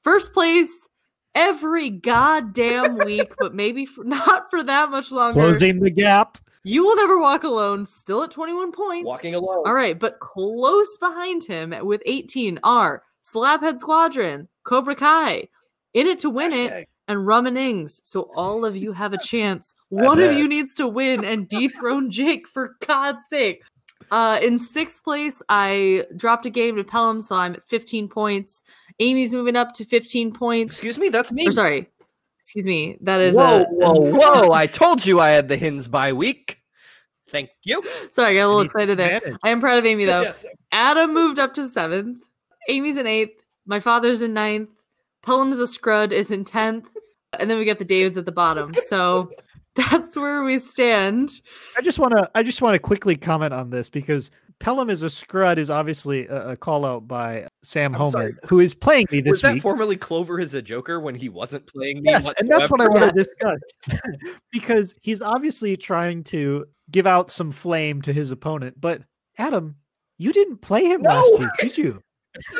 First 0.00 0.32
place 0.32 0.87
every 1.34 1.90
goddamn 1.90 2.98
week, 2.98 3.34
but 3.38 3.54
maybe 3.54 3.86
for, 3.86 4.04
not 4.04 4.50
for 4.50 4.62
that 4.62 4.90
much 4.90 5.10
longer. 5.12 5.40
Closing 5.40 5.80
the 5.80 5.90
gap. 5.90 6.38
You 6.64 6.84
will 6.84 6.96
never 6.96 7.18
walk 7.18 7.44
alone, 7.44 7.86
still 7.86 8.22
at 8.24 8.30
21 8.30 8.72
points. 8.72 9.06
Walking 9.06 9.34
alone. 9.34 9.62
All 9.66 9.72
right, 9.74 9.98
but 9.98 10.18
close 10.20 10.96
behind 10.98 11.44
him 11.44 11.74
with 11.82 12.02
18 12.04 12.58
are 12.62 13.02
Slaphead 13.24 13.78
Squadron, 13.78 14.48
Cobra 14.64 14.94
Kai, 14.94 15.48
In 15.94 16.06
It 16.06 16.18
to 16.20 16.30
Win 16.30 16.52
It, 16.52 16.70
Hashtag. 16.72 16.86
and 17.06 17.26
Rum 17.26 17.46
and 17.46 17.56
Ings. 17.56 18.00
So 18.04 18.30
all 18.34 18.64
of 18.64 18.76
you 18.76 18.92
have 18.92 19.12
a 19.12 19.18
chance. 19.22 19.74
One 19.88 20.18
of 20.20 20.32
you 20.32 20.48
needs 20.48 20.74
to 20.76 20.86
win 20.88 21.24
and 21.24 21.48
dethrone 21.48 22.10
Jake 22.10 22.46
for 22.48 22.76
God's 22.86 23.26
sake. 23.28 23.62
Uh, 24.10 24.38
in 24.42 24.58
sixth 24.58 25.04
place, 25.04 25.42
I 25.48 26.06
dropped 26.16 26.46
a 26.46 26.50
game 26.50 26.76
to 26.76 26.84
Pelham, 26.84 27.20
so 27.20 27.36
I'm 27.36 27.54
at 27.54 27.64
15 27.64 28.08
points. 28.08 28.62
Amy's 29.00 29.32
moving 29.32 29.56
up 29.56 29.74
to 29.74 29.84
15 29.84 30.32
points. 30.32 30.74
Excuse 30.74 30.98
me, 30.98 31.08
that's 31.08 31.32
me. 31.32 31.48
Or 31.48 31.52
sorry, 31.52 31.88
excuse 32.40 32.64
me. 32.64 32.98
That 33.00 33.20
is 33.20 33.34
Whoa, 33.34 33.62
a, 33.62 33.64
whoa, 33.64 34.14
whoa! 34.16 34.52
I 34.52 34.66
told 34.66 35.06
you 35.06 35.20
I 35.20 35.30
had 35.30 35.48
the 35.48 35.56
hins 35.56 35.88
by 35.88 36.12
week. 36.12 36.60
Thank 37.28 37.50
you. 37.62 37.82
Sorry, 38.10 38.30
I 38.30 38.34
got 38.40 38.46
a 38.46 38.48
little 38.48 38.60
excited 38.62 38.98
there. 38.98 39.20
manage. 39.22 39.38
I 39.42 39.50
am 39.50 39.60
proud 39.60 39.78
of 39.78 39.86
Amy 39.86 40.04
though. 40.06 40.22
Yes. 40.22 40.44
Adam 40.72 41.12
moved 41.12 41.38
up 41.38 41.54
to 41.54 41.68
seventh. 41.68 42.22
Amy's 42.68 42.96
in 42.96 43.06
eighth. 43.06 43.42
My 43.66 43.80
father's 43.80 44.22
in 44.22 44.34
ninth. 44.34 44.70
Pelham's 45.22 45.58
a 45.58 45.66
scrud 45.66 46.12
is 46.12 46.30
in 46.30 46.44
tenth. 46.44 46.88
And 47.38 47.50
then 47.50 47.58
we 47.58 47.64
got 47.64 47.78
the 47.78 47.84
Davids 47.84 48.16
at 48.16 48.24
the 48.24 48.32
bottom. 48.32 48.72
So 48.86 49.30
that's 49.74 50.16
where 50.16 50.42
we 50.42 50.58
stand. 50.58 51.40
I 51.76 51.82
just 51.82 51.98
want 52.00 52.12
to 52.12 52.28
I 52.34 52.42
just 52.42 52.62
want 52.62 52.74
to 52.74 52.78
quickly 52.80 53.14
comment 53.14 53.52
on 53.52 53.70
this 53.70 53.88
because 53.88 54.30
Pelham 54.60 54.90
is 54.90 55.02
a 55.02 55.10
scrud 55.10 55.58
is 55.58 55.70
obviously 55.70 56.26
a, 56.26 56.50
a 56.50 56.56
call 56.56 56.84
out 56.84 57.06
by 57.06 57.46
Sam 57.62 57.94
I'm 57.94 58.00
Homer, 58.00 58.10
sorry. 58.10 58.34
who 58.46 58.58
is 58.60 58.74
playing 58.74 59.06
me 59.12 59.20
this 59.20 59.30
Was 59.30 59.42
that 59.42 59.52
week. 59.54 59.62
formerly 59.62 59.96
Clover 59.96 60.40
as 60.40 60.54
a 60.54 60.60
Joker 60.62 60.98
when 61.00 61.14
he 61.14 61.28
wasn't 61.28 61.66
playing 61.66 62.02
me? 62.02 62.10
yes, 62.10 62.32
and 62.40 62.50
that's 62.50 62.68
what 62.70 62.80
I 62.80 62.88
want 62.88 63.04
to 63.04 63.12
discuss 63.16 63.60
because 64.52 64.94
he's 65.02 65.22
obviously 65.22 65.76
trying 65.76 66.24
to 66.24 66.66
give 66.90 67.06
out 67.06 67.30
some 67.30 67.52
flame 67.52 68.02
to 68.02 68.12
his 68.12 68.30
opponent. 68.32 68.80
But 68.80 69.02
Adam, 69.38 69.76
you 70.18 70.32
didn't 70.32 70.58
play 70.58 70.84
him 70.84 71.02
last 71.02 71.38
week, 71.38 71.48
did 71.60 71.78
you? 71.78 72.02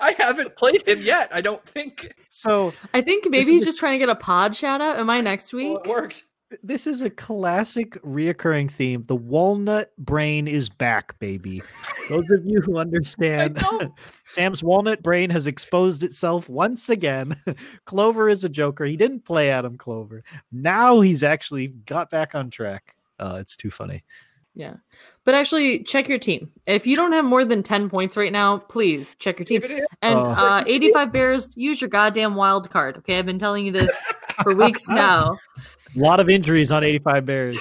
I 0.00 0.14
haven't 0.18 0.56
played 0.56 0.86
him 0.86 1.00
yet. 1.00 1.28
I 1.32 1.40
don't 1.40 1.64
think 1.66 2.12
So 2.28 2.72
I 2.92 3.00
think 3.00 3.24
maybe 3.30 3.50
he's 3.52 3.62
a- 3.62 3.66
just 3.66 3.78
trying 3.78 3.92
to 3.94 3.98
get 3.98 4.08
a 4.10 4.14
pod 4.14 4.54
shout 4.54 4.80
out. 4.80 4.98
Am 4.98 5.08
I 5.08 5.20
next 5.20 5.52
week? 5.52 5.72
well, 5.72 5.82
it 5.82 5.88
worked. 5.88 6.24
This 6.62 6.86
is 6.86 7.02
a 7.02 7.10
classic 7.10 7.92
reoccurring 8.02 8.70
theme. 8.70 9.04
The 9.06 9.16
walnut 9.16 9.92
brain 9.98 10.48
is 10.48 10.68
back, 10.68 11.18
baby. 11.18 11.62
Those 12.08 12.28
of 12.30 12.44
you 12.44 12.60
who 12.60 12.78
understand, 12.78 13.62
Sam's 14.26 14.62
walnut 14.62 15.02
brain 15.02 15.30
has 15.30 15.46
exposed 15.46 16.02
itself 16.02 16.48
once 16.48 16.88
again. 16.88 17.34
Clover 17.84 18.28
is 18.28 18.44
a 18.44 18.48
joker. 18.48 18.84
He 18.84 18.96
didn't 18.96 19.24
play 19.24 19.50
Adam 19.50 19.78
Clover. 19.78 20.24
Now 20.50 21.00
he's 21.00 21.22
actually 21.22 21.68
got 21.68 22.10
back 22.10 22.34
on 22.34 22.50
track. 22.50 22.96
Uh, 23.18 23.38
it's 23.40 23.56
too 23.56 23.70
funny. 23.70 24.02
Yeah. 24.54 24.74
But 25.24 25.34
actually, 25.34 25.84
check 25.84 26.08
your 26.08 26.18
team. 26.18 26.50
If 26.66 26.86
you 26.86 26.96
don't 26.96 27.12
have 27.12 27.24
more 27.24 27.44
than 27.44 27.62
10 27.62 27.88
points 27.88 28.16
right 28.16 28.32
now, 28.32 28.58
please 28.58 29.14
check 29.18 29.38
your 29.38 29.46
team. 29.46 29.60
Give 29.60 29.70
it 29.70 29.78
in. 29.78 29.86
And 30.02 30.18
Oh. 30.18 30.30
uh, 30.30 30.64
85 30.66 31.12
Bears, 31.12 31.56
use 31.56 31.80
your 31.80 31.88
goddamn 31.88 32.34
wild 32.34 32.68
card. 32.70 32.96
Okay. 32.98 33.18
I've 33.18 33.26
been 33.26 33.38
telling 33.38 33.64
you 33.64 33.72
this 33.72 34.12
for 34.42 34.54
weeks 34.54 34.88
now. 34.88 35.38
A 35.96 35.98
lot 35.98 36.20
of 36.20 36.28
injuries 36.30 36.70
on 36.70 36.84
85 36.84 37.26
Bears. 37.26 37.58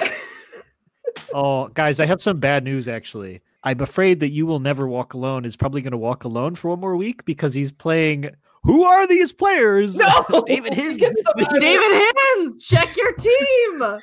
oh, 1.34 1.68
guys, 1.70 2.00
I 2.00 2.06
have 2.06 2.22
some 2.22 2.40
bad 2.40 2.64
news 2.64 2.88
actually. 2.88 3.42
I'm 3.64 3.82
afraid 3.82 4.22
that 4.22 4.30
you 4.30 4.46
will 4.46 4.60
never 4.60 4.88
walk 4.88 5.14
alone 5.14 5.44
is 5.46 5.56
probably 5.58 5.82
going 5.82 5.92
to 5.92 5.98
walk 5.98 6.24
alone 6.24 6.56
for 6.56 6.70
one 6.70 6.80
more 6.80 6.96
week 6.96 7.26
because 7.26 7.54
he's 7.54 7.72
playing. 7.72 8.30
Who 8.64 8.84
are 8.84 9.06
these 9.08 9.32
players? 9.34 9.98
No, 9.98 10.44
David 10.48 10.74
He 10.74 10.82
Hins. 10.84 10.98
gets 10.98 11.22
the 11.24 11.34
vibe. 11.46 11.60
David 11.60 12.12
Hins, 12.38 12.66
check 12.66 12.96
your 12.96 13.14
team. 13.14 14.00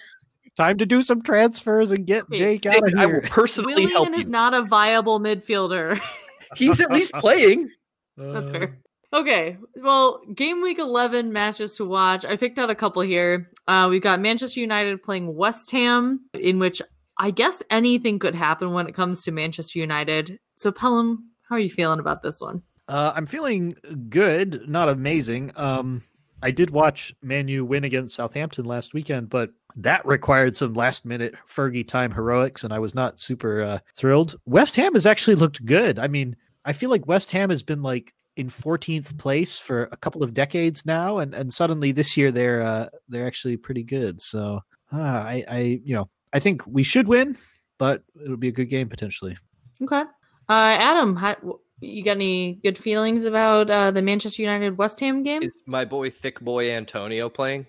Time 0.57 0.79
to 0.79 0.87
do 0.87 1.03
some 1.03 1.23
transfers 1.23 1.91
and 1.91 2.07
get 2.07 2.29
Wait, 2.29 2.39
Jake 2.39 2.67
out 2.67 2.77
of 2.77 2.83
David, 2.85 2.99
I 2.99 3.07
will 3.07 3.13
here. 3.13 3.21
personally 3.31 3.83
help 3.87 4.09
Willian 4.09 4.21
is 4.21 4.29
not 4.29 4.55
a 4.55 4.63
viable 4.63 5.21
midfielder. 5.21 6.01
He's 6.57 6.81
at 6.81 6.91
least 6.91 7.13
playing. 7.15 7.71
That's 8.17 8.51
fair. 8.51 8.79
Okay, 9.13 9.57
well, 9.77 10.21
game 10.35 10.63
week 10.63 10.79
11 10.79 11.33
matches 11.33 11.77
to 11.77 11.85
watch. 11.85 12.25
I 12.25 12.37
picked 12.37 12.59
out 12.59 12.71
a 12.71 12.75
couple 12.75 13.03
here. 13.03 13.51
Uh, 13.69 13.89
we've 13.91 14.03
got 14.03 14.21
Manchester 14.21 14.61
United 14.61 15.03
playing 15.03 15.35
West 15.35 15.71
Ham, 15.73 16.21
in 16.35 16.59
which 16.59 16.81
I 17.19 17.31
guess 17.31 17.63
anything 17.71 18.19
could 18.19 18.35
happen 18.35 18.73
when 18.73 18.87
it 18.87 18.95
comes 18.95 19.25
to 19.25 19.33
Manchester 19.33 19.79
United. 19.79 20.39
So, 20.57 20.71
Pelham, 20.71 21.31
how 21.49 21.57
are 21.57 21.61
you 21.61 21.71
feeling 21.71 21.99
about 21.99 22.23
this 22.23 22.41
one? 22.41 22.63
Uh, 22.89 23.13
I'm 23.15 23.27
feeling 23.27 23.75
good, 24.09 24.69
not 24.69 24.89
amazing. 24.89 25.53
Um, 25.57 26.03
I 26.43 26.51
did 26.51 26.71
watch 26.71 27.15
Man 27.23 27.49
U 27.49 27.65
win 27.65 27.85
against 27.85 28.15
Southampton 28.15 28.65
last 28.65 28.95
weekend, 28.95 29.31
but 29.31 29.51
that 29.77 30.07
required 30.07 30.57
some 30.57 30.75
last 30.75 31.05
minute 31.05 31.35
Fergie 31.49 31.87
time 31.87 32.13
heroics, 32.13 32.63
and 32.63 32.73
I 32.73 32.79
was 32.79 32.95
not 32.95 33.19
super 33.19 33.63
uh, 33.63 33.79
thrilled. 33.95 34.37
West 34.47 34.77
Ham 34.77 34.93
has 34.93 35.07
actually 35.07 35.35
looked 35.37 35.65
good. 35.65 35.99
I 35.99 36.09
mean, 36.09 36.37
I 36.65 36.73
feel 36.73 36.91
like 36.91 37.07
West 37.07 37.33
Ham 37.33 37.51
has 37.51 37.63
been 37.63 37.83
like 37.83 38.13
in 38.37 38.49
14th 38.49 39.19
place 39.19 39.59
for 39.59 39.85
a 39.93 39.97
couple 39.97 40.23
of 40.23 40.35
decades 40.35 40.85
now, 40.87 41.19
and 41.19 41.35
and 41.35 41.53
suddenly 41.53 41.93
this 41.93 42.17
year 42.17 42.31
they're 42.31 42.63
uh, 42.63 42.89
they're 43.09 43.27
actually 43.27 43.57
pretty 43.57 43.83
good. 43.83 44.21
So 44.21 44.61
uh, 44.93 45.01
I 45.01 45.45
I 45.49 45.81
you 45.83 45.95
know 45.95 46.09
I 46.33 46.39
think 46.39 46.67
we 46.67 46.83
should 46.83 47.09
win, 47.09 47.37
but 47.79 48.03
it'll 48.23 48.37
be 48.37 48.49
a 48.49 48.53
good 48.53 48.69
game 48.69 48.89
potentially. 48.89 49.37
Okay. 49.83 50.03
Uh, 50.49 50.77
Adam, 50.79 51.17
how, 51.17 51.37
you 51.81 52.05
got 52.05 52.13
any 52.13 52.55
good 52.63 52.79
feelings 52.79 53.25
about 53.25 53.69
uh, 53.69 53.91
the 53.91 54.03
Manchester 54.03 54.43
United 54.43 54.79
West 54.79 55.01
Ham 55.01 55.23
game? 55.23 55.43
Is 55.43 55.61
my 55.67 55.85
boy 55.85 56.11
Thick 56.11 56.41
Boy 56.41 56.71
Antonio 56.71 57.29
playing? 57.29 57.67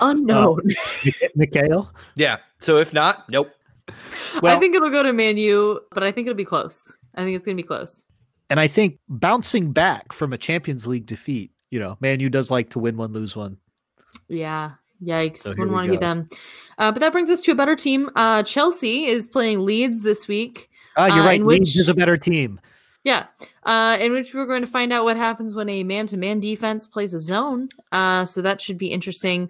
Unknown. 0.00 0.60
Mikhail. 1.34 1.92
Yeah. 2.14 2.38
So 2.58 2.78
if 2.78 2.92
not, 2.92 3.28
nope. 3.28 3.50
I 4.42 4.56
think 4.58 4.74
it'll 4.74 4.90
go 4.90 5.02
to 5.02 5.12
Man 5.12 5.36
U, 5.36 5.80
but 5.92 6.02
I 6.02 6.12
think 6.12 6.26
it'll 6.26 6.36
be 6.36 6.44
close. 6.44 6.98
I 7.14 7.24
think 7.24 7.36
it's 7.36 7.44
going 7.44 7.56
to 7.56 7.62
be 7.62 7.66
close. 7.66 8.04
And 8.52 8.60
I 8.60 8.68
think 8.68 8.98
bouncing 9.08 9.72
back 9.72 10.12
from 10.12 10.34
a 10.34 10.38
Champions 10.38 10.86
League 10.86 11.06
defeat, 11.06 11.52
you 11.70 11.80
know, 11.80 11.96
Man 12.00 12.20
U 12.20 12.28
does 12.28 12.50
like 12.50 12.68
to 12.70 12.78
win 12.78 12.98
one, 12.98 13.14
lose 13.14 13.34
one. 13.34 13.56
Yeah. 14.28 14.72
Yikes. 15.02 15.38
So 15.38 15.48
here 15.50 15.58
Wouldn't 15.60 15.72
want 15.74 15.86
to 15.86 15.92
be 15.92 15.96
them. 15.96 16.28
Uh, 16.76 16.92
but 16.92 17.00
that 17.00 17.12
brings 17.12 17.30
us 17.30 17.40
to 17.42 17.52
a 17.52 17.54
better 17.54 17.74
team. 17.74 18.10
Uh, 18.14 18.42
Chelsea 18.42 19.06
is 19.06 19.26
playing 19.26 19.64
Leeds 19.64 20.02
this 20.02 20.28
week. 20.28 20.68
Ah, 20.98 21.06
you're 21.06 21.22
Uh, 21.24 21.26
right. 21.26 21.40
in 21.40 21.46
Leeds 21.46 21.70
which- 21.70 21.78
is 21.78 21.88
a 21.88 21.94
better 21.94 22.18
team. 22.18 22.60
Yeah. 23.04 23.26
Uh, 23.62 23.96
in 23.98 24.12
which 24.12 24.34
we're 24.34 24.44
going 24.44 24.60
to 24.60 24.68
find 24.68 24.92
out 24.92 25.04
what 25.04 25.16
happens 25.16 25.54
when 25.54 25.70
a 25.70 25.82
man 25.82 26.06
to 26.08 26.18
man 26.18 26.38
defense 26.38 26.86
plays 26.86 27.14
a 27.14 27.18
zone. 27.18 27.70
Uh, 27.90 28.26
so 28.26 28.42
that 28.42 28.60
should 28.60 28.76
be 28.76 28.88
interesting. 28.88 29.48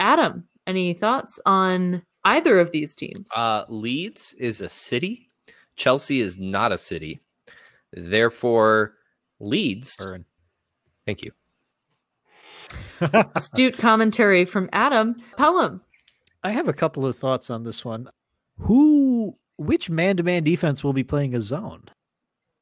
Adam, 0.00 0.48
any 0.66 0.92
thoughts 0.92 1.38
on 1.46 2.02
either 2.24 2.58
of 2.58 2.72
these 2.72 2.96
teams? 2.96 3.30
Uh, 3.36 3.64
Leeds 3.68 4.34
is 4.40 4.60
a 4.60 4.68
city. 4.68 5.30
Chelsea 5.76 6.20
is 6.20 6.36
not 6.36 6.72
a 6.72 6.78
city. 6.78 7.20
Therefore, 7.92 8.94
Leeds. 9.40 9.96
Burn. 9.96 10.24
Thank 11.06 11.22
you. 11.22 11.32
Astute 13.00 13.78
commentary 13.78 14.44
from 14.44 14.68
Adam. 14.72 15.16
Pelham. 15.36 15.80
I 16.44 16.50
have 16.50 16.68
a 16.68 16.72
couple 16.72 17.06
of 17.06 17.16
thoughts 17.16 17.50
on 17.50 17.64
this 17.64 17.84
one. 17.84 18.08
Who, 18.58 19.36
which 19.56 19.88
man 19.90 20.16
to 20.18 20.22
man 20.22 20.44
defense 20.44 20.84
will 20.84 20.92
be 20.92 21.04
playing 21.04 21.34
a 21.34 21.40
zone? 21.40 21.84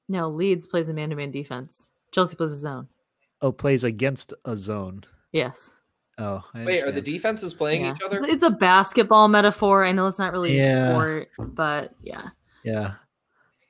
No, 0.08 0.28
Leeds 0.28 0.66
plays 0.66 0.88
a 0.88 0.94
man 0.94 1.10
to 1.10 1.16
man 1.16 1.30
defense. 1.30 1.86
Chelsea 2.12 2.36
plays 2.36 2.52
a 2.52 2.56
zone. 2.58 2.88
Oh, 3.42 3.52
plays 3.52 3.84
against 3.84 4.32
a 4.44 4.56
zone. 4.56 5.02
Yes. 5.32 5.74
Oh, 6.18 6.42
I 6.54 6.64
Wait, 6.64 6.82
are 6.82 6.92
the 6.92 7.02
defenses 7.02 7.52
playing 7.52 7.84
Yeah. 7.84 7.92
each 7.94 8.02
other? 8.02 8.18
It's, 8.18 8.34
it's 8.34 8.42
a 8.42 8.50
basketball 8.50 9.28
metaphor. 9.28 9.84
I 9.84 9.92
know 9.92 10.06
it's 10.06 10.18
not 10.18 10.32
really 10.32 10.56
Yeah. 10.56 10.88
a 10.88 10.92
sport, 10.92 11.28
but 11.38 11.92
yeah. 12.02 12.28
yeah. 12.64 12.94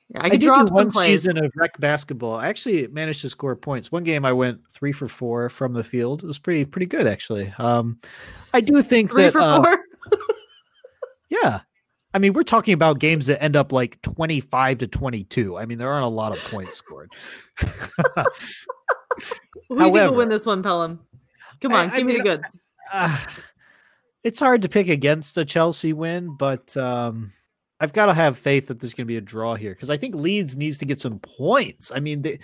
Yeah 0.09 0.21
I 0.21 0.25
I, 0.25 0.29
did 0.29 0.41
do 0.41 0.51
one 0.51 0.91
plays. 0.91 1.23
season 1.23 1.43
of 1.43 1.51
rec 1.55 1.77
basketball. 1.79 2.35
I 2.35 2.47
actually 2.47 2.87
managed 2.87 3.21
to 3.21 3.29
score 3.29 3.55
points. 3.55 3.91
One 3.91 4.03
game 4.03 4.25
I 4.25 4.33
went 4.33 4.61
three 4.69 4.91
for 4.91 5.07
four 5.07 5.49
from 5.49 5.73
the 5.73 5.83
field. 5.83 6.23
It 6.23 6.27
was 6.27 6.39
pretty 6.39 6.65
pretty 6.65 6.85
good 6.85 7.07
actually. 7.07 7.53
Um, 7.57 7.99
I 8.53 8.61
do 8.61 8.81
think 8.81 9.11
Three 9.11 9.23
that 9.23 9.33
for 9.33 9.41
uh, 9.41 9.63
four. 9.63 9.79
yeah. 11.29 11.61
I 12.13 12.19
mean, 12.19 12.33
we're 12.33 12.43
talking 12.43 12.73
about 12.73 12.99
games 12.99 13.27
that 13.27 13.43
end 13.43 13.55
up 13.55 13.71
like 13.71 14.01
twenty 14.01 14.39
five 14.39 14.79
to 14.79 14.87
twenty 14.87 15.23
two. 15.25 15.57
I 15.57 15.65
mean, 15.65 15.77
there 15.77 15.91
aren't 15.91 16.05
a 16.05 16.09
lot 16.09 16.31
of 16.31 16.43
points 16.45 16.77
scored. 16.77 17.11
Who 17.59 17.67
do 19.77 19.85
you 19.85 19.93
think 19.93 19.93
will 19.93 20.15
win 20.15 20.29
this 20.29 20.45
one, 20.45 20.63
Pelham? 20.63 20.99
Come 21.61 21.73
on, 21.73 21.91
I 21.91 21.97
give 21.97 22.07
me 22.07 22.13
mean, 22.13 22.23
the 22.23 22.29
goods. 22.37 22.59
uh, 22.91 23.25
it's 24.23 24.39
hard 24.39 24.61
to 24.61 24.69
pick 24.69 24.87
against 24.87 25.37
a 25.37 25.45
Chelsea 25.45 25.93
win, 25.93 26.35
but 26.37 26.75
um, 26.77 27.33
I've 27.79 27.93
got 27.93 28.07
to 28.07 28.13
have 28.13 28.37
faith 28.37 28.67
that 28.67 28.79
there's 28.79 28.93
going 28.93 29.05
to 29.05 29.07
be 29.07 29.17
a 29.17 29.21
draw 29.21 29.55
here 29.55 29.73
because 29.73 29.89
I 29.89 29.97
think 29.97 30.15
Leeds 30.15 30.57
needs 30.57 30.77
to 30.79 30.85
get 30.85 30.99
some 30.99 31.19
points. 31.19 31.91
I 31.93 31.99
mean, 31.99 32.23
they, 32.23 32.39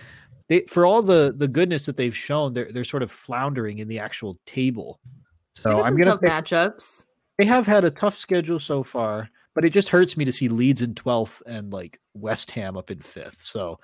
they 0.47 0.61
for 0.61 0.85
all 0.85 1.01
the 1.01 1.33
the 1.35 1.47
goodness 1.47 1.85
that 1.87 1.97
they've 1.97 2.15
shown, 2.15 2.53
they're 2.53 2.71
they're 2.71 2.83
sort 2.83 3.03
of 3.03 3.11
floundering 3.11 3.79
in 3.79 3.87
the 3.87 3.99
actual 3.99 4.37
table. 4.45 4.99
So 5.55 5.69
They 5.69 5.81
I'm 5.81 5.95
going 5.95 6.05
to 6.05 6.11
tough 6.11 6.21
matchups. 6.21 7.05
They 7.37 7.45
have 7.45 7.65
had 7.65 7.83
a 7.83 7.91
tough 7.91 8.15
schedule 8.15 8.59
so 8.59 8.83
far, 8.83 9.29
but 9.55 9.65
it 9.65 9.71
just 9.71 9.89
hurts 9.89 10.17
me 10.17 10.25
to 10.25 10.31
see 10.31 10.49
Leeds 10.49 10.81
in 10.81 10.93
12th 10.93 11.41
and 11.47 11.73
like 11.73 11.99
West 12.13 12.51
Ham 12.51 12.77
up 12.77 12.91
in 12.91 12.99
fifth. 12.99 13.41
So 13.41 13.79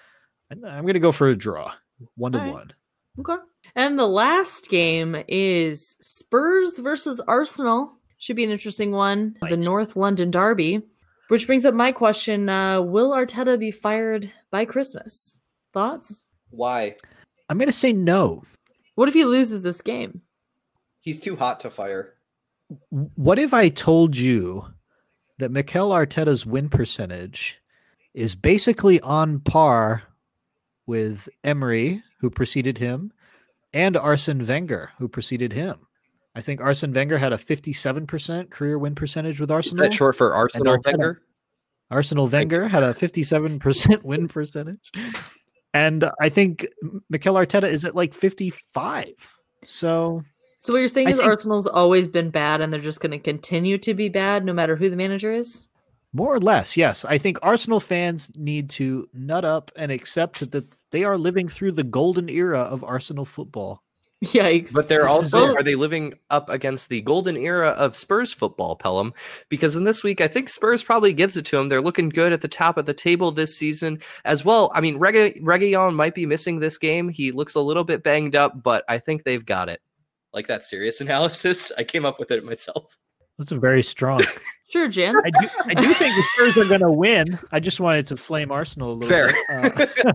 I'm, 0.51 0.63
I'm 0.63 0.83
going 0.83 0.93
to 0.93 0.99
go 0.99 1.11
for 1.11 1.29
a 1.29 1.35
draw, 1.35 1.73
one 2.15 2.31
to 2.33 2.37
All 2.39 2.43
right. 2.43 2.53
one. 2.53 2.73
Okay. 3.19 3.41
And 3.75 3.97
the 3.97 4.07
last 4.07 4.69
game 4.69 5.23
is 5.27 5.97
Spurs 5.99 6.79
versus 6.79 7.19
Arsenal. 7.27 7.91
Should 8.17 8.35
be 8.35 8.43
an 8.43 8.51
interesting 8.51 8.91
one. 8.91 9.35
The 9.47 9.57
North 9.57 9.95
London 9.95 10.29
Derby. 10.31 10.83
Which 11.29 11.45
brings 11.45 11.63
up 11.63 11.75
my 11.75 11.91
question 11.91 12.49
uh, 12.49 12.81
Will 12.81 13.11
Arteta 13.11 13.57
be 13.57 13.69
fired 13.69 14.31
by 14.51 14.65
Christmas? 14.65 15.37
Thoughts? 15.73 16.25
Why? 16.49 16.95
I'm 17.47 17.59
going 17.59 17.67
to 17.67 17.71
say 17.71 17.93
no. 17.93 18.43
What 18.95 19.07
if 19.07 19.13
he 19.13 19.25
loses 19.25 19.61
this 19.61 19.81
game? 19.81 20.21
He's 21.01 21.21
too 21.21 21.35
hot 21.35 21.59
to 21.61 21.69
fire. 21.69 22.15
What 22.89 23.37
if 23.37 23.53
I 23.53 23.69
told 23.69 24.17
you 24.17 24.65
that 25.37 25.51
Mikel 25.51 25.91
Arteta's 25.91 26.47
win 26.47 26.67
percentage 26.67 27.59
is 28.15 28.33
basically 28.33 28.99
on 28.99 29.39
par 29.39 30.03
with 30.87 31.29
Emery, 31.43 32.01
who 32.21 32.31
preceded 32.31 32.79
him, 32.79 33.13
and 33.71 33.95
Arsene 33.95 34.45
Wenger, 34.45 34.91
who 34.97 35.07
preceded 35.07 35.53
him? 35.53 35.77
I 36.35 36.41
think 36.41 36.61
Arsene 36.61 36.93
Wenger 36.93 37.17
had 37.17 37.33
a 37.33 37.37
57% 37.37 38.49
career 38.49 38.77
win 38.77 38.95
percentage 38.95 39.39
with 39.39 39.49
Is 39.49 39.55
Arsenal. 39.55 39.83
that 39.85 39.93
short 39.93 40.15
for 40.15 40.33
Arsenal 40.33 40.77
Arteta. 40.77 40.85
Wenger? 40.85 41.21
Arsenal 41.91 42.27
Wenger 42.27 42.67
had 42.67 42.83
a 42.83 42.93
57% 42.93 44.03
win 44.03 44.27
percentage. 44.27 44.91
And 45.73 46.09
I 46.21 46.29
think 46.29 46.65
Mikel 47.09 47.33
Arteta 47.35 47.69
is 47.69 47.83
at 47.85 47.95
like 47.95 48.13
55. 48.13 49.07
So 49.65 50.23
So 50.59 50.73
what 50.73 50.79
you're 50.79 50.87
saying 50.87 51.07
I 51.07 51.11
is 51.11 51.17
think- 51.17 51.29
Arsenal's 51.29 51.67
always 51.67 52.07
been 52.07 52.29
bad 52.29 52.61
and 52.61 52.71
they're 52.71 52.79
just 52.81 53.01
going 53.01 53.11
to 53.11 53.19
continue 53.19 53.77
to 53.79 53.93
be 53.93 54.07
bad 54.09 54.45
no 54.45 54.53
matter 54.53 54.75
who 54.75 54.89
the 54.89 54.95
manager 54.95 55.31
is? 55.33 55.67
More 56.13 56.33
or 56.33 56.39
less, 56.39 56.75
yes. 56.75 57.05
I 57.05 57.17
think 57.19 57.37
Arsenal 57.43 57.79
fans 57.79 58.31
need 58.35 58.69
to 58.71 59.07
nut 59.13 59.45
up 59.45 59.71
and 59.75 59.91
accept 59.91 60.49
that 60.51 60.65
they 60.91 61.03
are 61.03 61.17
living 61.19 61.47
through 61.47 61.73
the 61.73 61.83
golden 61.83 62.29
era 62.29 62.59
of 62.61 62.83
Arsenal 62.83 63.25
football. 63.25 63.83
Yikes. 64.23 64.73
But 64.73 64.89
they're 64.89 65.07
also 65.07 65.55
are 65.55 65.63
they 65.63 65.75
living 65.75 66.13
up 66.29 66.49
against 66.49 66.89
the 66.89 67.01
golden 67.01 67.37
era 67.37 67.69
of 67.69 67.95
Spurs 67.95 68.33
football, 68.33 68.75
Pelham? 68.75 69.13
Because 69.47 69.77
in 69.77 69.85
this 69.85 70.03
week, 70.03 70.19
I 70.19 70.27
think 70.27 70.49
Spurs 70.49 70.83
probably 70.83 71.13
gives 71.13 71.37
it 71.37 71.45
to 71.47 71.57
them. 71.57 71.69
They're 71.69 71.81
looking 71.81 72.09
good 72.09 72.33
at 72.33 72.41
the 72.41 72.49
top 72.49 72.77
of 72.77 72.85
the 72.85 72.93
table 72.93 73.31
this 73.31 73.55
season 73.57 73.99
as 74.25 74.43
well. 74.43 74.71
I 74.75 74.81
mean, 74.81 74.97
Reg- 74.97 75.41
Reguilon 75.41 75.95
might 75.95 76.15
be 76.15 76.25
missing 76.25 76.59
this 76.59 76.77
game. 76.77 77.07
He 77.07 77.31
looks 77.31 77.55
a 77.55 77.61
little 77.61 77.85
bit 77.85 78.03
banged 78.03 78.35
up, 78.35 78.61
but 78.61 78.83
I 78.89 78.99
think 78.99 79.23
they've 79.23 79.45
got 79.45 79.69
it. 79.69 79.81
Like 80.33 80.47
that 80.47 80.63
serious 80.63 80.99
analysis, 81.01 81.71
I 81.77 81.85
came 81.85 82.05
up 82.05 82.19
with 82.19 82.31
it 82.31 82.43
myself. 82.43 82.97
That's 83.37 83.53
a 83.53 83.57
very 83.59 83.81
strong. 83.83 84.21
sure, 84.69 84.89
Jan. 84.89 85.15
I 85.15 85.29
do, 85.29 85.47
I 85.63 85.73
do 85.75 85.93
think 85.93 86.13
the 86.13 86.27
Spurs 86.33 86.57
are 86.57 86.67
going 86.67 86.81
to 86.81 86.91
win. 86.91 87.39
I 87.53 87.61
just 87.61 87.79
wanted 87.79 88.07
to 88.07 88.17
flame 88.17 88.51
Arsenal 88.51 88.91
a 88.91 88.95
little 88.95 89.07
Fair. 89.09 89.27
bit. 89.27 89.89
Uh, 90.05 90.13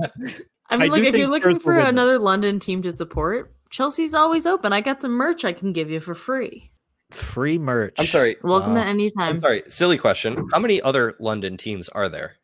I 0.69 0.75
I 0.75 0.77
mean, 0.77 0.91
do 0.91 0.97
like 0.97 1.05
if 1.05 1.15
you're 1.15 1.29
looking 1.29 1.59
Spurs 1.59 1.63
for 1.63 1.79
another. 1.79 2.19
London 2.19 2.61
team 2.61 2.83
to 2.83 2.93
support, 2.93 3.54
Chelsea's 3.79 4.15
always 4.15 4.47
open. 4.47 4.73
I 4.73 4.81
got 4.81 5.01
some 5.01 5.11
merch 5.11 5.45
I 5.45 5.53
can 5.53 5.73
give 5.73 5.91
you 5.91 5.99
for 5.99 6.15
free. 6.15 6.71
free 7.11 7.59
merch. 7.59 7.97
I'm 7.99 8.07
sorry. 8.07 8.37
Welcome 8.45 8.75
Wow. 8.75 8.83
at 8.83 8.87
any 8.87 9.11
time. 9.11 9.23
I'm 9.29 9.33
time. 9.35 9.41
sorry. 9.43 9.63
Silly 9.67 9.99
question. 9.99 10.49
How 10.53 10.61
many 10.61 10.81
other 10.81 11.15
London 11.19 11.57
teams 11.57 11.89
are 11.89 12.09
there 12.09 12.37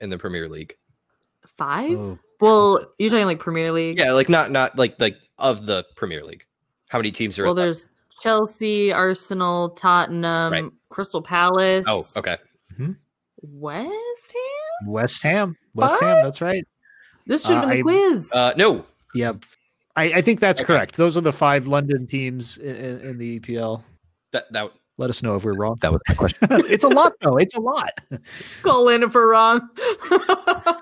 in 0.00 0.08
the 0.08 0.16
Premier 0.16 0.48
League? 0.48 0.74
Five? 1.58 1.98
Oh, 1.98 2.18
Well, 2.40 2.90
you're 2.98 3.10
talking 3.10 3.26
like 3.26 3.38
Premier 3.38 3.70
League. 3.70 3.98
Yeah, 3.98 4.12
like 4.12 4.30
not 4.30 4.50
not 4.50 4.78
like 4.78 4.96
like 4.98 5.16
of 5.38 5.66
the 5.66 5.84
Premier 5.94 6.24
League. 6.24 6.44
How 6.88 6.98
many 6.98 7.10
teams 7.12 7.38
are? 7.38 7.42
There? 7.42 7.46
Well, 7.48 7.52
in 7.52 7.56
that? 7.56 7.62
there's 7.64 7.88
Chelsea, 8.22 8.92
Arsenal, 8.94 9.70
Tottenham, 9.70 10.52
Right. 10.52 10.64
Crystal 10.88 11.20
Palace. 11.22 11.84
Oh, 11.86 12.02
okay. 12.16 12.38
West 13.42 14.34
Ham. 14.34 14.90
West 14.90 15.22
Ham. 15.22 15.56
West 15.74 15.94
What? 15.94 16.02
Ham. 16.02 16.24
That's 16.24 16.40
right. 16.40 16.64
This 17.26 17.44
should 17.44 17.56
have 17.56 17.64
Uh, 17.64 17.68
been 17.68 17.76
the 17.76 17.78
I- 17.78 17.82
quiz. 18.08 18.32
Uh, 18.32 18.52
no, 18.56 18.84
Yeah. 19.14 19.32
I, 19.96 20.04
I 20.04 20.22
think 20.22 20.40
that's 20.40 20.60
Okay. 20.62 20.66
correct. 20.72 20.96
Those 20.96 21.16
are 21.16 21.20
the 21.20 21.32
five 21.32 21.66
London 21.66 22.06
teams 22.06 22.56
in, 22.58 22.74
in, 22.76 23.00
in 23.00 23.18
the 23.18 23.38
EPL. 23.40 23.82
that 24.32 24.50
that 24.52 24.70
Let 24.98 25.10
us 25.10 25.22
know 25.22 25.36
if 25.36 25.44
we're 25.44 25.54
wrong. 25.54 25.76
that 25.82 25.92
was 25.92 26.00
my 26.08 26.14
question. 26.14 26.38
it's 26.50 26.84
a 26.84 26.88
lot, 26.88 27.12
though. 27.20 27.36
It's 27.36 27.54
a 27.54 27.60
lot. 27.60 27.90
Call 28.62 28.88
in 28.88 29.02
if 29.02 29.14
we're 29.14 29.30
wrong. 29.30 29.68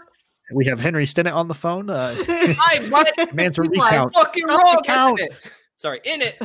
We 0.52 0.66
have 0.66 0.80
Henry 0.80 1.04
Stinnett 1.04 1.32
on 1.32 1.46
the 1.46 1.54
phone. 1.54 1.88
Uh, 1.90 2.12
I 2.26 2.84
what? 2.90 3.32
man's 3.32 3.56
a 3.56 3.62
like, 3.62 3.70
recount. 3.70 4.12
Fucking 4.14 4.42
Stop 4.42 4.60
wrong. 4.64 4.82
count. 4.84 5.20
In 5.20 5.26
it. 5.26 5.32
Sorry, 5.76 6.00
in 6.04 6.22
it. 6.22 6.40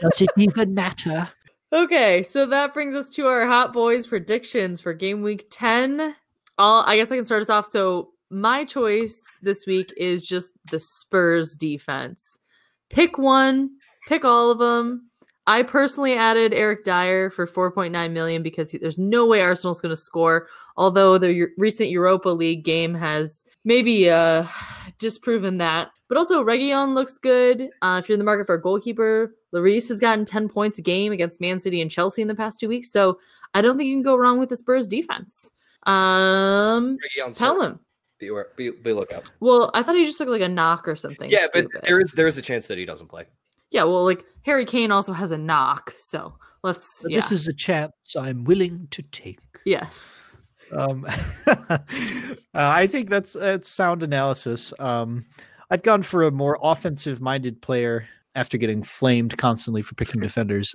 Does 0.00 0.20
it 0.20 0.30
even 0.36 0.74
matter? 0.74 1.28
Okay, 1.72 2.24
so 2.24 2.46
that 2.46 2.74
brings 2.74 2.96
us 2.96 3.08
to 3.10 3.26
our 3.28 3.46
hot 3.46 3.72
boys 3.72 4.08
predictions 4.08 4.80
for 4.80 4.92
game 4.92 5.22
week 5.22 5.46
10. 5.52 6.16
I'll, 6.58 6.82
I 6.84 6.96
guess 6.96 7.12
I 7.12 7.16
can 7.16 7.24
start 7.24 7.42
us 7.42 7.50
off. 7.50 7.66
So, 7.66 8.10
my 8.30 8.64
choice 8.64 9.38
this 9.42 9.66
week 9.66 9.92
is 9.96 10.24
just 10.26 10.52
the 10.70 10.78
Spurs 10.78 11.56
defense. 11.56 12.38
Pick 12.88 13.18
one, 13.18 13.70
pick 14.08 14.24
all 14.24 14.50
of 14.50 14.58
them. 14.58 15.10
I 15.46 15.62
personally 15.62 16.14
added 16.14 16.52
Eric 16.54 16.84
Dier 16.84 17.30
for 17.30 17.46
4.9 17.46 18.12
million 18.12 18.42
because 18.42 18.70
he- 18.70 18.78
there's 18.78 18.98
no 18.98 19.26
way 19.26 19.40
Arsenal's 19.40 19.80
going 19.80 19.90
to 19.90 19.96
score. 19.96 20.46
Although 20.76 21.18
the 21.18 21.48
recent 21.58 21.90
Europa 21.90 22.28
League 22.28 22.64
game 22.64 22.94
has 22.94 23.44
maybe 23.64 24.08
uh, 24.08 24.46
disproven 24.98 25.58
that. 25.58 25.90
But 26.08 26.18
also, 26.18 26.42
Reguilon 26.44 26.94
looks 26.94 27.18
good. 27.18 27.68
Uh, 27.82 28.00
if 28.02 28.08
you're 28.08 28.14
in 28.14 28.18
the 28.20 28.24
market 28.24 28.46
for 28.46 28.54
a 28.54 28.60
goalkeeper, 28.62 29.34
Lloris 29.54 29.88
has 29.88 30.00
gotten 30.00 30.24
10 30.24 30.48
points 30.48 30.78
a 30.78 30.82
game 30.82 31.12
against 31.12 31.40
Man 31.40 31.58
City 31.60 31.80
and 31.80 31.90
Chelsea 31.90 32.22
in 32.22 32.28
the 32.28 32.34
past 32.34 32.58
two 32.60 32.68
weeks. 32.68 32.90
So 32.92 33.18
I 33.54 33.60
don't 33.60 33.76
think 33.76 33.88
you 33.88 33.94
can 33.96 34.02
go 34.02 34.16
wrong 34.16 34.38
with 34.38 34.48
the 34.48 34.56
Spurs 34.56 34.88
defense. 34.88 35.50
Um, 35.86 36.96
tell 37.34 37.60
him. 37.62 37.80
Be, 38.20 38.30
be, 38.54 38.70
be 38.70 38.92
lookout. 38.92 39.30
Well, 39.40 39.70
I 39.72 39.82
thought 39.82 39.96
he 39.96 40.04
just 40.04 40.18
took 40.18 40.28
like 40.28 40.42
a 40.42 40.48
knock 40.48 40.86
or 40.86 40.94
something. 40.94 41.30
Yeah, 41.30 41.46
but 41.54 41.66
there 41.84 42.00
is 42.00 42.12
there 42.12 42.26
is 42.26 42.36
a 42.36 42.42
chance 42.42 42.66
that 42.66 42.76
he 42.76 42.84
doesn't 42.84 43.08
play. 43.08 43.24
Yeah, 43.70 43.84
well, 43.84 44.04
like 44.04 44.24
Harry 44.42 44.66
Kane 44.66 44.92
also 44.92 45.14
has 45.14 45.32
a 45.32 45.38
knock. 45.38 45.94
So 45.96 46.34
let's. 46.62 47.04
Yeah. 47.08 47.16
This 47.18 47.32
is 47.32 47.48
a 47.48 47.52
chance 47.54 47.92
I'm 48.18 48.44
willing 48.44 48.88
to 48.90 49.02
take. 49.02 49.40
yes. 49.64 50.30
Um, 50.72 51.04
uh, 51.46 51.78
I 52.54 52.86
think 52.86 53.08
that's 53.08 53.32
that's 53.32 53.68
sound 53.68 54.02
analysis. 54.02 54.72
Um, 54.78 55.24
I've 55.70 55.82
gone 55.82 56.02
for 56.02 56.24
a 56.24 56.30
more 56.30 56.58
offensive-minded 56.62 57.62
player 57.62 58.06
after 58.34 58.58
getting 58.58 58.82
flamed 58.82 59.36
constantly 59.38 59.82
for 59.82 59.94
picking 59.94 60.20
defenders. 60.20 60.74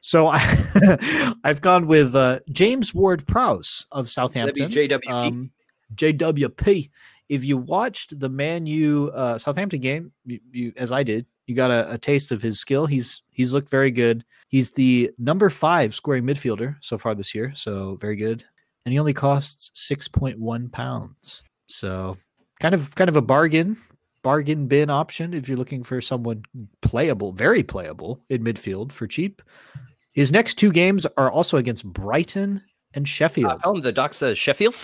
So 0.00 0.28
I, 0.28 1.34
I've 1.44 1.60
gone 1.60 1.86
with 1.86 2.14
uh, 2.14 2.40
James 2.50 2.94
Ward-Prowse 2.94 3.86
of 3.92 4.10
Southampton. 4.10 4.70
WJWP. 4.70 5.10
Um, 5.10 5.50
JWP. 5.94 6.90
If 7.28 7.44
you 7.44 7.56
watched 7.56 8.18
the 8.18 8.28
Man 8.28 8.66
U 8.66 9.10
uh, 9.14 9.38
Southampton 9.38 9.80
game, 9.80 10.12
you, 10.24 10.40
you, 10.52 10.72
as 10.76 10.90
I 10.90 11.02
did, 11.02 11.26
you 11.46 11.54
got 11.54 11.70
a, 11.70 11.92
a 11.92 11.98
taste 11.98 12.32
of 12.32 12.42
his 12.42 12.58
skill. 12.58 12.86
He's 12.86 13.22
he's 13.30 13.52
looked 13.52 13.70
very 13.70 13.90
good. 13.90 14.24
He's 14.48 14.72
the 14.72 15.10
number 15.18 15.48
five 15.48 15.94
scoring 15.94 16.24
midfielder 16.24 16.76
so 16.80 16.98
far 16.98 17.14
this 17.14 17.34
year, 17.34 17.52
so 17.54 17.96
very 18.00 18.16
good. 18.16 18.44
And 18.84 18.92
he 18.92 18.98
only 18.98 19.12
costs 19.14 19.70
six 19.74 20.08
point 20.08 20.38
one 20.40 20.68
pounds. 20.70 21.44
So 21.66 22.16
kind 22.58 22.74
of 22.74 22.94
kind 22.96 23.08
of 23.08 23.14
a 23.16 23.22
bargain, 23.22 23.76
bargain 24.22 24.66
bin 24.66 24.90
option 24.90 25.32
if 25.34 25.48
you're 25.48 25.58
looking 25.58 25.84
for 25.84 26.00
someone 26.00 26.42
playable, 26.82 27.30
very 27.32 27.62
playable 27.62 28.20
in 28.28 28.42
midfield 28.42 28.90
for 28.90 29.06
cheap. 29.06 29.40
His 30.14 30.32
next 30.32 30.56
two 30.56 30.72
games 30.72 31.06
are 31.16 31.30
also 31.30 31.58
against 31.58 31.84
Brighton 31.84 32.62
and 32.94 33.04
Uh, 33.04 33.06
Sheffield. 33.06 33.60
tell 33.62 33.74
him 33.76 33.80
the 33.82 33.92
doc 33.92 34.14
says 34.14 34.36
Sheffield. 34.36 34.74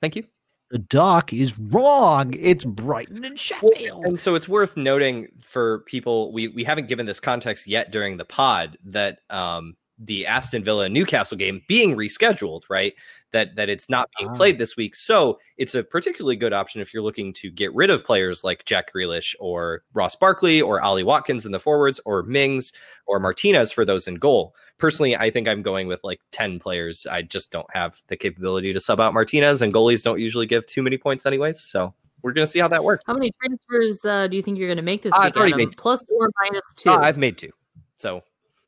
Thank 0.00 0.16
you. 0.16 0.24
The 0.70 0.78
doc 0.78 1.32
is 1.32 1.58
wrong. 1.58 2.34
It's 2.38 2.64
Brighton 2.64 3.24
and 3.24 3.38
Sheffield. 3.38 4.04
And 4.04 4.18
so 4.18 4.34
it's 4.34 4.48
worth 4.48 4.76
noting 4.76 5.28
for 5.40 5.80
people 5.80 6.32
we 6.32 6.48
we 6.48 6.64
haven't 6.64 6.88
given 6.88 7.06
this 7.06 7.20
context 7.20 7.66
yet 7.66 7.92
during 7.92 8.16
the 8.16 8.24
pod 8.24 8.76
that 8.84 9.20
um 9.30 9.76
the 9.98 10.26
Aston 10.26 10.62
Villa 10.62 10.88
Newcastle 10.88 11.38
game 11.38 11.62
being 11.68 11.96
rescheduled, 11.96 12.62
right? 12.68 12.94
That 13.32 13.56
that 13.56 13.68
it's 13.68 13.90
not 13.90 14.08
being 14.18 14.30
Ah. 14.30 14.34
played 14.34 14.56
this 14.58 14.76
week. 14.76 14.94
So 14.94 15.38
it's 15.58 15.74
a 15.74 15.82
particularly 15.82 16.36
good 16.36 16.52
option 16.52 16.80
if 16.80 16.94
you're 16.94 17.02
looking 17.02 17.32
to 17.34 17.50
get 17.50 17.74
rid 17.74 17.90
of 17.90 18.04
players 18.04 18.44
like 18.44 18.64
Jack 18.64 18.92
Grealish 18.94 19.34
or 19.40 19.82
Ross 19.94 20.14
Barkley 20.16 20.62
or 20.62 20.80
Ollie 20.80 21.02
Watkins 21.02 21.44
in 21.44 21.52
the 21.52 21.58
forwards 21.58 22.00
or 22.06 22.22
Mings 22.22 22.72
or 23.06 23.18
Martinez 23.18 23.72
for 23.72 23.84
those 23.84 24.06
in 24.08 24.14
goal. 24.14 24.54
Personally, 24.78 25.16
I 25.16 25.30
think 25.30 25.48
I'm 25.48 25.60
going 25.62 25.88
with 25.88 26.02
like 26.04 26.20
10 26.30 26.60
players. 26.60 27.04
I 27.10 27.22
just 27.22 27.50
don't 27.50 27.66
have 27.74 28.00
the 28.06 28.16
capability 28.16 28.72
to 28.72 28.80
sub 28.80 29.00
out 29.00 29.12
Martinez 29.12 29.60
and 29.60 29.74
goalies 29.74 30.02
don't 30.04 30.20
usually 30.20 30.46
give 30.46 30.64
too 30.66 30.82
many 30.82 30.96
points 30.96 31.26
anyways. 31.26 31.60
So 31.60 31.92
we're 32.22 32.32
gonna 32.32 32.46
see 32.46 32.60
how 32.60 32.68
that 32.68 32.84
works. 32.84 33.02
How 33.06 33.14
many 33.14 33.32
transfers 33.42 34.04
uh, 34.04 34.28
do 34.28 34.36
you 34.36 34.42
think 34.42 34.56
you're 34.56 34.68
going 34.68 34.76
to 34.78 34.82
make 34.82 35.02
this 35.02 35.12
I've 35.14 35.26
week? 35.26 35.36
already 35.36 35.52
Adam? 35.54 35.66
made- 35.68 35.76
Plus 35.76 36.04
or 36.08 36.30
minus 36.44 36.72
two? 36.74 36.90
Uh, 36.90 36.98
I've 36.98 37.18
made 37.18 37.36
two. 37.38 37.50
So 37.96 38.22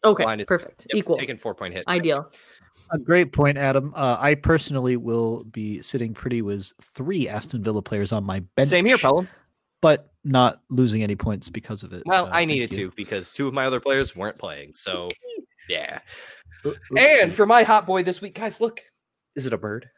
okay, 0.05 0.25
mine 0.25 0.41
is- 0.41 0.47
perfect. 0.47 0.87
yep, 0.91 0.99
Equal. 0.99 1.17
taking 1.17 1.37
four 1.37 1.55
point 1.55 1.75
hit. 1.75 1.85
Ideal. 1.89 2.31
A 2.91 2.99
great 2.99 3.33
point, 3.33 3.59
Adam. 3.59 3.93
Uh, 3.95 4.17
I 4.19 4.35
personally 4.35 4.97
will 4.97 5.45
be 5.45 5.81
sitting 5.83 6.15
pretty 6.15 6.43
with 6.43 6.73
three 6.81 7.29
Aston 7.29 7.63
Villa 7.63 7.83
players 7.83 8.13
on 8.13 8.25
my 8.25 8.41
bench. 8.57 8.69
Same 8.69 8.87
here, 8.87 8.99
Pelham. 8.99 9.29
but 9.81 10.11
not 10.25 10.61
losing 10.71 11.03
any 11.03 11.17
points 11.17 11.51
because 11.51 11.83
of 11.83 11.93
it. 11.93 12.03
Well, 12.07 12.27
so 12.27 12.33
I 12.33 12.45
needed 12.45 12.73
you. 12.73 12.89
to 12.89 12.95
because 12.97 13.33
two 13.33 13.47
of 13.49 13.55
my 13.55 13.67
other 13.67 13.81
players 13.81 14.17
weren't 14.17 14.39
playing. 14.39 14.73
So, 14.75 15.09
yeah. 15.69 16.01
And 16.97 17.33
for 17.33 17.47
my 17.47 17.63
hot 17.63 17.87
boy 17.87 18.03
this 18.03 18.21
week, 18.21 18.35
guys, 18.35 18.61
look. 18.61 18.83
Is 19.37 19.47
it 19.47 19.53
a 19.53 19.59
bird? 19.59 19.89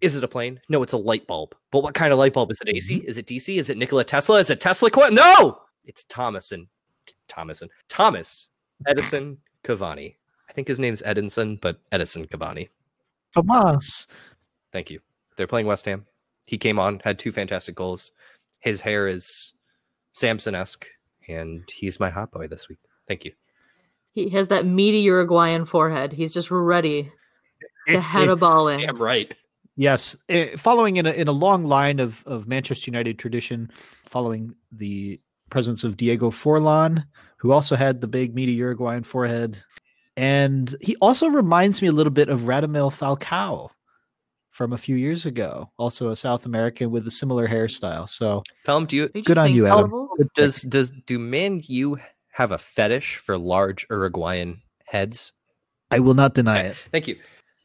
Is 0.00 0.16
it 0.16 0.24
a 0.24 0.28
plane? 0.28 0.60
No, 0.70 0.82
it's 0.82 0.94
a 0.94 0.96
light 0.96 1.26
bulb. 1.26 1.54
But 1.70 1.82
what 1.82 1.92
kind 1.92 2.12
of 2.12 2.18
light 2.18 2.32
bulb? 2.32 2.50
Is 2.50 2.60
it 2.62 2.68
AC? 2.74 2.96
Mm-hmm. 2.98 3.06
Is 3.08 3.18
it 3.18 3.26
DC? 3.26 3.58
Is 3.58 3.68
it 3.68 3.76
Nikola 3.76 4.04
Tesla? 4.04 4.38
Is 4.38 4.48
it 4.48 4.60
Tesla? 4.60 4.90
Qu- 4.90 5.10
no! 5.10 5.58
It's 5.84 6.04
Thomason. 6.04 6.68
Thomason. 7.28 7.68
Thomas 7.88 8.48
Edison 8.86 9.38
Cavani. 9.64 10.14
I 10.50 10.52
think 10.52 10.66
his 10.66 10.80
name's 10.80 11.00
Edinson, 11.02 11.60
but 11.60 11.78
Edison 11.92 12.26
Cavani. 12.26 12.70
Tomas. 13.32 14.08
Thank 14.72 14.90
you. 14.90 14.98
They're 15.36 15.46
playing 15.46 15.68
West 15.68 15.84
Ham. 15.84 16.06
He 16.48 16.58
came 16.58 16.80
on, 16.80 17.00
had 17.04 17.20
two 17.20 17.30
fantastic 17.30 17.76
goals. 17.76 18.10
His 18.58 18.80
hair 18.80 19.06
is 19.06 19.52
Samson 20.10 20.56
esque, 20.56 20.86
and 21.28 21.62
he's 21.72 22.00
my 22.00 22.10
hot 22.10 22.32
boy 22.32 22.48
this 22.48 22.68
week. 22.68 22.80
Thank 23.06 23.24
you. 23.24 23.32
He 24.10 24.30
has 24.30 24.48
that 24.48 24.66
meaty 24.66 24.98
Uruguayan 24.98 25.66
forehead. 25.66 26.12
He's 26.12 26.34
just 26.34 26.50
ready 26.50 27.12
to 27.86 28.00
head 28.00 28.28
a 28.28 28.34
ball 28.34 28.66
in. 28.66 28.80
Damn 28.80 29.00
right. 29.00 29.32
Yes, 29.76 30.16
eh, 30.28 30.56
following 30.56 30.96
in 30.96 31.06
a 31.06 31.12
in 31.12 31.28
a 31.28 31.32
long 31.32 31.64
line 31.64 32.00
of 32.00 32.24
of 32.26 32.48
Manchester 32.48 32.90
United 32.90 33.20
tradition, 33.20 33.70
following 34.04 34.56
the 34.72 35.20
presence 35.48 35.84
of 35.84 35.96
Diego 35.96 36.30
Forlan, 36.30 37.04
who 37.36 37.52
also 37.52 37.76
had 37.76 38.00
the 38.00 38.08
big 38.08 38.34
meaty 38.34 38.52
Uruguayan 38.52 39.04
forehead, 39.04 39.62
and 40.20 40.76
he 40.82 40.96
also 40.96 41.30
reminds 41.30 41.80
me 41.80 41.88
a 41.88 41.92
little 41.92 42.10
bit 42.12 42.28
of 42.28 42.40
Radamel 42.40 42.90
Falcao 42.92 43.70
from 44.50 44.74
a 44.74 44.76
few 44.76 44.94
years 44.96 45.24
ago, 45.24 45.70
also 45.78 46.10
a 46.10 46.16
South 46.16 46.44
American 46.44 46.90
with 46.90 47.06
a 47.06 47.10
similar 47.10 47.48
hairstyle. 47.48 48.06
So 48.06 48.42
Tell 48.66 48.76
him, 48.76 48.84
do 48.84 48.96
you 48.96 49.10
you 49.14 49.22
Good 49.22 49.38
on 49.38 49.52
you, 49.54 49.66
Adam. 49.66 49.78
syllables? 49.88 50.30
Does 50.34 50.60
does 50.62 50.92
do 51.06 51.18
man 51.18 51.62
you 51.64 51.98
have 52.32 52.50
a 52.52 52.58
fetish 52.58 53.16
for 53.16 53.38
large 53.38 53.86
Uruguayan 53.90 54.60
heads? 54.84 55.32
I 55.90 56.00
will 56.00 56.14
not 56.14 56.34
deny 56.34 56.58
Okay. 56.58 56.68
it. 56.68 56.76
Thank 56.92 57.08
you. 57.08 57.16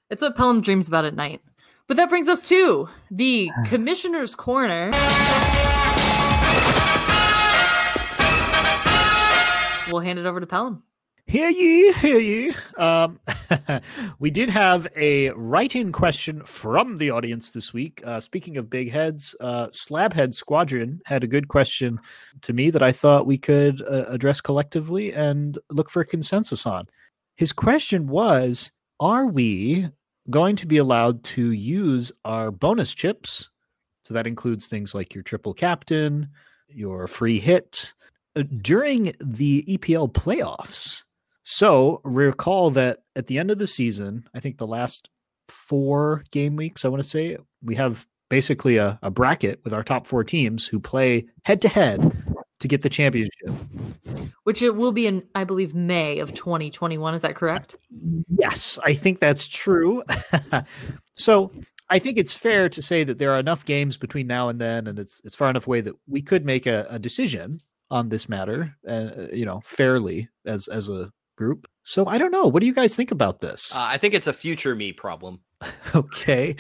It's 0.10 0.22
what 0.22 0.38
Pelham 0.38 0.62
dreams 0.62 0.88
about 0.88 1.04
at 1.04 1.14
night. 1.16 1.42
But 1.88 1.98
that 1.98 2.08
brings 2.10 2.30
us 2.30 2.48
to 2.48 2.88
the 3.12 3.52
Commissioner's 3.66 4.34
Corner. 4.34 4.92
We'll 9.92 10.02
hand 10.02 10.18
it 10.20 10.26
over 10.26 10.40
to 10.40 10.48
Pelham. 10.48 10.82
Hear 11.28 11.50
ye, 11.50 11.92
hear 11.94 12.20
ye. 12.20 12.56
Um, 12.78 13.20
we 14.20 14.30
did 14.30 14.48
have 14.50 14.88
a 14.96 15.32
write-in 15.32 15.92
question 15.92 16.44
from 16.44 17.00
the 17.00 17.10
audience 17.10 17.50
this 17.50 17.74
week. 17.74 18.00
Uh, 18.06 18.20
speaking 18.20 18.58
of 18.58 18.70
big 18.70 18.92
heads, 18.92 19.36
uh, 19.40 19.68
Slaphead 19.70 20.36
Squadron 20.36 21.02
had 21.08 21.24
a 21.24 21.28
good 21.28 21.48
question 21.48 22.00
to 22.42 22.54
me 22.54 22.70
that 22.70 22.84
I 22.84 22.92
thought 22.92 23.26
we 23.26 23.40
could 23.40 23.82
uh, 23.82 24.06
address 24.08 24.40
collectively 24.40 25.14
and 25.14 25.58
look 25.72 25.90
for 25.90 26.04
consensus 26.04 26.68
on. 26.68 26.86
His 27.38 27.52
question 27.52 28.06
was: 28.06 28.72
Are 29.00 29.26
we 29.26 29.90
going 30.30 30.56
to 30.58 30.68
be 30.68 30.78
allowed 30.78 31.24
to 31.24 31.52
use 31.54 32.12
our 32.24 32.52
bonus 32.52 32.94
chips? 32.94 33.50
So 34.04 34.14
that 34.14 34.28
includes 34.28 34.68
things 34.68 34.94
like 34.94 35.16
your 35.16 35.24
triple 35.24 35.56
captain, 35.56 36.30
your 36.68 37.08
free 37.08 37.40
hit, 37.40 37.96
uh, 38.36 38.44
during 38.62 39.12
the 39.20 39.66
EPL 39.68 40.14
playoffs. 40.14 41.05
So 41.46 42.02
recall 42.04 42.72
that 42.72 43.04
at 43.16 43.28
the 43.28 43.38
end 43.38 43.52
of 43.52 43.60
the 43.60 43.68
season, 43.68 44.28
I 44.34 44.40
think 44.40 44.58
the 44.58 44.66
last 44.66 45.12
four 45.48 46.24
game 46.32 46.56
weeks, 46.56 46.84
I 46.84 46.88
want 46.88 47.04
to 47.04 47.10
say, 47.10 47.38
we 47.64 47.76
have 47.76 48.08
basically 48.30 48.78
a, 48.78 48.98
a 49.04 49.12
bracket 49.12 49.62
with 49.64 49.72
our 49.72 49.84
top 49.84 50.08
four 50.08 50.24
teams 50.24 50.66
who 50.66 50.80
play 50.80 51.28
head 51.44 51.62
to 51.62 51.68
head 51.68 52.12
to 52.60 52.68
get 52.68 52.82
the 52.82 52.90
championship. 52.90 53.52
Which 54.44 54.64
it 54.64 54.76
will 54.76 54.92
be 54.92 55.06
in, 55.06 55.22
I 55.36 55.44
believe, 55.44 55.76
May 55.76 56.18
of 56.18 56.34
2021. 56.34 57.14
Is 57.14 57.22
that 57.22 57.36
correct? 57.36 57.78
Yes, 58.40 58.80
I 58.84 58.96
think 58.96 59.20
that's 59.20 59.48
true. 59.48 60.02
so 61.16 61.52
I 61.92 62.00
think 62.00 62.18
it's 62.18 62.34
fair 62.34 62.70
to 62.70 62.82
say 62.82 63.04
that 63.04 63.20
there 63.20 63.32
are 63.32 63.40
enough 63.40 63.66
games 63.66 63.98
between 63.98 64.26
now 64.26 64.50
and 64.50 64.60
then, 64.60 64.88
and 64.88 64.98
it's 64.98 65.22
it's 65.24 65.36
far 65.36 65.52
enough 65.52 65.68
away 65.68 65.82
that 65.82 65.94
we 66.08 66.24
could 66.24 66.44
make 66.44 66.66
a, 66.66 66.88
a 66.90 66.98
decision 66.98 67.62
on 67.92 68.10
this 68.10 68.28
matter, 68.28 68.76
uh, 68.88 69.28
you 69.32 69.46
know, 69.46 69.62
fairly 69.64 70.28
as 70.46 70.68
as 70.68 70.90
a 70.90 71.12
group. 71.36 71.68
So 71.84 72.08
I 72.08 72.18
don't 72.18 72.32
know. 72.32 72.48
What 72.48 72.62
do 72.62 72.66
you 72.66 72.74
guys 72.74 72.96
think 72.96 73.12
about 73.12 73.40
this? 73.40 73.76
Uh, 73.76 73.82
I 73.82 73.98
think 73.98 74.14
it's 74.14 74.28
a 74.28 74.34
future 74.34 74.76
me 74.76 74.94
problem. 74.94 75.40
okay. 75.96 76.56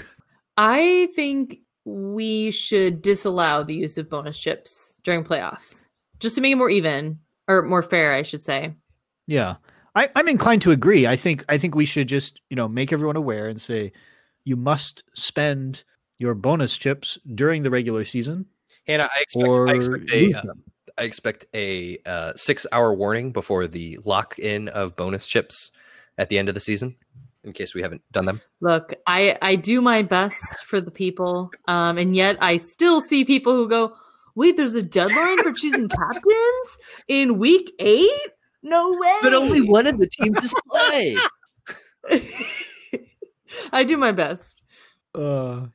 I 0.56 1.08
think 1.14 1.58
we 1.84 2.50
should 2.50 3.02
disallow 3.02 3.64
the 3.64 3.74
use 3.74 3.98
of 3.98 4.08
bonus 4.08 4.38
chips 4.38 4.98
during 5.02 5.24
playoffs 5.24 5.86
just 6.20 6.34
to 6.36 6.40
make 6.40 6.52
it 6.52 6.56
more 6.56 6.70
even 6.70 7.18
or 7.48 7.62
more 7.62 7.82
fair, 7.82 8.14
I 8.14 8.22
should 8.22 8.42
say. 8.42 8.74
Yeah, 9.26 9.56
I, 9.94 10.10
I'm 10.14 10.28
inclined 10.28 10.62
to 10.62 10.70
agree. 10.70 11.06
I 11.06 11.16
think 11.16 11.44
I 11.48 11.58
think 11.58 11.74
we 11.74 11.84
should 11.84 12.08
just 12.08 12.40
you 12.50 12.56
know 12.56 12.68
make 12.68 12.92
everyone 12.92 13.16
aware 13.16 13.48
and 13.48 13.60
say 13.60 13.92
you 14.44 14.56
must 14.56 15.04
spend 15.18 15.84
your 16.18 16.34
bonus 16.34 16.76
chips 16.76 17.18
during 17.34 17.62
the 17.62 17.70
regular 17.70 18.04
season 18.04 18.46
Hannah, 18.86 19.08
I 19.14 19.20
expect, 19.22 19.48
or 19.48 19.68
I 19.68 19.72
expect 19.72 20.10
lose 20.10 20.34
a 20.34 20.38
uh, 20.38 20.42
them. 20.42 20.62
I 20.96 21.02
expect 21.04 21.46
a 21.54 21.98
uh, 22.06 22.32
six 22.36 22.66
hour 22.70 22.94
warning 22.94 23.32
before 23.32 23.66
the 23.66 23.98
lock 24.04 24.38
in 24.38 24.68
of 24.68 24.96
bonus 24.96 25.26
chips 25.26 25.70
at 26.18 26.28
the 26.28 26.38
end 26.38 26.48
of 26.48 26.54
the 26.54 26.60
season, 26.60 26.96
in 27.42 27.52
case 27.52 27.74
we 27.74 27.82
haven't 27.82 28.02
done 28.12 28.26
them. 28.26 28.40
Look, 28.60 28.94
I 29.06 29.36
I 29.42 29.56
do 29.56 29.80
my 29.80 30.02
best 30.02 30.64
for 30.64 30.80
the 30.80 30.92
people, 30.92 31.50
um, 31.66 31.98
and 31.98 32.14
yet 32.14 32.36
I 32.40 32.56
still 32.56 33.00
see 33.00 33.24
people 33.24 33.54
who 33.54 33.68
go, 33.68 33.94
"Wait, 34.36 34.56
there's 34.56 34.74
a 34.74 34.82
deadline 34.82 35.38
for 35.38 35.52
choosing 35.52 35.88
captains 35.88 36.78
in 37.08 37.38
week 37.38 37.72
eight? 37.80 38.30
No 38.62 38.92
way!" 38.92 39.18
But 39.22 39.34
only 39.34 39.62
one 39.62 39.86
of 39.88 39.98
the 39.98 40.06
teams 40.08 40.44
is 40.44 40.54
play. 40.70 41.16
I 43.72 43.84
do 43.84 43.96
my 43.96 44.12
best. 44.12 44.60
Uh, 45.14 45.66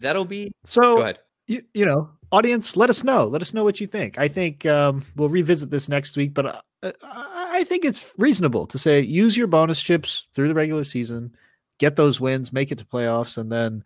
That'll 0.00 0.24
be. 0.24 0.52
so 0.64 0.96
Go 0.96 1.00
ahead. 1.02 1.18
you, 1.46 1.62
you 1.72 1.86
know 1.86 2.10
audience 2.34 2.76
let 2.76 2.90
us 2.90 3.04
know. 3.04 3.26
Let 3.26 3.42
us 3.42 3.54
know 3.54 3.64
what 3.64 3.80
you 3.80 3.86
think. 3.86 4.18
I 4.18 4.28
think 4.28 4.66
um, 4.66 5.02
we'll 5.16 5.28
revisit 5.28 5.70
this 5.70 5.88
next 5.88 6.16
week 6.16 6.34
but 6.34 6.46
uh, 6.82 6.92
I, 7.02 7.50
I 7.60 7.64
think 7.64 7.84
it's 7.84 8.12
reasonable 8.18 8.66
to 8.66 8.78
say 8.78 9.00
use 9.00 9.36
your 9.36 9.46
bonus 9.46 9.80
chips 9.80 10.26
through 10.34 10.48
the 10.48 10.54
regular 10.54 10.84
season 10.84 11.36
get 11.78 11.96
those 11.96 12.20
wins 12.20 12.52
make 12.52 12.70
it 12.72 12.78
to 12.78 12.84
playoffs 12.84 13.38
and 13.38 13.50
then 13.50 13.84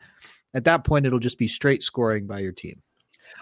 at 0.54 0.64
that 0.64 0.84
point 0.84 1.06
it'll 1.06 1.18
just 1.18 1.38
be 1.38 1.48
straight 1.48 1.82
scoring 1.82 2.26
by 2.26 2.38
your 2.38 2.52
team. 2.52 2.82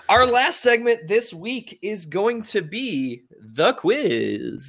Our 0.08 0.26
last 0.26 0.60
segment 0.60 1.08
this 1.08 1.32
week 1.32 1.78
is 1.82 2.06
going 2.06 2.42
to 2.42 2.62
be 2.62 3.22
the 3.40 3.72
quiz. 3.74 4.68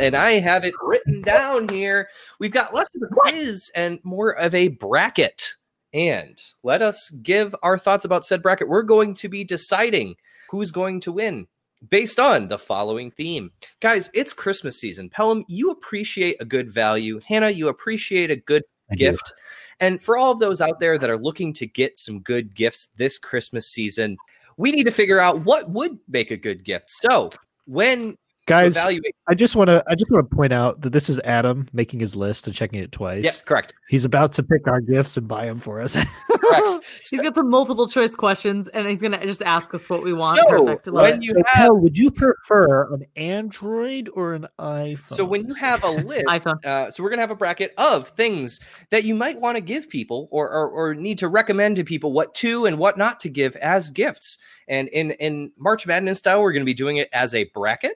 And 0.00 0.16
I 0.16 0.32
have 0.32 0.64
it 0.64 0.72
written 0.82 1.20
down 1.20 1.68
here. 1.68 2.08
We've 2.38 2.50
got 2.50 2.74
less 2.74 2.94
of 2.94 3.02
a 3.02 3.14
quiz 3.14 3.70
and 3.76 3.98
more 4.02 4.30
of 4.30 4.54
a 4.54 4.68
bracket. 4.68 5.56
And 5.92 6.40
let 6.62 6.80
us 6.80 7.10
give 7.22 7.54
our 7.62 7.76
thoughts 7.76 8.06
about 8.06 8.24
said 8.24 8.42
bracket. 8.42 8.68
We're 8.68 8.82
going 8.82 9.12
to 9.14 9.28
be 9.28 9.44
deciding 9.44 10.14
who's 10.50 10.70
going 10.70 11.00
to 11.00 11.12
win 11.12 11.48
based 11.86 12.18
on 12.18 12.48
the 12.48 12.56
following 12.56 13.10
theme. 13.10 13.50
Guys, 13.80 14.08
it's 14.14 14.32
Christmas 14.32 14.80
season. 14.80 15.10
Pelham, 15.10 15.44
you 15.48 15.70
appreciate 15.70 16.36
a 16.40 16.46
good 16.46 16.70
value. 16.70 17.20
Hannah, 17.26 17.50
you 17.50 17.68
appreciate 17.68 18.30
a 18.30 18.36
good 18.36 18.62
I 18.90 18.94
do. 18.94 18.98
gift. 18.98 19.34
And 19.80 20.00
for 20.00 20.16
all 20.16 20.32
of 20.32 20.38
those 20.38 20.62
out 20.62 20.80
there 20.80 20.96
that 20.96 21.10
are 21.10 21.18
looking 21.18 21.52
to 21.54 21.66
get 21.66 21.98
some 21.98 22.20
good 22.20 22.54
gifts 22.54 22.88
this 22.96 23.18
Christmas 23.18 23.66
season, 23.66 24.16
we 24.56 24.72
need 24.72 24.84
to 24.84 24.90
figure 24.90 25.20
out 25.20 25.44
what 25.44 25.70
would 25.70 25.98
make 26.08 26.30
a 26.30 26.36
good 26.38 26.64
gift. 26.64 26.90
So, 26.90 27.30
when 27.66 28.16
Guys, 28.50 28.76
evaluate. 28.76 29.14
I 29.28 29.34
just 29.34 29.54
want 29.56 29.68
to 29.68 29.82
I 29.86 29.94
just 29.94 30.10
want 30.10 30.28
to 30.28 30.36
point 30.36 30.52
out 30.52 30.80
that 30.82 30.90
this 30.90 31.08
is 31.08 31.20
Adam 31.20 31.66
making 31.72 32.00
his 32.00 32.16
list 32.16 32.46
and 32.46 32.54
checking 32.54 32.80
it 32.80 32.90
twice. 32.92 33.24
Yeah, 33.24 33.30
correct. 33.46 33.72
He's 33.88 34.04
about 34.04 34.32
to 34.34 34.42
pick 34.42 34.66
our 34.66 34.80
gifts 34.80 35.16
and 35.16 35.26
buy 35.28 35.46
them 35.46 35.58
for 35.58 35.80
us. 35.80 35.96
Correct. 36.50 36.84
He's 37.08 37.22
got 37.22 37.36
some 37.36 37.48
multiple 37.48 37.86
choice 37.86 38.16
questions, 38.16 38.66
and 38.68 38.88
he's 38.88 39.00
gonna 39.00 39.24
just 39.24 39.42
ask 39.42 39.72
us 39.72 39.88
what 39.88 40.02
we 40.02 40.12
want. 40.12 40.36
So, 40.36 40.46
Perfect. 40.48 40.88
When 40.88 41.22
you 41.22 41.30
So, 41.30 41.42
have 41.46 41.66
Kel, 41.66 41.76
would 41.76 41.96
you 41.96 42.10
prefer 42.10 42.92
an 42.92 43.06
Android 43.14 44.08
or 44.14 44.34
an 44.34 44.48
iPhone? 44.58 44.98
so 45.08 45.24
when 45.24 45.46
you 45.46 45.54
have 45.54 45.84
a 45.84 45.88
list, 46.06 46.26
iPhone. 46.26 46.64
uh, 46.64 46.90
so 46.90 47.02
we're 47.04 47.10
gonna 47.10 47.22
have 47.22 47.30
a 47.30 47.36
bracket 47.36 47.72
of 47.78 48.08
things 48.08 48.58
that 48.90 49.04
you 49.04 49.14
might 49.14 49.40
want 49.40 49.56
to 49.56 49.60
give 49.60 49.88
people 49.88 50.28
or, 50.32 50.50
or 50.50 50.68
or 50.68 50.94
need 50.94 51.18
to 51.18 51.28
recommend 51.28 51.76
to 51.76 51.84
people 51.84 52.12
what 52.12 52.34
to 52.34 52.66
and 52.66 52.78
what 52.78 52.98
not 52.98 53.20
to 53.20 53.28
give 53.28 53.54
as 53.56 53.88
gifts. 53.90 54.38
And 54.66 54.88
in 54.88 55.12
in 55.12 55.52
March 55.56 55.86
Madness 55.86 56.18
style, 56.18 56.42
we're 56.42 56.52
gonna 56.52 56.64
be 56.64 56.74
doing 56.74 56.96
it 56.96 57.08
as 57.12 57.32
a 57.34 57.44
bracket. 57.54 57.92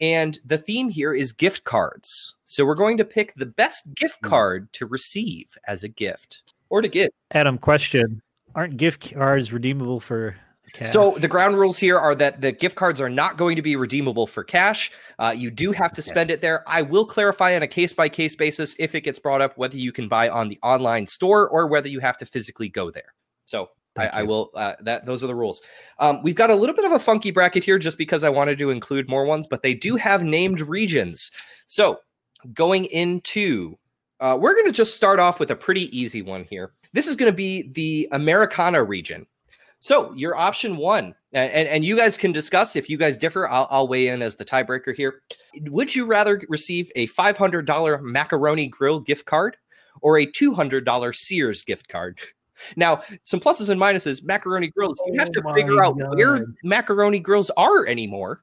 And 0.00 0.38
the 0.44 0.58
theme 0.58 0.88
here 0.88 1.12
is 1.12 1.32
gift 1.32 1.64
cards. 1.64 2.36
So 2.44 2.64
we're 2.64 2.74
going 2.74 2.96
to 2.98 3.04
pick 3.04 3.34
the 3.34 3.46
best 3.46 3.94
gift 3.94 4.18
Hmm. 4.22 4.28
card 4.28 4.72
to 4.74 4.86
receive 4.86 5.56
as 5.66 5.82
a 5.84 5.88
gift 5.88 6.42
or 6.68 6.82
to 6.82 6.88
give. 6.88 7.10
Adam, 7.32 7.58
question: 7.58 8.22
Aren't 8.54 8.76
gift 8.76 9.12
cards 9.14 9.52
redeemable 9.52 10.00
for 10.00 10.36
cash? 10.72 10.90
So 10.90 11.16
the 11.18 11.28
ground 11.28 11.58
rules 11.58 11.78
here 11.78 11.98
are 11.98 12.14
that 12.14 12.40
the 12.40 12.52
gift 12.52 12.76
cards 12.76 13.00
are 13.00 13.10
not 13.10 13.36
going 13.36 13.56
to 13.56 13.62
be 13.62 13.76
redeemable 13.76 14.26
for 14.26 14.44
cash. 14.44 14.90
Uh, 15.18 15.34
you 15.36 15.50
do 15.50 15.72
have 15.72 15.92
to 15.94 16.02
spend 16.02 16.30
it 16.30 16.40
there. 16.40 16.62
I 16.68 16.82
will 16.82 17.04
clarify 17.04 17.56
on 17.56 17.62
a 17.62 17.68
case 17.68 17.92
by 17.92 18.08
case 18.08 18.36
basis 18.36 18.76
if 18.78 18.94
it 18.94 19.00
gets 19.02 19.18
brought 19.18 19.40
up 19.42 19.58
whether 19.58 19.76
you 19.76 19.92
can 19.92 20.08
buy 20.08 20.28
on 20.28 20.48
the 20.48 20.58
online 20.62 21.06
store 21.06 21.48
or 21.48 21.66
whether 21.66 21.88
you 21.88 22.00
have 22.00 22.16
to 22.18 22.26
physically 22.26 22.68
go 22.68 22.90
there. 22.90 23.14
So 23.46 23.70
I, 23.98 24.20
I 24.20 24.22
will. 24.22 24.50
Uh, 24.54 24.74
that 24.80 25.06
those 25.06 25.24
are 25.24 25.26
the 25.26 25.34
rules. 25.34 25.62
Um, 25.98 26.22
we've 26.22 26.34
got 26.34 26.50
a 26.50 26.54
little 26.54 26.74
bit 26.74 26.84
of 26.84 26.92
a 26.92 26.98
funky 26.98 27.30
bracket 27.30 27.64
here, 27.64 27.78
just 27.78 27.98
because 27.98 28.24
I 28.24 28.28
wanted 28.28 28.58
to 28.58 28.70
include 28.70 29.08
more 29.08 29.24
ones, 29.24 29.46
but 29.46 29.62
they 29.62 29.74
do 29.74 29.96
have 29.96 30.22
named 30.22 30.60
regions. 30.60 31.30
So 31.66 31.98
going 32.54 32.84
into, 32.86 33.78
uh, 34.20 34.38
we're 34.40 34.54
going 34.54 34.66
to 34.66 34.72
just 34.72 34.94
start 34.94 35.18
off 35.18 35.40
with 35.40 35.50
a 35.50 35.56
pretty 35.56 35.96
easy 35.98 36.22
one 36.22 36.44
here. 36.44 36.72
This 36.92 37.06
is 37.06 37.16
going 37.16 37.30
to 37.30 37.36
be 37.36 37.70
the 37.72 38.08
Americana 38.12 38.82
region. 38.82 39.26
So 39.80 40.12
your 40.14 40.36
option 40.36 40.76
one, 40.76 41.14
and, 41.32 41.68
and 41.68 41.84
you 41.84 41.96
guys 41.96 42.18
can 42.18 42.32
discuss 42.32 42.74
if 42.74 42.90
you 42.90 42.96
guys 42.96 43.16
differ. 43.16 43.48
I'll, 43.48 43.68
I'll 43.70 43.86
weigh 43.86 44.08
in 44.08 44.22
as 44.22 44.34
the 44.34 44.44
tiebreaker 44.44 44.94
here. 44.94 45.22
Would 45.66 45.94
you 45.94 46.04
rather 46.04 46.42
receive 46.48 46.90
a 46.96 47.06
five 47.06 47.36
hundred 47.36 47.64
dollar 47.66 48.00
macaroni 48.02 48.66
grill 48.66 48.98
gift 48.98 49.26
card 49.26 49.56
or 50.00 50.18
a 50.18 50.26
two 50.26 50.52
hundred 50.52 50.84
dollar 50.84 51.12
Sears 51.12 51.62
gift 51.62 51.88
card? 51.88 52.18
Now, 52.76 53.02
some 53.24 53.40
pluses 53.40 53.70
and 53.70 53.80
minuses. 53.80 54.24
Macaroni 54.24 54.68
grills. 54.68 55.00
You 55.06 55.18
have 55.20 55.28
Oh 55.28 55.40
to 55.42 55.52
figure 55.54 55.74
my 55.76 55.86
out 55.86 55.96
where 55.96 56.46
macaroni 56.64 57.20
grills 57.20 57.50
are 57.56 57.86
anymore. 57.86 58.42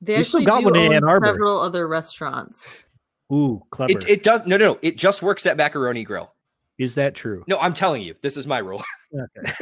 They 0.00 0.16
We 0.16 0.22
still 0.24 0.44
got 0.44 0.60
do 0.60 0.66
one 0.66 0.76
in 0.76 0.92
Ann 0.92 1.04
Arbor. 1.04 1.26
several 1.26 1.60
other 1.60 1.86
restaurants. 1.86 2.84
Ooh, 3.32 3.62
clever. 3.70 3.92
It, 3.92 4.08
it 4.08 4.22
does. 4.22 4.44
No, 4.46 4.56
no, 4.56 4.72
no. 4.72 4.78
It 4.82 4.96
just 4.96 5.22
works 5.22 5.46
at 5.46 5.56
macaroni 5.56 6.04
grill. 6.04 6.32
is 6.78 6.94
that 6.96 7.14
true? 7.14 7.44
No, 7.46 7.58
I'm 7.58 7.74
telling 7.74 8.02
you, 8.02 8.14
this 8.22 8.36
is 8.36 8.46
my 8.46 8.58
rule. 8.58 8.82
Okay. 9.12 9.52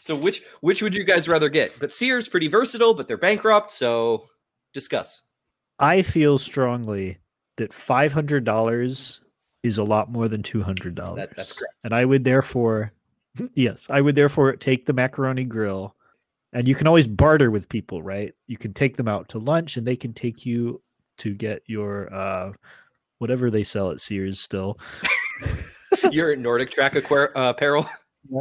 So 0.00 0.16
which 0.16 0.42
which 0.60 0.82
would 0.82 0.94
you 0.94 1.04
guys 1.04 1.28
rather 1.28 1.48
get? 1.48 1.78
But 1.80 1.92
Sears 1.92 2.28
pretty 2.28 2.48
versatile, 2.48 2.92
but 2.92 3.06
they're 3.08 3.16
bankrupt. 3.16 3.70
So 3.70 4.26
discuss. 4.74 5.22
I 5.78 6.02
feel 6.02 6.36
strongly 6.38 7.18
that 7.56 7.72
five 7.72 8.12
hundred 8.12 8.44
dollars 8.44 9.20
is 9.62 9.78
a 9.78 9.84
lot 9.84 10.10
more 10.10 10.28
than 10.28 10.42
two 10.42 10.62
hundred 10.62 10.94
dollars. 10.94 11.16
That- 11.16 11.36
that's 11.36 11.52
correct. 11.52 11.74
And 11.84 11.94
I 11.94 12.04
would 12.04 12.24
therefore, 12.24 12.92
yes, 13.54 13.86
I 13.90 14.00
would 14.00 14.14
therefore 14.14 14.54
take 14.56 14.86
the 14.86 14.92
macaroni 14.92 15.44
grill. 15.44 15.94
And 16.52 16.66
you 16.66 16.74
can 16.74 16.88
always 16.88 17.06
barter 17.06 17.48
with 17.50 17.68
people, 17.68 18.02
right? 18.02 18.34
You 18.48 18.56
can 18.56 18.72
take 18.72 18.96
them 18.96 19.06
out 19.06 19.28
to 19.30 19.38
lunch, 19.38 19.76
and 19.76 19.86
they 19.86 19.94
can 19.94 20.12
take 20.12 20.44
you 20.44 20.82
to 21.18 21.32
get 21.32 21.62
your 21.66 22.12
uh, 22.12 22.52
whatever 23.18 23.50
they 23.52 23.62
sell 23.62 23.90
at 23.92 24.00
Sears. 24.00 24.40
Still, 24.40 24.76
Your 26.10 26.34
Nordic 26.34 26.70
track 26.72 26.94
aquar- 26.94 27.30
uh, 27.36 27.50
apparel. 27.56 27.88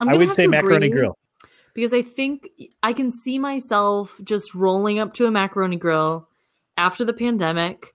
I'm 0.00 0.08
I 0.08 0.16
would 0.16 0.32
say 0.32 0.46
macaroni 0.46 0.90
grill. 0.90 1.18
because 1.74 1.92
I 1.92 2.02
think 2.02 2.48
I 2.84 2.92
can 2.92 3.10
see 3.10 3.38
myself 3.38 4.20
just 4.22 4.54
rolling 4.54 5.00
up 5.00 5.14
to 5.14 5.26
a 5.26 5.30
macaroni 5.32 5.76
grill 5.76 6.28
after 6.76 7.04
the 7.04 7.12
pandemic, 7.12 7.94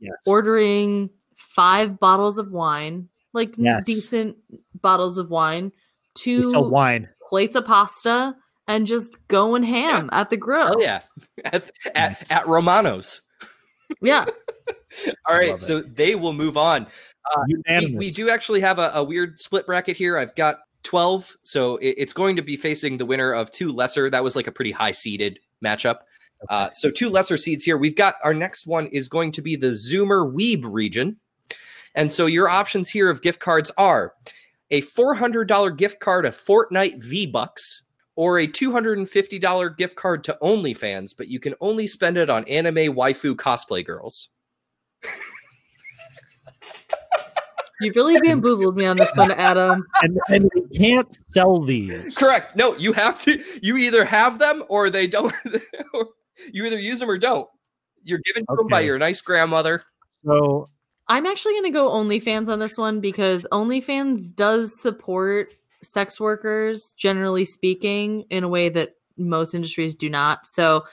Yes. 0.00 0.14
ordering 0.26 1.10
five 1.48 1.98
bottles 1.98 2.38
of 2.38 2.52
wine, 2.52 3.08
like 3.32 3.54
Yes. 3.56 3.84
decent 3.84 4.36
bottles 4.80 5.18
of 5.18 5.30
wine, 5.30 5.72
two 6.14 6.42
wine. 6.54 7.08
plates 7.28 7.56
of 7.56 7.64
pasta, 7.66 8.34
and 8.66 8.86
just 8.86 9.12
going 9.28 9.62
ham 9.62 10.08
at 10.12 10.30
the 10.30 10.36
grill. 10.36 10.74
Oh 10.76 10.80
yeah, 10.80 11.02
at, 11.44 11.70
at, 11.94 12.30
at 12.32 12.48
Romano's. 12.48 13.20
Yeah. 14.00 14.24
All 15.28 15.36
right, 15.36 15.50
Love 15.50 15.56
it. 15.58 15.62
so 15.62 15.80
they 15.82 16.14
will 16.14 16.32
move 16.32 16.56
on. 16.56 16.86
We, 17.68 17.94
we 17.96 18.10
do 18.10 18.30
actually 18.30 18.60
have 18.60 18.78
a, 18.78 18.90
a 18.94 19.02
weird 19.04 19.40
split 19.40 19.66
bracket 19.66 19.96
here. 19.96 20.16
I've 20.18 20.34
got 20.34 20.58
12, 20.84 21.36
so 21.42 21.76
it- 21.78 21.94
it's 21.98 22.12
going 22.12 22.36
to 22.36 22.42
be 22.42 22.56
facing 22.56 22.98
the 22.98 23.06
winner 23.06 23.32
of 23.32 23.50
two 23.50 23.72
lesser. 23.72 24.08
That 24.10 24.22
was 24.22 24.36
like 24.36 24.46
a 24.46 24.52
pretty 24.52 24.72
high 24.72 24.90
seeded 24.92 25.38
matchup. 25.64 25.98
Uh, 26.50 26.68
so 26.72 26.90
two 26.90 27.08
lesser 27.08 27.36
seeds 27.38 27.64
here. 27.64 27.76
We've 27.78 27.96
got 27.96 28.16
our 28.22 28.34
next 28.34 28.66
one 28.66 28.86
is 28.88 29.08
going 29.08 29.32
to 29.32 29.42
be 29.42 29.56
the 29.56 29.68
Zoomer 29.68 30.30
Weeb 30.32 30.62
region. 30.64 31.18
And 31.94 32.10
so 32.10 32.26
your 32.26 32.48
options 32.48 32.90
here 32.90 33.08
of 33.08 33.22
gift 33.22 33.40
cards 33.40 33.70
are 33.76 34.14
a 34.70 34.82
$400 34.82 35.76
gift 35.76 36.00
card 36.00 36.26
of 36.26 36.34
Fortnite 36.34 37.02
V 37.02 37.26
Bucks 37.26 37.82
or 38.16 38.38
a 38.38 38.46
$250 38.46 39.76
gift 39.76 39.96
card 39.96 40.24
to 40.24 40.38
OnlyFans, 40.42 41.10
but 41.16 41.28
you 41.28 41.40
can 41.40 41.54
only 41.60 41.86
spend 41.86 42.16
it 42.16 42.30
on 42.30 42.44
anime 42.48 42.94
waifu 42.94 43.34
cosplay 43.34 43.84
girls. 43.84 44.28
You 47.80 47.92
really 47.94 48.18
bamboozled 48.20 48.76
me 48.76 48.86
on 48.86 48.96
this 48.96 49.16
one, 49.16 49.32
Adam. 49.32 49.84
and, 50.02 50.18
and 50.28 50.50
we 50.54 50.78
can't 50.78 51.08
sell 51.30 51.60
these. 51.60 52.16
Correct. 52.16 52.54
No, 52.56 52.76
you 52.76 52.92
have 52.92 53.20
to. 53.22 53.42
You 53.62 53.76
either 53.76 54.04
have 54.04 54.38
them 54.38 54.62
or 54.68 54.90
they 54.90 55.06
don't. 55.06 55.34
or 55.94 56.06
you 56.52 56.64
either 56.64 56.78
use 56.78 57.00
them 57.00 57.10
or 57.10 57.18
don't. 57.18 57.48
You're 58.02 58.20
given 58.24 58.46
to 58.46 58.56
them 58.56 58.68
by 58.68 58.80
your 58.80 58.98
nice 58.98 59.20
grandmother. 59.20 59.82
So 60.24 60.70
I'm 61.08 61.26
actually 61.26 61.52
going 61.54 61.64
to 61.64 61.70
go 61.70 61.90
OnlyFans 61.90 62.48
on 62.48 62.58
this 62.58 62.78
one 62.78 63.00
because 63.00 63.46
OnlyFans 63.52 64.34
does 64.34 64.80
support 64.80 65.54
sex 65.82 66.18
workers, 66.18 66.94
generally 66.96 67.44
speaking, 67.44 68.24
in 68.30 68.42
a 68.44 68.48
way 68.48 68.68
that 68.70 68.94
most 69.18 69.54
industries 69.54 69.94
do 69.94 70.08
not. 70.08 70.46
So, 70.46 70.84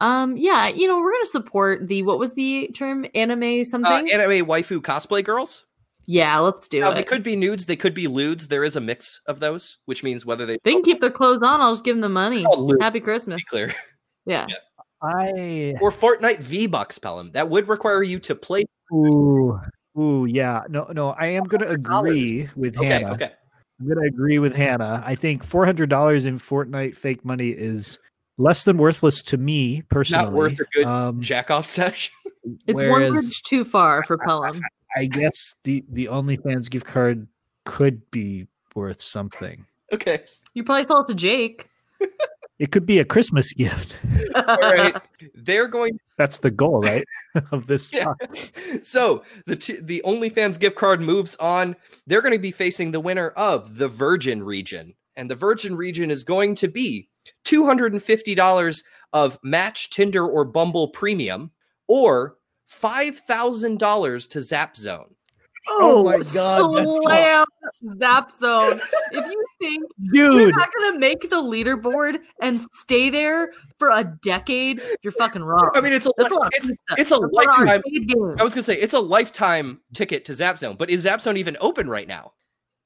um, 0.00 0.36
yeah, 0.36 0.68
you 0.68 0.88
know, 0.88 0.98
we're 1.00 1.12
going 1.12 1.22
to 1.24 1.28
support 1.30 1.86
the 1.86 2.02
what 2.02 2.18
was 2.18 2.34
the 2.34 2.68
term 2.76 3.06
anime 3.14 3.60
Uh, 3.60 3.64
something? 3.64 4.10
anime 4.10 4.46
waifu 4.46 4.80
cosplay 4.80 5.24
girls. 5.24 5.64
yeah, 6.06 6.38
let's 6.40 6.66
do 6.66 6.80
Now, 6.80 6.90
it. 6.90 6.94
they 6.94 7.04
could 7.04 7.22
be 7.22 7.36
nudes. 7.36 7.66
They 7.66 7.76
could 7.76 7.94
be 7.94 8.08
lewds. 8.08 8.48
There 8.48 8.64
is 8.64 8.74
a 8.74 8.80
mix 8.80 9.20
of 9.26 9.38
those, 9.38 9.78
which 9.84 10.02
means 10.02 10.26
whether 10.26 10.46
they 10.46 10.58
They 10.64 10.72
can 10.72 10.82
keep 10.82 11.00
their 11.00 11.10
clothes 11.10 11.42
on. 11.42 11.60
I'll 11.60 11.72
just 11.72 11.84
give 11.84 11.94
them 11.94 12.00
the 12.00 12.08
money. 12.08 12.44
Happy 12.80 12.98
Christmas. 13.00 13.42
clear. 13.48 13.72
Yeah. 14.26 14.46
I 15.02 15.74
Or 15.80 15.90
Fortnite 15.90 16.40
V 16.40 16.66
Bucks, 16.66 16.98
Pelham. 16.98 17.30
That 17.32 17.48
would 17.48 17.68
require 17.68 18.02
you 18.02 18.18
to 18.20 18.34
play. 18.34 18.64
Ooh 18.92 19.60
ooh 19.98 20.24
yeah 20.26 20.62
no 20.68 20.86
no 20.92 21.10
I 21.10 21.26
am 21.28 21.44
going 21.44 21.62
to 21.62 21.70
agree 21.70 22.48
with 22.56 22.76
Okay, 22.76 22.86
Hannah. 22.88 23.12
okay. 23.14 23.32
I'm 23.80 23.86
going 23.86 23.98
to 24.02 24.08
agree 24.08 24.38
with 24.38 24.54
Hannah. 24.54 25.02
I 25.06 25.14
think 25.14 25.42
four 25.42 25.64
hundred 25.64 25.88
dollars 25.90 26.26
in 26.26 26.38
Fortnite 26.38 26.96
fake 26.96 27.24
money 27.24 27.48
is 27.48 27.98
less 28.36 28.64
than 28.64 28.76
worthless 28.78 29.22
to 29.22 29.36
me 29.38 29.82
personally. 29.88 30.24
Not 30.24 30.32
worth 30.34 30.60
a 30.60 30.64
good 30.74 30.84
Um, 30.86 31.20
jack 31.22 31.50
off 31.50 31.64
sesh. 31.76 32.10
It's 32.66 32.80
one 32.80 32.90
whereas 32.90 33.12
bridge 33.12 33.42
too 33.42 33.64
far 33.64 34.02
for 34.04 34.18
Pelham. 34.18 34.60
I 34.96 35.06
guess 35.06 35.54
the 35.64 35.84
the 35.88 36.06
OnlyFans 36.06 36.68
gift 36.70 36.86
card 36.86 37.26
could 37.64 38.10
be 38.10 38.48
worth 38.74 39.00
something. 39.00 39.64
Okay. 39.92 40.20
You 40.54 40.64
probably 40.64 40.84
sell 40.84 41.02
it 41.02 41.06
to 41.06 41.14
Jake. 41.14 41.66
It 42.60 42.72
could 42.72 42.84
be 42.84 42.98
a 42.98 43.06
Christmas 43.06 43.54
gift. 43.54 43.98
All 44.34 44.56
right. 44.58 44.94
They're 45.34 45.66
going 45.66 45.98
That's 46.18 46.40
the 46.40 46.50
goal, 46.50 46.82
right? 46.82 47.06
of 47.52 47.66
this. 47.66 47.90
Yeah. 47.90 48.12
so 48.82 49.24
the 49.46 49.56
t- 49.56 49.80
the 49.80 50.02
OnlyFans 50.04 50.60
gift 50.60 50.76
card 50.76 51.00
moves 51.00 51.36
on. 51.36 51.74
They're 52.06 52.20
going 52.20 52.34
to 52.34 52.38
be 52.38 52.50
facing 52.50 52.90
the 52.90 53.00
winner 53.00 53.30
of 53.30 53.78
the 53.78 53.88
Virgin 53.88 54.42
region, 54.42 54.92
and 55.16 55.30
the 55.30 55.34
Virgin 55.34 55.74
region 55.74 56.10
is 56.10 56.22
going 56.22 56.54
to 56.56 56.68
be 56.68 57.08
two 57.44 57.64
hundred 57.64 57.94
and 57.94 58.02
fifty 58.02 58.34
dollars 58.34 58.84
of 59.14 59.38
Match, 59.42 59.88
Tinder, 59.88 60.28
or 60.28 60.44
Bumble 60.44 60.88
Premium, 60.88 61.52
or 61.88 62.36
five 62.66 63.16
thousand 63.20 63.78
dollars 63.78 64.26
to 64.28 64.42
Zap 64.42 64.76
Zone. 64.76 65.14
Oh, 65.68 65.98
oh 65.98 66.04
my 66.04 66.12
God, 66.12 66.74
that's 66.74 67.02
Slam 67.02 67.46
Zap 67.98 68.32
Zone. 68.32 68.80
If 69.12 69.26
you 69.26 69.44
think 69.60 69.84
you're 70.00 70.50
not 70.50 70.68
gonna 70.78 70.98
make 70.98 71.28
the 71.28 71.36
leaderboard 71.36 72.18
and 72.40 72.60
stay 72.72 73.10
there 73.10 73.52
for 73.78 73.90
a 73.90 74.04
decade, 74.22 74.80
you're 75.02 75.12
fucking 75.12 75.42
wrong. 75.42 75.70
I 75.74 75.80
mean, 75.80 75.92
it's 75.92 76.06
a 76.06 76.12
that's 76.16 76.32
a 76.32 76.38
it's 76.52 76.70
it's 76.96 77.12
a 77.12 77.18
That's 77.18 77.32
lifetime. 77.32 77.82
I 78.38 78.42
was 78.42 78.54
gonna 78.54 78.62
say 78.62 78.76
it's 78.76 78.94
a 78.94 79.00
lifetime 79.00 79.80
ticket 79.92 80.24
to 80.26 80.34
Zap 80.34 80.58
Zone, 80.58 80.76
but 80.78 80.88
is 80.88 81.02
Zap 81.02 81.20
Zone 81.20 81.36
even 81.36 81.56
open 81.60 81.88
right 81.88 82.08
now? 82.08 82.32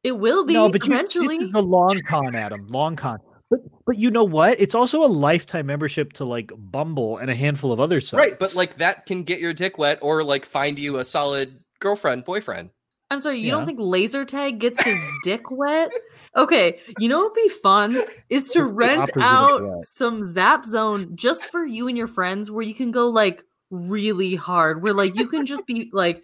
It 0.02 0.18
will 0.18 0.44
be 0.44 0.54
no, 0.54 0.68
but 0.68 0.86
you, 0.86 0.92
eventually. 0.92 1.38
this 1.38 1.46
is 1.46 1.52
the 1.52 1.62
long 1.62 1.98
con, 2.06 2.34
Adam. 2.34 2.66
Long 2.68 2.96
con. 2.96 3.18
But 3.50 3.60
but 3.86 3.98
you 3.98 4.10
know 4.10 4.24
what? 4.24 4.60
It's 4.60 4.74
also 4.74 5.04
a 5.04 5.08
lifetime 5.08 5.66
membership 5.66 6.12
to 6.14 6.24
like 6.24 6.52
Bumble 6.56 7.18
and 7.18 7.30
a 7.30 7.34
handful 7.34 7.72
of 7.72 7.80
other 7.80 8.00
sites. 8.00 8.18
Right, 8.18 8.38
but 8.38 8.54
like 8.54 8.76
that 8.76 9.06
can 9.06 9.22
get 9.22 9.38
your 9.38 9.52
dick 9.52 9.78
wet 9.78 9.98
or 10.02 10.24
like 10.24 10.44
find 10.44 10.78
you 10.78 10.98
a 10.98 11.04
solid 11.04 11.60
girlfriend, 11.84 12.24
boyfriend. 12.24 12.70
I'm 13.10 13.20
sorry, 13.20 13.38
you 13.38 13.46
Yeah. 13.46 13.52
don't 13.52 13.66
think 13.66 13.78
laser 13.78 14.24
tag 14.24 14.58
gets 14.58 14.82
his 14.82 14.98
dick 15.22 15.50
wet? 15.50 15.92
Okay, 16.34 16.80
you 16.98 17.08
know 17.08 17.18
what'd 17.18 17.34
be 17.34 17.48
fun 17.48 18.02
is 18.30 18.48
to 18.52 18.64
rent 18.82 19.10
out 19.20 19.60
some 19.84 20.24
Zap 20.24 20.64
Zone 20.64 21.14
just 21.14 21.44
for 21.46 21.64
you 21.64 21.86
and 21.86 21.96
your 21.96 22.08
friends, 22.08 22.50
where 22.50 22.64
you 22.64 22.74
can 22.74 22.90
go 22.90 23.08
like 23.08 23.44
really 23.70 24.34
hard, 24.34 24.82
where 24.82 24.94
like 24.94 25.14
you 25.14 25.28
can 25.28 25.46
just 25.46 25.64
be 25.66 25.90
like, 25.92 26.22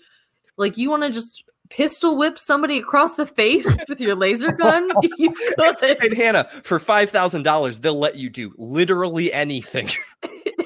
like 0.57 0.79
you 0.79 0.91
want 0.91 1.03
to 1.05 1.11
just 1.11 1.45
pistol 1.69 2.17
whip 2.17 2.37
somebody 2.39 2.79
across 2.79 3.15
the 3.15 3.27
face 3.27 3.79
with 3.89 4.01
your 4.01 4.17
laser 4.17 4.51
gun. 4.51 4.89
You 5.19 5.33
Hey, 5.81 5.95
could 5.95 6.15
Hannah, 6.15 6.49
for 6.65 6.79
five 6.81 7.11
thousand 7.11 7.43
dollars, 7.45 7.79
they'll 7.81 7.99
let 7.99 8.17
you 8.17 8.31
do 8.31 8.53
literally 8.57 9.33
anything. 9.33 9.91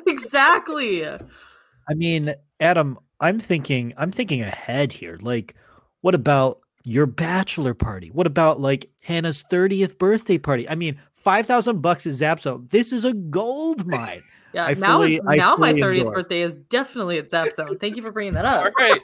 exactly. 0.07 1.05
I 1.07 1.95
mean, 1.95 2.32
Adam, 2.61 2.99
I'm 3.24 3.38
thinking 3.40 3.94
I'm 3.96 4.12
thinking 4.12 4.42
ahead 4.42 4.92
here. 4.92 5.16
Like, 5.22 5.54
what 6.02 6.14
about 6.14 6.60
your 6.84 7.06
bachelor 7.06 7.72
party? 7.72 8.10
What 8.10 8.26
about 8.26 8.60
like 8.60 8.90
Hannah's 9.02 9.42
30th 9.50 9.96
birthday 9.98 10.36
party? 10.36 10.68
I 10.68 10.74
mean, 10.74 11.00
five 11.16 11.46
thousand 11.46 11.80
bucks 11.80 12.04
is 12.04 12.16
Zap 12.16 12.40
This 12.68 12.92
is 12.92 13.06
a 13.06 13.14
gold 13.14 13.86
mine. 13.90 14.22
Yeah, 14.52 14.66
I 14.66 14.74
now 14.74 14.98
fully- 14.98 15.20
I 15.26 15.36
now 15.36 15.56
my 15.56 15.72
30th 15.72 15.98
endorse. 15.98 16.14
birthday 16.14 16.42
is 16.42 16.56
definitely 16.68 17.18
at 17.18 17.30
Zap 17.30 17.50
Zone. 17.52 17.78
Thank 17.78 17.96
you 17.96 18.02
for 18.02 18.12
bringing 18.12 18.34
that 18.34 18.44
up. 18.44 18.72
right. 18.76 19.00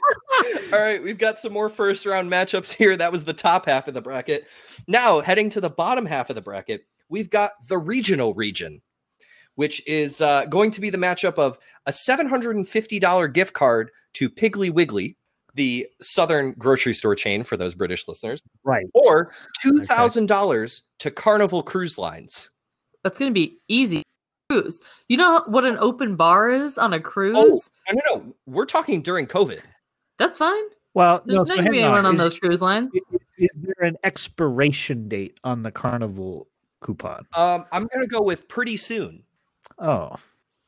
All 0.71 0.79
right. 0.79 1.01
We've 1.03 1.17
got 1.17 1.39
some 1.39 1.51
more 1.51 1.67
first 1.67 2.05
round 2.05 2.31
matchups 2.31 2.71
here. 2.71 2.95
That 2.95 3.11
was 3.11 3.23
the 3.23 3.33
top 3.33 3.65
half 3.65 3.87
of 3.87 3.93
the 3.95 4.01
bracket. 4.01 4.45
Now, 4.87 5.19
heading 5.19 5.49
to 5.49 5.59
the 5.61 5.69
bottom 5.69 6.05
half 6.05 6.29
of 6.29 6.35
the 6.35 6.41
bracket, 6.41 6.85
we've 7.09 7.29
got 7.29 7.51
the 7.67 7.77
regional 7.77 8.33
region, 8.35 8.81
which 9.61 9.85
is 9.87 10.21
uh, 10.21 10.43
going 10.45 10.71
to 10.71 10.81
be 10.81 10.89
the 10.89 10.97
matchup 10.97 11.37
of 11.37 11.59
a 11.85 11.91
$750 11.91 13.31
gift 13.31 13.53
card 13.53 13.91
to 14.15 14.27
Piggly 14.27 14.73
Wiggly, 14.73 15.15
the 15.53 15.85
southern 16.01 16.53
grocery 16.57 16.95
store 16.95 17.13
chain 17.13 17.43
for 17.43 17.57
those 17.57 17.75
British 17.75 18.07
listeners, 18.07 18.41
Right. 18.63 18.87
or 18.95 19.31
$2,000 19.63 20.81
to 20.97 21.11
Carnival 21.11 21.61
Cruise 21.61 21.99
Lines. 21.99 22.49
That's 23.03 23.19
gonna 23.19 23.29
be 23.29 23.59
easy. 23.67 24.01
Cruise. 24.49 24.79
You 25.07 25.17
know 25.17 25.43
what 25.45 25.63
an 25.63 25.77
open 25.79 26.15
bar 26.15 26.49
is 26.49 26.79
on 26.79 26.91
a 26.93 26.99
cruise? 26.99 27.37
Oh, 27.37 27.59
no, 27.93 28.01
no, 28.07 28.15
no. 28.25 28.35
We're 28.47 28.65
talking 28.65 29.03
during 29.03 29.27
COVID. 29.27 29.59
That's 30.17 30.39
fine. 30.39 30.63
Well, 30.95 31.21
There's 31.23 31.35
no, 31.37 31.43
not 31.43 31.57
gonna 31.57 31.69
be 31.69 31.81
anyone 31.83 32.07
on 32.07 32.15
Is- 32.15 32.21
those 32.21 32.39
cruise 32.39 32.61
lines. 32.63 32.91
i- 32.95 33.15
Is 33.37 33.49
there 33.55 33.87
an 33.87 33.97
expiration 34.03 35.07
date 35.07 35.39
on 35.43 35.61
the 35.61 35.71
carnival 35.71 36.47
coupon? 36.81 37.27
Um, 37.35 37.65
I'm 37.71 37.85
going 37.87 38.01
to 38.01 38.07
go 38.07 38.21
with 38.23 38.47
pretty 38.47 38.75
soon. 38.77 39.23
Oh, 39.81 40.15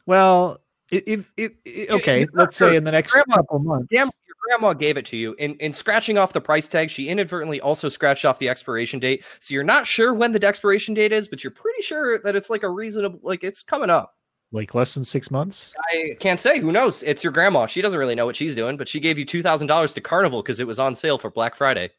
well, 0.06 0.60
i- 0.92 1.04
if, 1.06 1.32
if, 1.38 1.52
okay, 1.90 2.22
you're 2.22 2.30
let's 2.34 2.56
say 2.58 2.76
in 2.76 2.84
the 2.84 2.92
next 2.92 3.14
Grandma- 3.14 3.36
couple 3.38 3.60
months. 3.60 3.88
Grandma, 3.90 4.12
your 4.28 4.36
grandma 4.60 4.74
gave 4.74 4.98
it 4.98 5.06
to 5.06 5.18
you. 5.18 5.36
In 5.38 5.54
in 5.56 5.72
scratching 5.72 6.18
off 6.18 6.34
the 6.34 6.42
price 6.42 6.68
tag, 6.68 6.90
she 6.90 7.10
inadvertently 7.10 7.62
also 7.62 7.90
scratched 7.90 8.26
off 8.26 8.40
the 8.40 8.50
expiration 8.50 9.00
date. 9.00 9.24
So 9.40 9.54
you're 9.54 9.64
not 9.64 9.86
sure 9.88 10.14
when 10.14 10.32
the 10.32 10.44
expiration 10.46 10.94
date 10.94 11.12
is, 11.12 11.28
but 11.28 11.44
you're 11.44 11.52
pretty 11.52 11.84
sure 11.84 12.20
that 12.20 12.36
it's 12.36 12.50
like 12.50 12.64
a 12.64 12.70
reasonable, 12.70 13.20
like 13.24 13.44
it's 13.44 13.62
coming 13.64 13.90
up. 13.90 14.14
Like 14.52 14.76
less 14.76 14.94
than 14.94 15.04
six 15.06 15.32
months. 15.32 15.74
I 15.92 16.16
can't 16.20 16.40
say. 16.40 16.60
Who 16.60 16.72
knows? 16.72 17.02
It's 17.04 17.24
your 17.24 17.34
grandma. 17.34 17.66
She 17.66 17.82
doesn't 17.82 17.98
really 17.98 18.14
know 18.16 18.26
what 18.26 18.36
she's 18.36 18.54
doing, 18.56 18.78
but 18.78 18.88
she 18.88 19.00
gave 19.00 19.18
you 19.18 19.26
two 19.26 19.42
thousand 19.42 19.68
dollars 19.68 19.94
to 19.96 20.02
Carnival 20.02 20.42
because 20.44 20.60
it 20.60 20.68
was 20.68 20.80
on 20.80 20.94
sale 20.96 21.18
for 21.18 21.32
Black 21.32 21.56
Friday. 21.56 21.92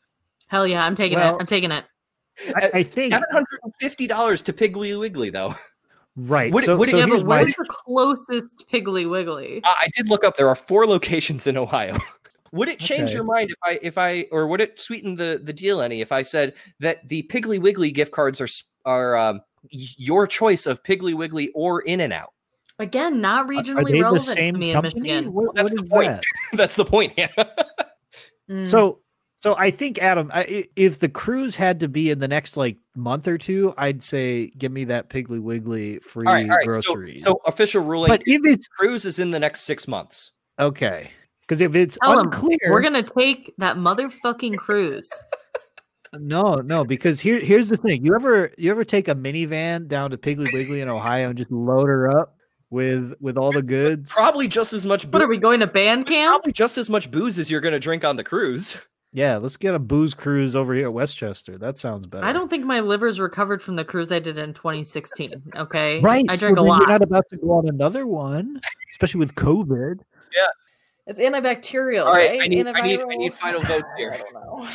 Hell 0.49 0.67
yeah, 0.67 0.85
I'm 0.85 0.95
taking 0.95 1.19
Well- 1.19 1.37
it. 1.37 1.41
I'm 1.41 1.47
taking 1.47 1.71
it. 1.71 1.85
I, 2.57 2.71
I 2.75 2.83
think 2.83 3.13
Seven 3.13 3.27
hundred 3.33 3.61
and 3.63 3.73
fifty 3.81 4.07
dollars 4.09 4.43
to 4.43 4.53
Piggly 4.53 4.99
Wiggly, 4.99 5.31
though. 5.31 5.55
right. 6.17 6.53
Would 6.53 6.65
so 6.65 6.77
would 6.77 6.89
so 6.91 6.99
yeah, 6.99 7.07
here's 7.07 7.25
my 7.25 7.43
where's 7.43 7.55
the 7.57 7.65
closest 7.69 8.65
Piggly 8.73 9.09
Wiggly? 9.09 9.61
I 9.65 9.75
I 9.83 9.89
did 9.97 10.09
look 10.09 10.25
up. 10.25 10.37
There 10.37 10.49
are 10.49 10.55
four 10.55 10.87
locations 10.95 11.47
in 11.47 11.57
Ohio. 11.57 11.99
would 12.53 12.69
it 12.69 12.79
change 12.79 13.05
Okay. 13.09 13.15
your 13.15 13.25
mind 13.25 13.51
if 13.51 13.57
I 13.65 13.79
if 13.83 13.99
I 13.99 14.27
or 14.31 14.47
would 14.47 14.61
it 14.61 14.81
sweeten 14.81 15.17
the 15.17 15.41
the 15.43 15.53
deal 15.53 15.81
any 15.81 16.01
if 16.01 16.13
I 16.13 16.23
said 16.23 16.55
that 16.81 17.07
the 17.09 17.23
Piggly 17.25 17.61
Wiggly 17.61 17.91
gift 17.91 18.13
cards 18.13 18.41
are 18.41 18.49
are 18.85 19.17
um, 19.17 19.41
your 19.71 20.27
choice 20.27 20.67
of 20.67 20.83
Piggly 20.83 21.15
Wiggly 21.15 21.51
or 21.55 21.81
In 21.83 22.01
and 22.01 22.13
Out? 22.13 22.31
Again, 22.81 23.21
not 23.21 23.47
Are 23.47 23.49
regionally 23.49 23.85
they 23.87 23.93
the 23.93 24.01
relevant 24.03 24.23
same 24.23 24.55
to 24.55 24.61
me 24.61 24.73
company? 24.73 24.95
in 24.97 25.03
Michigan. 25.03 25.33
What, 25.33 25.55
That's 25.55 25.73
what 25.73 25.85
the 25.85 25.89
point. 25.91 26.11
that? 26.13 26.23
That's 26.55 26.75
the 26.77 26.85
point. 26.85 27.13
Yeah. 27.17 27.29
Mm. 28.51 28.67
So, 28.67 28.99
so 29.45 29.55
I 29.59 29.71
think 29.71 29.99
Adam, 29.99 30.31
I, 30.33 30.41
i- 30.45 30.69
if 30.75 31.01
the 31.01 31.09
cruise 31.11 31.55
had 31.55 31.81
to 31.81 31.89
be 31.89 32.09
in 32.11 32.19
the 32.19 32.29
next 32.29 32.57
like 32.57 32.79
month 32.97 33.29
or 33.29 33.37
two, 33.37 33.75
I'd 33.77 34.03
say 34.03 34.47
give 34.57 34.73
me 34.73 34.85
that 34.85 35.11
Piggly 35.11 35.39
Wiggly 35.39 35.99
free 35.99 36.27
all 36.27 36.33
right. 36.33 36.49
All 36.49 36.57
right. 36.57 36.65
So, 36.65 36.95
groceries. 36.95 37.25
so 37.25 37.41
official 37.45 37.85
ruling. 37.85 38.09
but 38.09 38.23
if 38.25 38.41
it's 38.47 38.67
cruise 38.69 39.05
is 39.05 39.19
in 39.19 39.33
the 39.33 39.39
next 39.39 39.61
six 39.65 39.87
months. 39.87 40.33
okay, 40.59 41.11
because 41.43 41.61
if 41.61 41.75
it's 41.75 41.99
Tell 42.03 42.19
'em, 42.21 42.25
unclear, 42.29 42.57
we're 42.71 42.81
gonna 42.81 43.03
take 43.03 43.53
that 43.59 43.77
motherfucking 43.77 44.57
cruise. 44.57 45.11
no, 46.15 46.55
no, 46.65 46.83
because 46.83 47.21
here, 47.21 47.39
here's 47.39 47.69
the 47.69 47.77
thing: 47.77 48.03
you 48.03 48.15
ever, 48.15 48.51
you 48.57 48.71
ever 48.71 48.83
take 48.83 49.09
a 49.09 49.15
minivan 49.15 49.89
down 49.89 50.13
to 50.13 50.17
Piggly 50.17 50.51
Wiggly 50.55 50.81
in 50.81 50.89
Ohio 50.89 51.29
and 51.29 51.37
just 51.37 51.53
load 51.53 51.89
her 51.89 52.19
up 52.19 52.35
with 52.71 53.13
with 53.21 53.37
all 53.37 53.53
the 53.53 53.61
goods? 53.63 54.11
Probably 54.11 54.49
just 54.49 54.73
as 54.73 54.87
much. 54.87 55.05
What 55.05 55.21
are 55.21 55.29
we 55.29 55.37
going 55.37 55.61
to 55.61 55.67
band 55.67 56.07
camp? 56.07 56.31
Probably 56.31 56.53
just 56.53 56.79
as 56.79 56.89
much 56.89 57.11
booze 57.11 57.39
as 57.39 57.51
you're 57.51 57.61
going 57.61 57.73
to 57.75 57.79
drink 57.79 58.07
on 58.07 58.17
the 58.17 58.25
cruise. 58.25 58.79
Yeah, 59.17 59.37
let's 59.37 59.57
get 59.57 59.77
a 59.77 59.79
booze 59.79 60.13
cruise 60.13 60.57
over 60.57 60.75
here 60.75 60.87
at 60.87 60.93
Westchester. 60.93 61.57
That 61.57 61.79
sounds 61.79 62.05
better. 62.05 62.25
I 62.25 62.33
don't 62.33 62.49
think 62.51 62.65
my 62.65 62.81
liver's 62.81 63.21
recovered 63.21 63.63
from 63.63 63.77
the 63.77 63.85
cruise 63.85 64.11
I 64.11 64.19
did 64.19 64.39
in 64.39 64.53
2016. 64.55 65.41
Okay, 65.55 66.01
Right, 66.01 66.25
I 66.29 66.35
so 66.35 66.47
drink 66.47 66.59
a 66.59 66.63
lot. 66.63 66.81
You're 66.81 66.89
not 66.89 67.03
about 67.03 67.25
to 67.31 67.37
go 67.37 67.53
on 67.53 67.69
another 67.69 68.09
one, 68.09 68.61
especially 68.91 69.21
with 69.21 69.37
COVID. 69.37 70.01
Yeah. 70.37 70.47
It's 71.07 71.21
antibacterial. 71.21 72.07
All 72.07 72.13
right, 72.13 72.31
right? 72.31 72.43
I 72.43 72.49
need, 72.49 72.67
I 72.67 72.81
need, 72.81 72.99
I 72.99 73.05
Antiviral? 73.05 73.17
need 73.19 73.35
final 73.35 73.61
votes 73.61 73.85
I 73.95 73.99
here. 73.99 74.11
don't 74.19 74.35
know. 74.35 74.69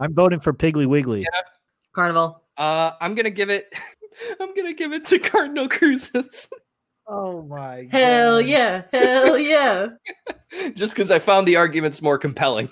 I'm 0.00 0.14
voting 0.14 0.40
for 0.40 0.54
Piggly 0.54 0.86
Wiggly. 0.86 1.26
Carnival. 1.92 2.42
Uh, 2.56 2.92
I'm 2.98 3.14
gonna 3.14 3.28
give 3.28 3.50
it. 3.50 3.66
I'm 4.40 4.54
gonna 4.54 4.72
give 4.72 4.94
it 4.94 5.04
to 5.06 5.18
Cardinal 5.18 5.68
Cruises, 5.68 6.48
Oh 7.06 7.42
my! 7.42 7.88
Hell 7.92 8.40
yeah! 8.40 8.84
Hell 8.90 9.36
yeah! 9.38 9.88
just 10.74 10.94
because 10.94 11.10
I 11.10 11.18
found 11.18 11.46
the 11.46 11.56
arguments 11.56 12.00
more 12.00 12.16
compelling. 12.16 12.70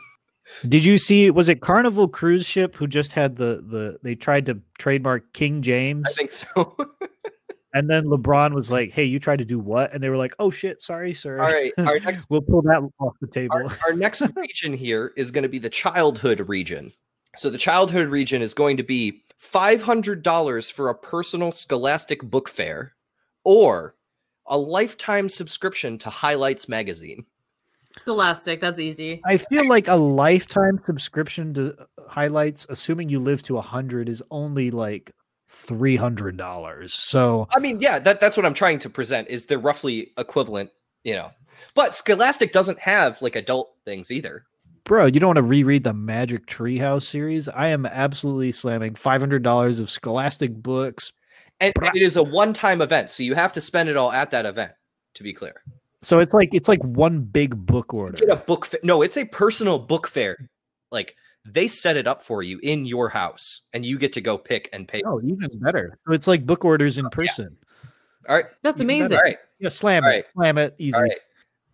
Did 0.69 0.85
you 0.85 0.99
see? 0.99 1.31
Was 1.31 1.49
it 1.49 1.61
Carnival 1.61 2.09
Cruise 2.09 2.47
Ship 2.47 2.75
who 2.77 2.87
just 2.87 3.13
had 3.13 3.37
the 3.37 3.65
the? 3.67 3.99
They 4.03 4.15
tried 4.15 4.47
to 4.47 4.61
trademark 4.79 5.33
King 5.33 5.63
James, 5.63 6.07
I 6.07 6.13
think 6.13 6.33
so. 6.33 6.77
and 7.75 7.91
then 7.91 8.05
LeBron 8.05 8.55
was 8.55 8.71
like, 8.71 8.93
"Hey, 8.93 9.05
you 9.05 9.19
tried 9.19 9.41
to 9.41 9.45
do 9.45 9.59
what?" 9.59 9.93
And 9.93 10.03
they 10.03 10.09
were 10.09 10.17
like, 10.17 10.35
"Oh 10.39 10.51
shit, 10.51 10.81
sorry, 10.81 11.13
sir. 11.13 11.41
All 11.41 11.51
right, 11.51 11.73
our 11.79 11.99
next, 12.05 12.27
we'll 12.31 12.43
pull 12.43 12.63
that 12.63 12.89
off 12.99 13.15
the 13.21 13.27
table." 13.27 13.57
our, 13.57 13.79
our 13.87 13.93
next 13.93 14.23
region 14.37 14.73
here 14.73 15.13
is 15.17 15.31
going 15.31 15.43
to 15.43 15.49
be 15.49 15.59
the 15.59 15.71
childhood 15.71 16.49
region. 16.49 16.93
So 17.37 17.51
the 17.51 17.59
childhood 17.59 18.09
region 18.09 18.43
is 18.43 18.55
going 18.55 18.77
to 18.77 18.85
be 18.85 19.23
five 19.39 19.83
hundred 19.83 20.23
dollars 20.23 20.71
for 20.71 20.89
a 20.89 20.95
personal 20.95 21.51
Scholastic 21.51 22.23
book 22.23 22.49
fair, 22.49 22.95
or 23.45 23.97
a 24.47 24.57
lifetime 24.57 25.29
subscription 25.29 25.99
to 25.99 26.11
Highlights 26.11 26.69
magazine. 26.69 27.27
Scholastic. 27.97 28.61
That's 28.61 28.79
easy. 28.79 29.21
I 29.25 29.37
feel 29.37 29.69
like 29.69 29.89
a 29.89 29.95
lifetime 29.95 30.81
subscription 30.85 31.55
to 31.55 31.75
uh, 31.79 31.85
highlights, 32.09 32.67
assuming 32.69 33.09
you 33.09 33.21
live 33.21 33.43
to 33.45 33.59
a 33.59 33.63
hundred, 33.63 34.09
is 34.09 34.23
only 34.31 34.71
like 34.71 35.13
three 35.49 35.97
hundred 35.97 36.37
dollars. 36.37 36.93
So 36.93 37.47
I 37.55 37.61
mean, 37.61 37.81
yeah, 37.81 38.01
that, 38.01 38.19
that's 38.19 38.37
what 38.37 38.45
I'm 38.45 38.55
trying 38.55 38.81
to 38.81 38.91
present. 38.91 39.29
Is 39.29 39.47
they're 39.47 39.59
roughly 39.59 40.13
equivalent, 40.19 40.71
you 41.05 41.15
know. 41.15 41.31
But 41.75 41.95
Scholastic 41.95 42.51
doesn't 42.51 42.81
have 42.81 43.23
like 43.23 43.37
adult 43.37 43.75
things 43.85 44.11
either. 44.11 44.45
bro, 44.85 45.07
you 45.07 45.19
don't 45.19 45.29
want 45.29 45.37
to 45.37 45.43
reread 45.43 45.85
the 45.85 45.95
Magic 45.95 46.47
Treehouse 46.47 47.03
series? 47.03 47.49
I 47.49 47.69
am 47.69 47.87
absolutely 47.87 48.53
slamming 48.53 48.95
five 48.95 49.21
hundred 49.21 49.43
dollars 49.43 49.81
of 49.81 49.91
Scholastic 49.91 50.55
books. 50.55 51.13
And, 51.61 51.73
and 51.81 51.97
it 51.97 52.03
is 52.03 52.17
a 52.17 52.23
one-time 52.23 52.83
event, 52.83 53.11
so 53.11 53.23
you 53.23 53.35
have 53.35 53.53
to 53.53 53.61
spend 53.61 53.89
it 53.89 53.97
all 53.97 54.11
at 54.11 54.33
that 54.33 54.45
event. 54.45 54.73
To 55.15 55.23
be 55.23 55.33
clear, 55.33 55.63
So 56.05 56.19
it's 56.21 56.35
like 56.35 56.51
it's 56.53 56.69
like 56.69 56.83
one 56.85 57.21
big 57.23 57.55
book 57.67 57.93
order. 57.95 58.17
get 58.19 58.29
a 58.29 58.37
book. 58.37 58.67
Fa- 58.67 58.79
no, 58.83 59.03
it's 59.03 59.17
a 59.17 59.25
personal 59.25 59.79
book 59.79 60.07
fair. 60.07 60.51
Like 60.93 61.17
they 61.47 61.67
set 61.69 61.97
it 61.97 62.07
up 62.07 62.23
for 62.23 62.43
you 62.43 62.59
in 62.63 62.85
your 62.85 63.09
house, 63.09 63.63
and 63.73 63.85
you 63.85 63.99
get 63.99 64.13
to 64.15 64.21
go 64.21 64.37
pick 64.39 64.69
and 64.73 64.87
pay. 64.87 65.03
Oh, 65.05 65.21
even 65.25 65.49
better. 65.61 65.99
So 66.07 66.13
it's 66.15 66.27
like 66.29 66.47
book 66.47 66.65
orders 66.65 66.99
in 66.99 67.09
person. 67.11 67.57
All 68.29 68.37
right, 68.37 68.47
That's 68.63 68.81
Even 68.81 68.87
better. 68.87 68.99
amazing. 69.05 69.17
all 69.19 69.23
right, 69.23 69.39
Yeah, 69.59 69.69
slam 69.69 70.05
All 70.05 70.11
it, 70.11 70.13
right. 70.15 70.25
slam 70.35 70.57
it, 70.59 70.75
easy. 70.79 70.95
all 70.97 71.03
right. 71.03 71.19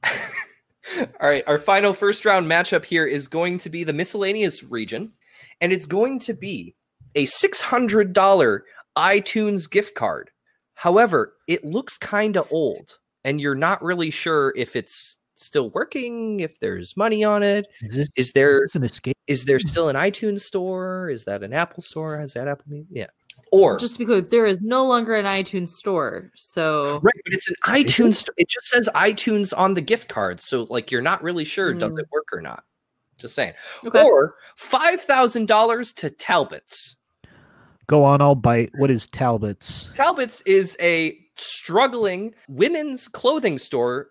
all 1.21 1.29
right. 1.29 1.45
Our 1.47 1.59
final 1.59 1.93
first 1.93 2.25
round 2.25 2.51
matchup 2.51 2.85
here 2.85 3.07
is 3.07 3.29
going 3.29 3.59
to 3.59 3.71
be 3.71 3.85
the 3.85 3.93
miscellaneous 3.93 4.63
region, 4.65 5.13
and 5.61 5.73
it's 5.73 5.87
going 5.87 6.19
to 6.21 6.35
be 6.35 6.75
a 7.15 7.27
six 7.27 7.61
hundred 7.61 8.13
dollar 8.13 8.65
iTunes 8.97 9.71
gift 9.71 9.95
card. 9.95 10.31
However, 10.75 11.35
it 11.47 11.65
looks 11.65 11.99
kind 11.99 12.37
of 12.37 12.51
old, 12.53 12.99
and 13.25 13.41
you're 13.41 13.55
not 13.55 13.83
really 13.83 14.11
sure 14.11 14.53
if 14.57 14.77
it's 14.77 15.17
still 15.37 15.71
working, 15.71 16.41
if 16.41 16.59
there's 16.61 16.97
money 16.97 17.25
on 17.25 17.43
it. 17.43 17.67
Is 17.83 17.97
this 17.97 18.09
Is 18.17 18.33
there 18.33 18.63
is 18.65 18.75
an 18.77 18.83
escape? 18.85 19.17
is 19.27 19.45
there 19.47 19.59
still 19.59 19.89
an 19.89 19.97
iTunes 19.97 20.41
store? 20.41 21.09
Is 21.11 21.25
that 21.25 21.43
an 21.43 21.53
Apple 21.53 21.83
store? 21.83 22.19
Has 22.19 22.35
that 22.35 22.47
Apple? 22.49 22.65
Music? 22.69 22.89
Yeah. 22.91 23.07
Or 23.53 23.79
Just 23.79 23.95
to 23.95 23.99
be 24.01 24.05
clear, 24.05 24.21
there 24.21 24.47
is 24.47 24.61
no 24.61 24.87
longer 24.87 25.15
an 25.17 25.25
iTunes 25.25 25.71
store. 25.71 26.31
So 26.37 27.01
right, 27.03 27.15
but 27.25 27.33
it's 27.35 27.49
an 27.49 27.55
iTunes. 27.65 28.15
sto- 28.15 28.33
It 28.37 28.49
just 28.49 28.67
says 28.69 28.89
iTunes 28.95 29.53
on 29.57 29.75
the 29.75 29.81
gift 29.81 30.09
card, 30.09 30.41
so 30.41 30.67
like 30.71 30.91
you're 30.91 31.03
not 31.03 31.23
really 31.23 31.45
sure 31.45 31.73
does 31.75 31.95
Mm. 31.97 32.01
it 32.01 32.07
work 32.13 32.29
or 32.33 32.41
not. 32.43 32.63
Just 33.19 33.35
saying. 33.35 33.55
okay. 33.85 34.03
Or 34.05 34.35
five 34.57 35.01
thousand 35.01 35.49
dollars 35.49 35.93
to 35.95 36.11
Talbots. 36.11 36.97
Go 37.87 38.05
on, 38.05 38.21
I'll 38.21 38.37
bite. 38.37 38.71
What 38.77 38.91
is 38.91 39.07
Talbot's? 39.09 39.91
Talbots 39.97 40.43
is 40.43 40.77
a 40.81 41.19
struggling 41.41 42.35
women's 42.49 43.09
clothing 43.09 43.59
store, 43.59 44.09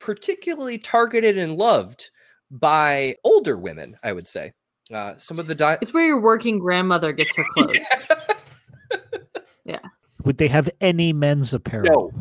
particularly 0.00 0.78
targeted 0.78 1.38
and 1.38 1.56
loved 1.56 2.10
by 2.50 3.16
older 3.24 3.56
women. 3.56 3.96
I 4.02 4.12
would 4.12 4.28
say. 4.28 4.52
Uh, 4.92 5.16
some 5.16 5.38
of 5.38 5.46
the 5.46 5.54
di- 5.54 5.78
it's 5.80 5.94
where 5.94 6.04
your 6.06 6.20
working 6.20 6.58
grandmother 6.58 7.12
gets 7.12 7.34
her 7.36 7.44
clothes. 7.54 7.78
Yeah 9.64 9.78
would 10.24 10.38
they 10.38 10.48
have 10.48 10.68
any 10.80 11.12
men's 11.12 11.52
apparel? 11.52 12.12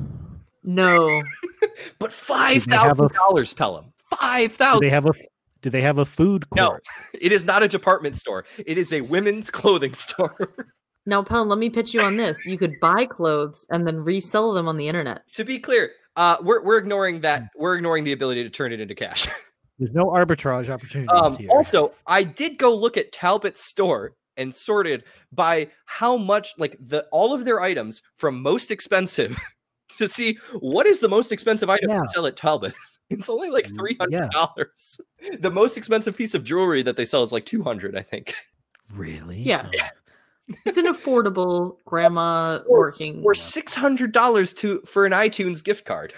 No. 0.64 1.04
No. 1.10 1.24
but 2.00 2.14
five 2.14 2.64
thousand 2.64 2.98
they 2.98 3.04
have 3.04 3.14
dollars, 3.14 3.54
Pelham. 3.54 3.86
Five 4.20 4.58
Do 4.58 4.80
they 4.80 4.90
have 4.90 5.06
a 5.06 5.14
do 5.62 5.70
they 5.70 5.82
have 5.82 5.98
a 5.98 6.06
food 6.06 6.50
court? 6.50 6.84
No, 6.84 7.20
it 7.20 7.32
is 7.32 7.46
not 7.46 7.64
a 7.64 7.68
department 7.68 8.16
store. 8.16 8.46
It 8.66 8.78
is 8.78 8.92
a 8.94 9.02
women's 9.02 9.50
clothing 9.50 9.94
store. 9.94 10.54
Now, 11.12 11.22
Pelham, 11.22 11.50
let 11.50 11.60
me 11.60 11.70
pitch 11.70 11.94
you 11.94 12.00
on 12.02 12.16
this. 12.16 12.40
You 12.46 12.58
could 12.58 12.80
buy 12.80 13.06
clothes 13.06 13.68
and 13.70 13.86
then 13.86 13.98
resell 13.98 14.54
them 14.54 14.70
on 14.70 14.78
the 14.78 14.88
internet. 14.88 15.24
to 15.34 15.44
be 15.44 15.60
clear, 15.60 15.92
uh, 16.16 16.38
we're 16.42 16.64
we're 16.64 16.78
ignoring 16.78 17.20
that. 17.22 17.44
We're 17.58 17.76
ignoring 17.76 18.06
the 18.06 18.14
ability 18.14 18.44
to 18.44 18.50
turn 18.50 18.72
it 18.72 18.80
into 18.80 18.96
cash. 18.96 19.28
There's 19.78 19.92
no 19.94 20.06
arbitrage 20.06 20.70
opportunities 20.70 21.10
Um, 21.14 21.36
here. 21.36 21.50
also, 21.52 21.92
I 22.08 22.24
did 22.24 22.58
go 22.58 22.74
look 22.74 22.96
at 22.96 23.12
Talbot's 23.12 23.62
store 23.62 24.14
and 24.38 24.56
sorted 24.56 25.04
by 25.34 25.68
how 25.86 26.16
much, 26.16 26.54
like 26.58 26.78
the 26.80 27.06
all 27.12 27.34
of 27.34 27.44
their 27.44 27.60
items 27.60 28.02
from 28.16 28.42
most 28.42 28.72
expensive 28.72 29.38
to 29.98 30.08
see 30.08 30.38
what 30.62 30.86
is 30.88 31.02
the 31.02 31.10
most 31.10 31.34
expensive 31.34 31.70
item 31.70 31.90
Yeah. 31.90 32.00
to 32.04 32.08
sell 32.08 32.26
at 32.26 32.38
Talbot's. 32.38 33.00
It's 33.10 33.30
only 33.30 33.50
like 33.50 33.66
Mm, 33.68 33.76
three 33.76 33.98
yeah. 34.10 34.20
hundred 34.22 34.32
dollars. 34.32 35.02
The 35.40 35.52
most 35.52 35.76
expensive 35.78 36.16
piece 36.16 36.34
of 36.34 36.46
jewelry 36.46 36.82
that 36.84 36.96
they 36.96 37.04
sell 37.04 37.22
is 37.24 37.34
like 37.34 37.46
two 37.46 37.62
hundred, 37.64 37.98
I 37.98 38.02
think. 38.04 38.34
really? 38.94 39.38
Yeah. 39.42 39.70
Oh. 39.76 39.88
It's 40.66 40.78
an 40.78 40.86
affordable 40.88 41.78
grandma 41.86 42.60
Or- 42.68 42.80
working. 42.80 43.22
Or 43.26 43.34
six 43.36 43.76
hundred 43.76 44.12
dollars 44.12 44.54
to 44.56 44.82
for 44.86 45.06
an 45.06 45.12
iTunes 45.12 45.64
gift 45.64 45.86
card. 45.86 46.14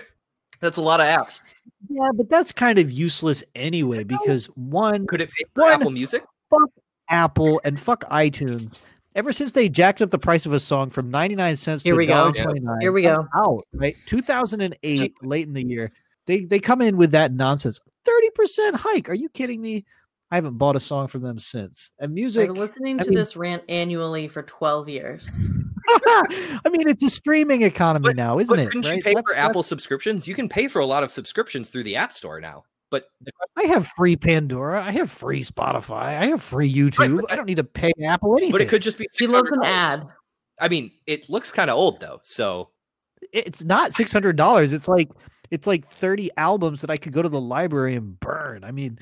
That's 0.59 0.77
a 0.77 0.81
lot 0.81 0.99
of 0.99 1.05
apps. 1.07 1.41
Yeah, 1.89 2.09
but 2.15 2.29
that's 2.29 2.51
kind 2.51 2.79
of 2.79 2.89
useless 2.91 3.43
anyway 3.55 4.03
because 4.03 4.45
one, 4.55 5.05
Could 5.07 5.21
it 5.21 5.29
pay 5.29 5.43
for 5.53 5.63
One- 5.63 5.71
Apple 5.73 5.91
Music? 5.91 6.23
Fuck 6.49 6.69
Apple 7.09 7.61
and 7.63 7.79
fuck 7.79 8.03
iTunes. 8.09 8.79
Ever 9.15 9.31
since 9.31 9.51
they 9.51 9.69
jacked 9.69 10.01
up 10.01 10.09
the 10.09 10.17
price 10.17 10.45
of 10.47 10.53
a 10.53 10.59
song 10.59 10.89
from 10.89 11.11
99 11.11 11.55
cents 11.55 11.84
Here 11.84 11.93
to 11.93 11.97
we 11.97 12.07
go. 12.07 12.31
$1.29, 12.31 12.81
Here 12.81 12.91
we 12.91 13.03
go. 13.03 13.27
Out, 13.36 13.61
right? 13.73 13.95
2008, 14.07 15.13
late 15.21 15.47
in 15.47 15.53
the 15.53 15.63
year. 15.63 15.91
They 16.25 16.45
they 16.45 16.59
come 16.59 16.81
in 16.81 16.97
with 16.97 17.11
that 17.11 17.31
nonsense. 17.34 17.79
30% 18.07 18.75
hike. 18.75 19.09
Are 19.09 19.13
you 19.13 19.29
kidding 19.29 19.61
me? 19.61 19.86
I 20.34 20.38
haven't 20.38 20.57
bought 20.57 20.75
a 20.75 20.79
song 20.79 21.05
from 21.07 21.21
them 21.21 21.38
since. 21.38 21.91
And 21.99 22.11
music 22.13 22.49
I've 22.49 22.55
been 22.55 22.61
listening 22.63 22.99
I 22.99 23.03
to 23.03 23.09
mean- 23.11 23.19
this 23.19 23.36
rant 23.36 23.61
annually 23.69 24.27
for 24.27 24.41
12 24.41 24.89
years. 24.89 25.47
I 25.88 26.59
mean, 26.71 26.88
it's 26.89 27.03
a 27.03 27.09
streaming 27.09 27.61
economy 27.61 28.09
But- 28.09 28.15
now, 28.15 28.39
isn't 28.39 28.51
But 28.55 28.59
it? 28.59 28.67
couldn't 28.71 28.86
right? 28.86 28.97
you 28.97 29.03
pay 29.03 29.13
That's- 29.13 29.23
for 29.27 29.34
that's- 29.36 29.49
Apple 29.49 29.61
subscriptions? 29.63 30.27
You 30.27 30.34
can 30.34 30.49
pay 30.49 30.67
for 30.67 30.79
a 30.79 30.86
lot 30.88 31.03
of 31.03 31.11
subscriptions 31.11 31.69
through 31.69 31.84
the 31.84 31.97
App 31.97 32.13
Store 32.13 32.41
now. 32.41 32.63
But 32.89 33.05
the 33.21 33.31
I 33.57 33.63
have 33.65 33.88
free 33.95 34.15
Pandora. 34.15 34.84
I 34.84 34.91
have 34.91 35.11
free 35.11 35.43
Spotify. 35.43 36.17
I 36.19 36.25
have 36.27 36.41
free 36.41 36.71
YouTube. 36.73 37.21
but 37.21 37.31
I 37.31 37.36
don't 37.36 37.45
need 37.45 37.55
to 37.57 37.63
pay 37.63 37.91
Apple 38.03 38.34
anything. 38.36 38.51
but 38.53 38.61
it 38.61 38.69
could 38.69 38.81
just 38.81 38.97
be. 38.97 39.07
He 39.17 39.27
loves 39.27 39.51
an 39.51 39.63
ad. 39.63 40.07
I 40.59 40.67
mean, 40.67 40.91
it 41.07 41.29
looks 41.29 41.51
kind 41.51 41.69
of 41.71 41.77
old 41.77 41.99
though. 41.99 42.19
So 42.23 42.69
It's 43.31 43.63
not 43.63 43.93
six 43.93 44.11
hundred 44.13 44.36
dollars. 44.36 44.73
It's 44.73 44.88
like 44.88 45.09
it's 45.49 45.65
like 45.67 45.86
thirty 45.86 46.29
albums 46.38 46.81
that 46.81 46.89
I 46.91 46.97
could 46.97 47.13
go 47.13 47.21
to 47.23 47.29
the 47.29 47.41
library 47.41 47.95
and 47.95 48.19
burn. 48.19 48.63
I 48.63 48.71
mean, 48.71 48.99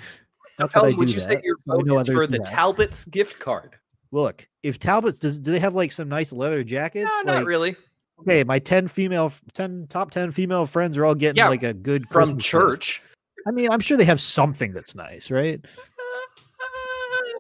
not 0.62 0.72
that 0.74 0.84
I 0.84 0.92
do 0.92 0.98
would 0.98 1.12
you 1.12 1.20
say 1.20 1.40
your 1.44 1.58
I 1.70 1.76
vote 1.76 1.86
know 1.86 2.00
is 2.00 2.08
for 2.08 2.26
the 2.28 2.38
that. 2.38 2.46
Talbot's 2.48 3.06
gift 3.06 3.40
card? 3.40 3.76
Look, 4.12 4.48
if 4.64 4.78
Talbot's 4.80 5.20
does 5.20 5.40
do 5.40 5.52
they 5.52 5.60
have 5.60 5.76
like 5.76 5.92
some 5.92 6.10
nice 6.10 6.32
leather 6.34 6.64
jackets? 6.64 7.10
no, 7.26 7.32
like, 7.32 7.40
not 7.42 7.46
really. 7.48 7.76
Okay, 8.22 8.44
my 8.44 8.60
ten 8.60 8.88
female, 8.88 9.32
ten 9.54 9.88
top 9.90 10.12
ten 10.12 10.32
female 10.32 10.66
friends 10.66 10.98
are 10.98 11.06
all 11.06 11.16
getting 11.16 11.38
Yeah, 11.38 11.48
like 11.50 11.64
a 11.64 11.74
good 11.74 12.04
From 12.08 12.14
Christmas 12.24 12.36
gift. 12.44 12.50
church. 12.50 13.02
I 13.48 13.52
mean, 13.52 13.72
I'm 13.72 13.80
sure 13.80 13.98
they 13.98 14.06
have 14.06 14.22
something 14.22 14.72
that's 14.74 14.94
nice, 14.96 15.32
right? 15.32 15.60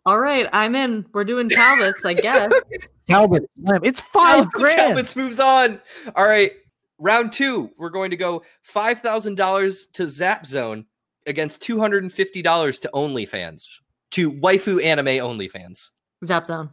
All 0.05 0.19
right, 0.19 0.47
I'm 0.51 0.73
in. 0.75 1.05
We're 1.13 1.23
doing 1.25 1.47
Talbots, 1.47 2.03
I 2.05 2.13
guess. 2.13 2.51
Talbot, 3.09 3.43
it's 3.83 4.01
five 4.01 4.45
Talbot- 4.45 4.51
grand. 4.53 4.75
Talbot's 4.77 5.15
moves 5.15 5.39
on. 5.39 5.79
All 6.15 6.25
right, 6.25 6.51
round 6.97 7.31
two. 7.31 7.69
We're 7.77 7.91
going 7.91 8.09
to 8.09 8.17
go 8.17 8.41
five 8.63 8.99
thousand 9.01 9.35
dollars 9.35 9.85
to 9.93 10.07
Zap 10.07 10.45
Zone 10.47 10.85
against 11.25 11.61
two 11.61 11.79
hundred 11.79 12.03
and 12.03 12.11
fifty 12.11 12.41
dollars 12.41 12.79
to 12.79 12.89
OnlyFans 12.93 13.67
to 14.11 14.31
waifu 14.31 14.83
anime 14.83 15.05
OnlyFans. 15.05 15.91
Zap 16.23 16.47
Zone. 16.47 16.69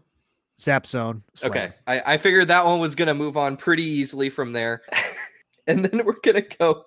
Zap 0.60 0.86
Zone. 0.86 1.22
Slam. 1.34 1.50
Okay, 1.50 1.72
I, 1.86 2.14
I 2.14 2.18
figured 2.18 2.48
that 2.48 2.64
one 2.64 2.80
was 2.80 2.94
going 2.94 3.08
to 3.08 3.14
move 3.14 3.36
on 3.36 3.56
pretty 3.56 3.84
easily 3.84 4.28
from 4.28 4.52
there. 4.52 4.82
and 5.66 5.84
then 5.84 6.04
we're 6.04 6.20
going 6.20 6.42
to 6.42 6.56
go 6.56 6.84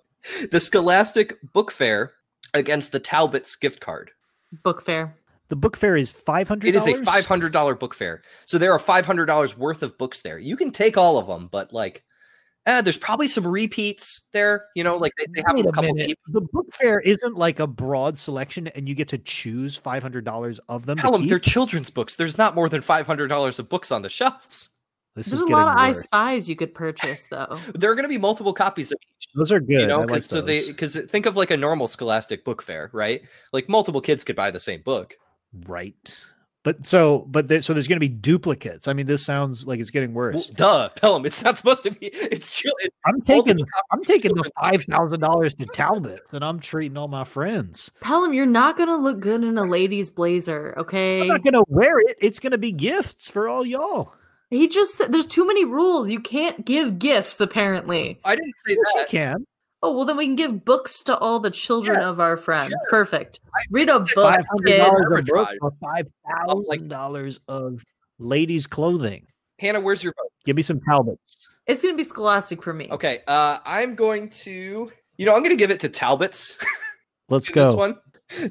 the 0.52 0.60
Scholastic 0.60 1.38
Book 1.54 1.72
Fair 1.72 2.14
against 2.54 2.92
the 2.92 3.00
Talbot's 3.00 3.56
gift 3.56 3.80
card. 3.80 4.12
Book 4.64 4.84
fair. 4.84 5.16
The 5.48 5.56
book 5.56 5.76
fair 5.76 5.96
is 5.96 6.12
five 6.12 6.48
hundred. 6.48 6.70
It 6.70 6.76
is 6.76 6.88
a 6.88 6.94
$500 6.94 7.80
book 7.80 7.94
fair. 7.94 8.22
So 8.46 8.58
there 8.58 8.72
are 8.72 8.80
$500 8.80 9.58
worth 9.58 9.84
of 9.84 9.98
books 9.98 10.22
there. 10.22 10.38
You 10.38 10.56
can 10.56 10.72
take 10.72 10.98
all 10.98 11.18
of 11.18 11.28
them, 11.28 11.50
but 11.52 11.74
like, 11.74 12.04
eh, 12.66 12.82
there's 12.82 12.98
probably 12.98 13.28
some 13.28 13.48
repeats 13.48 14.22
there. 14.32 14.66
You 14.76 14.84
know, 14.84 14.98
like 14.98 15.14
they, 15.18 15.26
they 15.36 15.44
have 15.46 15.56
Wait 15.56 15.66
a 15.66 15.70
a 15.70 15.72
couple 15.72 15.94
minute. 15.94 16.08
people. 16.08 16.42
The 16.42 16.48
book 16.54 16.68
fair 16.74 17.00
isn't 17.00 17.36
like 17.36 17.60
a 17.60 17.68
broad 17.68 18.18
selection, 18.18 18.68
and 18.68 18.88
you 18.88 18.96
get 18.96 19.08
to 19.10 19.18
choose 19.18 19.78
five 19.78 20.02
hundred 20.04 20.26
dollars 20.26 20.60
of 20.70 20.86
them. 20.86 20.98
Tell 20.98 21.12
them 21.12 21.28
they're 21.28 21.40
children's 21.40 21.90
books. 21.90 22.16
There's 22.16 22.38
not 22.38 22.56
more 22.56 22.70
than 22.70 22.82
$500 22.82 23.60
of 23.60 23.70
books 23.70 23.92
on 23.92 24.02
the 24.02 24.10
shelves. 24.10 24.70
This 25.16 25.28
There's 25.28 25.42
is 25.42 25.50
a 25.50 25.52
lot 25.52 25.68
of 25.68 25.76
I. 25.78 25.92
Spies 25.92 26.48
you 26.50 26.56
could 26.56 26.74
purchase, 26.74 27.26
though. 27.30 27.58
There 27.76 27.92
are 27.92 27.96
going 27.96 28.06
to 28.06 28.10
be 28.10 28.18
multiple 28.18 28.54
copies 28.54 28.92
of 28.94 28.98
each. 29.02 29.28
Those 29.36 29.52
are 29.52 29.60
good. 29.60 29.82
you 29.82 29.88
know 29.88 30.02
I 30.02 30.06
like 30.06 30.22
so 30.22 30.42
they 30.42 30.66
because 30.68 30.96
think 30.96 31.26
of 31.26 31.36
like 31.36 31.52
a 31.52 31.58
normal 31.58 31.88
scholastic 31.88 32.44
book 32.46 32.62
fair 32.62 32.90
right 32.94 33.22
like 33.54 33.68
multiple 33.70 34.02
kids 34.02 34.24
could 34.24 34.36
buy 34.36 34.52
the 34.52 34.60
same 34.60 34.82
book 34.82 35.16
right. 35.68 36.26
But 36.64 36.86
so, 36.86 37.26
but 37.28 37.48
there, 37.48 37.62
so 37.64 37.74
there's 37.74 37.88
going 37.88 37.96
to 37.96 38.08
be 38.08 38.10
duplicates. 38.10 38.88
I 38.88 38.94
mean, 38.94 39.08
this 39.08 39.26
sounds 39.26 39.66
like 39.66 39.80
it's 39.80 39.90
getting 39.90 40.14
well, 40.14 40.28
worse. 40.28 40.50
duh 40.50 40.90
Pelham, 40.90 41.26
it's 41.26 41.44
not 41.44 41.58
supposed 41.58 41.82
to 41.84 41.92
be 41.92 42.08
it's 42.08 42.56
chill 42.56 42.74
it's 42.80 42.96
I'm 43.06 43.20
taking, 43.22 43.60
I'm 43.92 44.04
taking 44.04 44.36
the 44.36 44.44
children's 44.44 44.54
five 44.62 44.74
books. 44.74 44.86
thousand 44.86 45.20
dollars 45.22 45.54
to 45.56 45.66
Talbot, 45.66 46.22
and 46.32 46.46
I'm 46.46 46.60
treating 46.60 46.98
all 46.98 47.08
my 47.08 47.24
friends. 47.24 47.90
Pelham, 48.02 48.34
you're 48.34 48.46
not 48.46 48.78
gonna 48.78 48.98
look 48.98 49.20
good 49.20 49.44
in 49.44 49.58
a 49.58 49.64
lady's 49.64 50.12
blazer, 50.12 50.76
okay? 50.78 51.22
I'm 51.22 51.28
not 51.28 51.44
going 51.44 51.54
to 51.54 51.66
wear 51.68 52.00
it. 52.00 52.18
It's 52.20 52.40
going 52.40 52.52
to 52.52 52.58
be 52.58 52.72
gifts 52.72 53.30
for 53.30 53.48
all 53.48 53.66
y'all. 53.66 54.14
He 54.52 54.68
just 54.68 55.02
there's 55.10 55.28
too 55.28 55.48
many 55.48 55.66
rules. 55.66 56.10
You 56.10 56.20
can't 56.20 56.66
give 56.66 57.00
gifts, 57.00 57.40
apparently. 57.40 58.20
i 58.26 58.36
didn't 58.36 58.54
say 58.58 58.76
Yes, 58.76 58.78
you 58.78 59.00
that 59.00 59.10
can. 59.10 59.48
Oh 59.84 59.96
well, 59.96 60.06
then 60.06 60.18
we 60.18 60.26
can 60.28 60.36
give 60.36 60.64
books 60.64 61.02
to 61.04 61.18
all 61.18 61.40
the 61.40 61.50
children 61.52 62.02
of 62.02 62.20
our 62.20 62.38
friends. 62.38 62.68
sure. 62.68 62.78
Perfect. 62.90 63.40
Read 63.72 63.90
a 63.90 64.00
book, 64.00 64.10
Five 64.10 64.46
hundred 64.50 64.78
dollars 64.78 65.06
a 65.08 65.22
book 65.24 65.48
Arbitrage. 65.50 65.58
for 65.60 65.72
five 65.82 66.08
thousand 66.48 66.88
dollars 66.88 67.40
of 67.48 67.84
ladies' 68.20 68.68
clothing. 68.68 69.26
hannah 69.60 69.80
where's 69.82 70.04
your 70.04 70.14
vote 70.18 70.32
Give 70.46 70.56
me 70.56 70.62
some 70.62 70.80
Talbots. 70.82 71.48
It's 71.68 71.82
gonna 71.82 71.96
be 71.96 72.04
scholastic 72.04 72.62
for 72.64 72.74
me. 72.74 72.88
okay 72.92 73.22
uh 73.28 73.58
i'm 73.66 73.96
going 73.96 74.30
to 74.30 74.92
you 75.18 75.26
know 75.26 75.34
i'm 75.34 75.40
going 75.42 75.50
to 75.52 75.56
give 75.56 75.72
it 75.72 75.80
to 75.82 75.90
talbot's 75.90 76.58
Let's 77.30 77.50
in 77.50 77.56
this 77.56 77.72
go. 77.72 77.76
one 77.78 77.98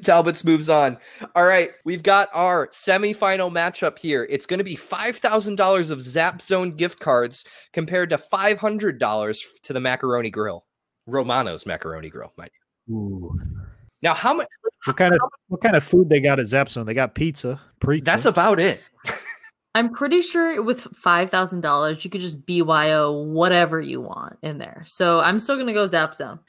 talbot's 0.03 0.43
moves 0.43 0.69
on 0.69 0.97
all 1.35 1.43
right 1.45 1.71
we've 1.85 2.03
got 2.03 2.29
our 2.33 2.67
semifinal 2.69 3.51
matchup 3.51 3.97
here 3.99 4.25
it's 4.29 4.45
going 4.45 4.57
to 4.59 4.63
be 4.63 4.75
$5000 4.75 5.91
of 5.91 6.01
zap 6.01 6.41
zone 6.41 6.71
gift 6.75 6.99
cards 6.99 7.45
compared 7.73 8.09
to 8.11 8.17
$500 8.17 9.41
to 9.63 9.73
the 9.73 9.79
macaroni 9.79 10.29
grill 10.29 10.65
romano's 11.07 11.65
macaroni 11.65 12.09
grill 12.09 12.31
mind 12.37 12.49
you. 12.87 12.95
Ooh. 12.95 13.39
now 14.01 14.13
how 14.13 14.33
much 14.33 14.47
What 14.85 14.97
kind 14.97 15.13
of 15.13 15.19
what 15.47 15.61
kind 15.61 15.75
of 15.75 15.83
food 15.83 16.09
they 16.09 16.19
got 16.19 16.39
at 16.39 16.45
Zapzone? 16.47 16.85
They 16.85 16.93
got 16.93 17.13
pizza. 17.15 17.59
Pizza. 17.79 18.03
That's 18.03 18.25
about 18.25 18.59
it. 18.59 18.81
I'm 19.75 19.93
pretty 19.93 20.21
sure 20.21 20.61
with 20.61 20.81
five 20.95 21.29
thousand 21.29 21.61
dollars, 21.61 22.03
you 22.03 22.09
could 22.11 22.19
just 22.21 22.45
BYO 22.45 23.11
whatever 23.11 23.79
you 23.79 24.01
want 24.01 24.37
in 24.41 24.57
there. 24.57 24.83
So 24.85 25.19
I'm 25.21 25.39
still 25.39 25.57
gonna 25.57 25.73
go 25.73 25.85
Zap 25.85 26.13
Zone. 26.15 26.39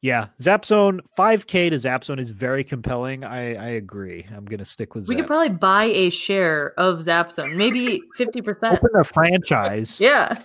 yeah. 0.00 0.26
Zapzone 0.40 1.00
5K 1.16 1.70
to 1.70 1.76
Zapzone 1.76 2.18
is 2.18 2.30
very 2.30 2.64
compelling. 2.64 3.22
I 3.22 3.54
I 3.54 3.68
agree. 3.68 4.26
I'm 4.34 4.44
gonna 4.46 4.64
stick 4.64 4.94
with 4.94 5.06
We 5.08 5.14
Zap. 5.14 5.18
could 5.22 5.26
probably 5.28 5.50
buy 5.50 5.84
a 5.84 6.10
share 6.10 6.72
of 6.78 7.00
Zap 7.02 7.30
Zone, 7.30 7.56
maybe 7.56 8.02
fifty 8.16 8.40
percent. 8.42 8.74
open 8.78 8.90
a 8.98 9.04
franchise. 9.04 10.00
Yeah, 10.00 10.42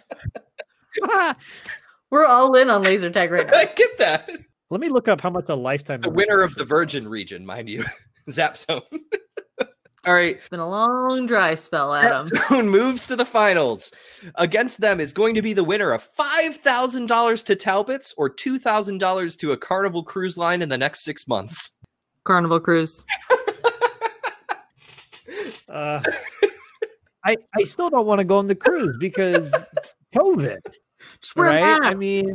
we're 2.12 2.26
all 2.26 2.56
in 2.56 2.70
on 2.70 2.84
laser 2.84 3.10
tag 3.10 3.32
right 3.32 3.48
now. 3.52 3.58
I 3.58 3.66
get 3.66 3.98
that. 3.98 4.30
Let 4.70 4.82
me 4.82 4.90
look 4.90 5.08
up 5.08 5.22
how 5.22 5.30
much 5.30 5.46
a 5.50 5.56
lifetime. 5.56 6.02
The 6.02 6.10
winner 6.10 6.42
of 6.42 6.56
the 6.56 6.64
Virgin 6.64 7.08
region, 7.08 7.46
mind 7.46 7.70
you, 7.70 7.84
Zap 8.30 8.58
Zone. 8.58 8.82
All 8.92 9.68
All 10.06 10.14
right. 10.14 10.38
It's 10.38 10.50
been 10.50 10.60
a 10.60 10.70
long 10.70 11.26
dry 11.26 11.56
spell, 11.56 11.94
Adam. 11.94 12.28
Zone 12.28 12.70
moves 12.70 13.08
to 13.08 13.16
the 13.16 13.26
finals. 13.26 13.92
Against 14.36 14.80
them 14.80 15.00
is 15.00 15.12
going 15.12 15.36
to 15.36 15.42
be 15.42 15.54
the 15.54 15.64
winner 15.64 15.92
of 15.92 16.02
$5,000 16.18 17.46
to 17.46 17.56
Talbot's 17.56 18.14
or 18.18 18.30
$2,000 18.30 19.38
to 19.40 19.52
a 19.52 19.58
Carnival 19.58 20.04
cruise 20.04 20.38
line 20.38 20.62
in 20.62 20.70
the 20.70 20.78
next 20.78 21.04
six 21.04 21.28
months. 21.28 21.78
Carnival 22.24 22.60
Cruise. 22.60 23.04
Uh, 25.70 26.02
I 27.24 27.38
I 27.56 27.64
still 27.64 27.90
don't 27.90 28.08
want 28.08 28.20
to 28.20 28.26
go 28.26 28.38
on 28.38 28.48
the 28.48 28.56
cruise 28.56 28.96
because 29.00 29.54
COVID. 30.16 30.60
Just 31.22 31.36
wear 31.36 31.48
a 31.50 31.62
Right? 31.62 31.82
I 31.84 31.94
mean, 31.96 32.34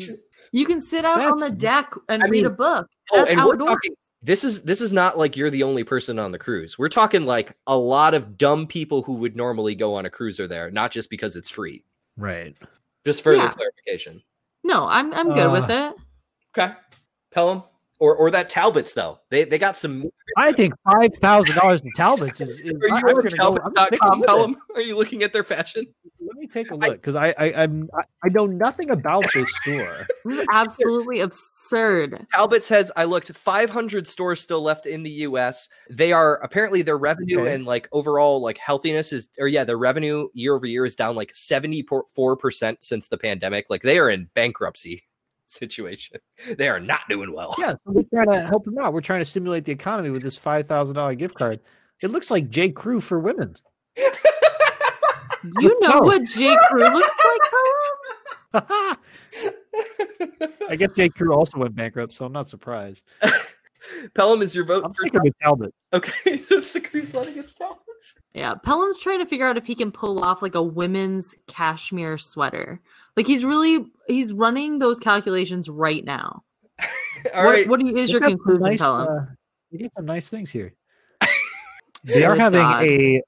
You 0.53 0.66
can 0.66 0.80
sit 0.80 1.05
out 1.05 1.20
on 1.20 1.39
the 1.39 1.51
deck 1.51 1.93
and 2.09 2.22
I 2.22 2.26
read 2.26 2.32
mean- 2.45 2.47
a 2.47 2.51
book. 2.51 2.87
Oh, 3.12 3.18
That's 3.18 3.30
and 3.30 3.45
we're 3.45 3.55
outdoors. 3.55 3.68
talking 3.70 3.95
this 4.22 4.43
is 4.45 4.62
this 4.62 4.80
is 4.80 4.91
not 4.93 5.18
like 5.18 5.37
you're 5.37 5.51
the 5.51 5.62
only 5.64 5.85
person 5.85 6.18
on 6.18 6.32
the 6.32 6.39
cruise. 6.39 6.78
We're 6.78 6.89
talking 6.89 7.26
like 7.26 7.55
a 7.66 7.76
lot 7.76 8.14
of 8.14 8.39
dumb 8.39 8.66
people 8.66 9.03
who 9.03 9.12
would 9.14 9.37
normally 9.37 9.74
go 9.74 9.95
on 9.97 10.07
a 10.07 10.11
cruise 10.11 10.41
are 10.41 10.49
there, 10.49 10.70
not 10.70 10.91
just 10.93 11.11
because 11.11 11.37
it's 11.37 11.51
free. 11.51 11.85
right. 12.16 12.57
Just 13.05 13.20
further 13.22 13.43
Yeah. 13.43 13.51
clarification. 13.51 14.22
No, 14.62 14.87
I'm 14.87 15.12
I'm 15.12 15.28
good 15.35 15.53
with 15.53 15.68
Uh, 15.70 15.93
it. 15.95 16.03
Okay. 16.59 16.74
Pelham. 17.32 17.64
Or 18.01 18.16
or 18.16 18.30
that 18.32 18.49
Talbot's 18.49 18.92
though. 18.92 19.20
They 19.30 19.45
they 19.45 19.57
got 19.57 19.76
some 19.76 20.11
I 20.36 20.53
think 20.53 20.74
five 20.84 21.14
thousand 21.14 21.55
dollars 21.57 21.80
to 21.80 21.90
Talbot's 21.97 22.40
is. 22.40 22.59
is 22.59 22.72
Are 22.72 22.88
you 22.88 22.95
I'm 22.97 23.05
on 23.05 23.14
gonna 23.14 23.22
go- 23.22 23.28
Talbots.com, 23.57 24.18
with. 24.20 24.26
Pelham? 24.26 24.57
Are 24.74 24.80
you 24.80 24.97
looking 24.97 25.22
at 25.22 25.32
their 25.32 25.45
fashion? 25.45 25.86
Let 26.20 26.36
me 26.36 26.49
take 26.49 26.70
a 26.72 26.74
look 26.74 26.95
because 26.95 27.14
I, 27.14 27.28
I 27.38 27.62
I'm 27.62 27.88
I, 27.97 28.03
I 28.24 28.28
know 28.30 28.47
nothing 28.47 28.90
about 28.90 29.24
this 29.32 29.55
store. 29.57 30.07
This 30.24 30.40
is 30.40 30.47
absolutely 30.55 31.20
absurd. 31.20 32.26
Talbot's 32.34 32.68
has 32.70 32.90
I 32.97 33.05
looked 33.05 33.30
500 33.30 34.07
stores 34.07 34.40
still 34.40 34.62
left 34.62 34.86
in 34.86 35.03
the 35.03 35.11
US. 35.28 35.68
They 35.90 36.12
are 36.12 36.36
apparently 36.42 36.82
their 36.82 36.99
revenue 36.99 37.42
Okay. 37.42 37.55
and 37.55 37.64
like 37.66 37.88
overall 37.92 38.40
like 38.40 38.59
healthiness 38.59 39.12
is 39.12 39.28
or 39.38 39.47
yeah, 39.49 39.64
their 39.64 39.78
revenue 39.78 40.28
year 40.32 40.55
over 40.55 40.66
year 40.66 40.84
is 40.84 40.97
down 40.97 41.14
like 41.14 41.32
74% 41.32 42.76
since 42.80 43.09
the 43.09 43.18
pandemic. 43.18 43.66
Like 43.68 43.82
they 43.82 43.99
are 43.99 44.11
in 44.11 44.28
bankruptcy 44.34 45.05
situation. 45.55 46.18
They 46.59 46.68
are 46.68 46.80
not 46.80 47.00
doing 47.09 47.32
well. 47.32 47.55
Yeah, 47.59 47.72
so 47.72 47.78
we're 47.86 48.02
trying 48.12 48.30
to 48.30 48.40
help 48.46 48.64
them 48.64 48.76
out. 48.78 48.92
We're 48.92 49.00
trying 49.00 49.20
to 49.20 49.24
stimulate 49.24 49.64
the 49.64 49.72
economy 49.72 50.11
with 50.11 50.22
this 50.22 50.38
five 50.38 50.66
thousand 50.66 50.96
dollar 50.96 51.14
gift 51.14 51.34
card. 51.36 51.61
It 52.02 52.11
looks 52.11 52.30
like 52.30 52.50
J. 52.50 52.70
Crew 52.70 53.00
for 53.00 53.18
women. 53.20 53.55
You 53.96 55.78
know 55.80 55.98
No. 55.98 56.00
what 56.00 56.24
J. 56.24 56.57
Crew 56.68 56.82
looks 56.82 57.14
like, 58.52 58.66
Pelham? 58.68 58.96
I 60.70 60.76
guess 60.76 60.92
J. 60.92 61.09
Crew 61.09 61.34
also 61.34 61.59
went 61.59 61.74
bankrupt, 61.74 62.12
so 62.12 62.24
I'm 62.24 62.32
not 62.32 62.46
surprised. 62.48 63.07
Pelham 64.14 64.40
is 64.42 64.55
your 64.55 64.64
vote 64.64 64.84
I'm 64.84 64.94
for 64.94 65.02
thinking 65.02 65.20
with 65.22 65.34
Talbot. 65.42 65.74
Okay, 65.92 66.38
so 66.38 66.57
it's 66.59 66.72
the 66.72 66.80
cruise 66.80 67.12
line 67.14 67.28
against 67.28 67.59
Talbot's. 67.59 67.84
Yeah, 68.34 68.55
Pelham's 68.57 69.00
trying 69.00 69.20
to 69.20 69.26
figure 69.26 69.46
out 69.46 69.57
if 69.57 69.66
he 69.66 69.74
can 69.74 69.92
pull 69.92 70.22
off 70.22 70.42
like 70.42 70.55
a 70.55 70.62
women's 70.62 71.36
cashmere 71.46 72.18
sweater. 72.18 72.80
Like 73.16 73.26
he's 73.26 73.44
really 73.44 73.86
he's 74.09 74.32
running 74.32 74.78
those 74.78 74.98
calculations 74.98 75.68
right 75.68 76.05
now. 76.05 76.42
All 77.34 77.44
what, 77.44 77.50
right. 77.52 77.68
what 77.68 77.80
you, 77.80 77.96
is 77.96 78.09
They 78.09 78.12
your 78.12 78.20
conclusion, 78.20 78.62
nice, 78.62 78.82
Pelham? 78.82 79.09
uh, 79.09 79.26
they 79.70 79.78
got 79.78 79.92
some 79.94 80.05
nice 80.07 80.28
things 80.28 80.50
here. 80.50 80.74
They 82.05 82.22
are 82.24 82.36
having 82.36 82.61
God. 82.61 82.82
a 82.84 83.22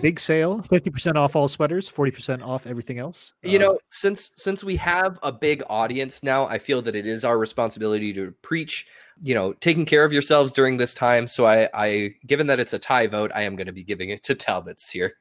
big 0.00 0.18
sale, 0.20 0.62
fifty 0.62 0.90
percent 0.90 1.16
off 1.16 1.36
all 1.36 1.48
sweaters, 1.48 1.88
forty 1.88 2.10
percent 2.10 2.42
off 2.42 2.66
everything 2.66 2.98
else. 2.98 3.34
you 3.42 3.58
Uh, 3.58 3.62
know 3.62 3.78
since 3.90 4.32
since 4.36 4.64
we 4.64 4.76
have 4.76 5.18
a 5.22 5.30
big 5.32 5.62
audience 5.68 6.22
now 6.22 6.46
i 6.46 6.58
feel 6.58 6.82
that 6.82 6.94
it 6.96 7.06
is 7.06 7.24
our 7.24 7.38
responsibility 7.38 8.12
to 8.12 8.32
preach 8.42 8.86
you 9.22 9.34
know 9.34 9.52
taking 9.54 9.84
care 9.84 10.04
of 10.04 10.12
yourselves 10.12 10.50
during 10.52 10.76
this 10.76 10.94
time 10.94 11.26
so 11.26 11.46
i 11.46 11.68
i 11.74 12.10
given 12.26 12.46
that 12.46 12.58
it's 12.60 12.72
a 12.72 12.78
tie 12.78 13.06
vote 13.06 13.30
i 13.34 13.42
am 13.42 13.54
going 13.56 13.66
to 13.66 13.72
be 13.72 13.84
giving 13.84 14.10
it 14.10 14.22
to 14.24 14.34
talbot's 14.34 14.90
here 14.90 15.12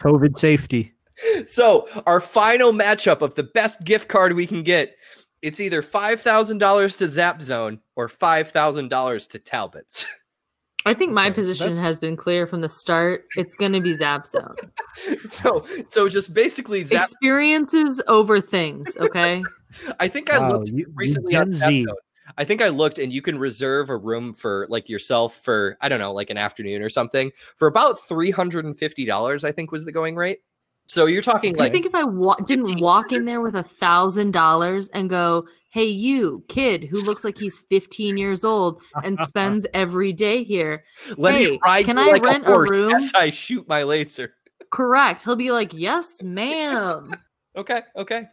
COVID 0.00 0.36
safety. 0.38 0.92
so 1.46 1.88
our 2.06 2.20
final 2.20 2.72
matchup 2.72 3.22
of 3.22 3.34
the 3.34 3.42
best 3.42 3.82
gift 3.84 4.08
card 4.08 4.34
we 4.34 4.46
can 4.46 4.62
get 4.62 4.94
it's 5.42 5.60
either 5.60 5.82
$5000 5.82 6.98
to 6.98 7.06
zap 7.06 7.40
zone 7.42 7.78
or 7.94 8.08
$5000 8.08 9.30
to 9.30 9.38
talbot's 9.38 10.06
I 10.86 10.94
think 10.94 11.12
my 11.12 11.26
Okay, 11.26 11.34
position 11.34 11.66
that's- 11.66 11.80
has 11.80 11.98
been 11.98 12.16
clear 12.16 12.46
from 12.46 12.60
the 12.62 12.68
start. 12.68 13.24
It's 13.36 13.54
going 13.54 13.72
to 13.72 13.80
be 13.80 13.92
Zap 13.92 14.26
Zone. 14.26 14.54
so 15.28 15.64
so 15.88 16.08
just 16.08 16.32
basically 16.32 16.84
zap 16.84 17.02
Experiences 17.02 18.00
over 18.08 18.40
things, 18.40 18.96
okay? 18.98 19.42
i 20.00 20.08
think 20.08 20.32
i 20.32 20.38
Wow, 20.38 20.52
looked 20.58 20.70
you- 20.70 20.78
you 20.78 20.86
recently 20.94 21.32
Gen 21.32 21.42
on 21.42 21.52
Zap 21.52 21.70
Zone. 21.70 21.86
I 22.38 22.44
think 22.44 22.60
I 22.60 22.68
looked 22.68 22.98
and 22.98 23.12
you 23.12 23.22
can 23.22 23.38
reserve 23.38 23.88
a 23.88 23.96
room 23.96 24.34
for 24.34 24.66
like 24.68 24.88
yourself 24.88 25.36
for 25.36 25.76
I 25.80 25.88
don't 25.88 26.00
know, 26.00 26.12
like 26.12 26.28
an 26.30 26.36
afternoon 26.36 26.82
or 26.82 26.88
something 26.88 27.30
for 27.56 27.68
about 27.68 28.00
three 28.08 28.30
hundred 28.32 28.64
and 28.64 28.76
fifty 28.76 29.04
dollars. 29.04 29.44
I 29.44 29.52
think 29.52 29.70
was 29.70 29.84
the 29.84 29.92
going 29.92 30.16
rate. 30.16 30.38
So 30.88 31.06
you're 31.06 31.22
talking 31.22 31.52
like 31.52 31.60
I 31.60 31.64
like 31.64 31.72
think 31.72 31.86
if 31.86 31.94
I 31.94 32.02
wa- 32.04 32.36
didn't 32.44 32.80
walk 32.80 33.12
in 33.12 33.24
there 33.26 33.40
with 33.40 33.54
a 33.54 33.62
thousand 33.62 34.32
dollars 34.32 34.88
and 34.88 35.08
go, 35.08 35.46
"Hey, 35.76 35.84
you 35.88 36.42
kid 36.48 36.84
who 36.90 37.02
looks 37.02 37.22
like 37.22 37.36
he's 37.36 37.58
15 37.58 38.16
years 38.16 38.44
old 38.44 38.80
and 39.04 39.18
spends 39.28 39.66
every 39.74 40.14
day 40.14 40.42
here," 40.42 40.84
let 41.18 41.34
hey, 41.34 41.50
me 41.50 41.60
ride 41.62 41.84
can 41.84 41.98
you 41.98 42.04
I 42.08 42.12
like 42.12 42.22
rent 42.22 42.44
a 42.44 42.48
a 42.48 42.50
horse 42.50 42.70
room? 42.70 42.92
as 42.94 43.12
I 43.14 43.28
shoot 43.28 43.68
my 43.68 43.82
laser. 43.82 44.32
correct? 44.72 45.24
He'll 45.24 45.36
be 45.36 45.52
like, 45.52 45.72
"Yes, 45.74 46.22
ma'am." 46.22 47.10
Okay, 47.56 47.82
okay. 47.96 48.28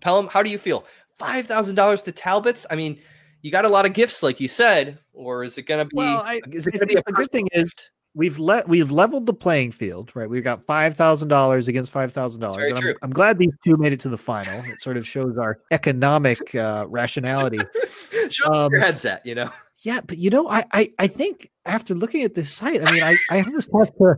Pelham, 0.00 0.26
how 0.26 0.42
do 0.42 0.50
you 0.50 0.58
feel? 0.58 0.84
Five 1.18 1.46
thousand 1.46 1.74
dollars 1.76 2.02
to 2.04 2.12
Talbot's? 2.12 2.66
I 2.70 2.76
mean, 2.76 2.98
you 3.42 3.50
got 3.50 3.64
a 3.66 3.68
lot 3.68 3.84
of 3.86 3.92
gifts, 3.94 4.22
like 4.22 4.40
you 4.40 4.48
said, 4.48 4.98
or 5.12 5.44
is 5.44 5.56
it 5.58 5.62
gonna 5.62 5.84
be? 5.84 5.96
Well, 5.96 6.18
I- 6.20 6.40
is 6.52 6.66
it 6.66 6.72
gonna 6.72 6.86
be 6.86 6.94
a 6.94 6.96
think 6.96 7.06
the 7.06 7.12
good 7.12 7.30
thing 7.30 7.48
personal 7.52 7.64
is 7.64 7.72
gift? 7.72 7.90
We've 8.16 8.38
let 8.38 8.66
we've 8.66 8.90
leveled 8.90 9.26
the 9.26 9.34
playing 9.34 9.70
field, 9.70 10.16
right? 10.16 10.28
We've 10.28 10.42
got 10.42 10.62
five 10.64 10.96
thousand 10.96 11.28
dollars 11.28 11.68
against 11.68 11.92
five 11.92 12.12
thousand 12.12 12.40
dollars. 12.40 12.72
I'm. 12.74 12.94
I'm 13.02 13.10
glad 13.10 13.38
these 13.38 13.52
two 13.62 13.76
made 13.76 13.92
it 13.92 14.00
to 14.00 14.08
the 14.08 14.18
final. 14.18 14.64
It 14.64 14.80
sort 14.80 14.96
of 14.96 15.06
shows 15.06 15.38
our 15.38 15.60
economic 15.70 16.54
uh, 16.54 16.86
rationality. 16.88 17.58
Show 18.30 18.50
me 18.50 18.56
your 18.58 18.66
um, 18.66 18.72
headset, 18.72 19.24
you 19.24 19.36
know. 19.36 19.50
Yeah, 19.82 20.00
but 20.00 20.18
you 20.18 20.30
know, 20.30 20.48
I, 20.48 20.64
I 20.72 20.92
I 20.98 21.06
think 21.06 21.50
after 21.64 21.94
looking 21.94 22.24
at 22.24 22.34
this 22.34 22.52
site, 22.52 22.86
I 22.86 22.90
mean, 22.90 23.02
I 23.02 23.16
I 23.30 23.42
almost 23.42 23.70
have 23.78 23.94
to, 23.94 24.16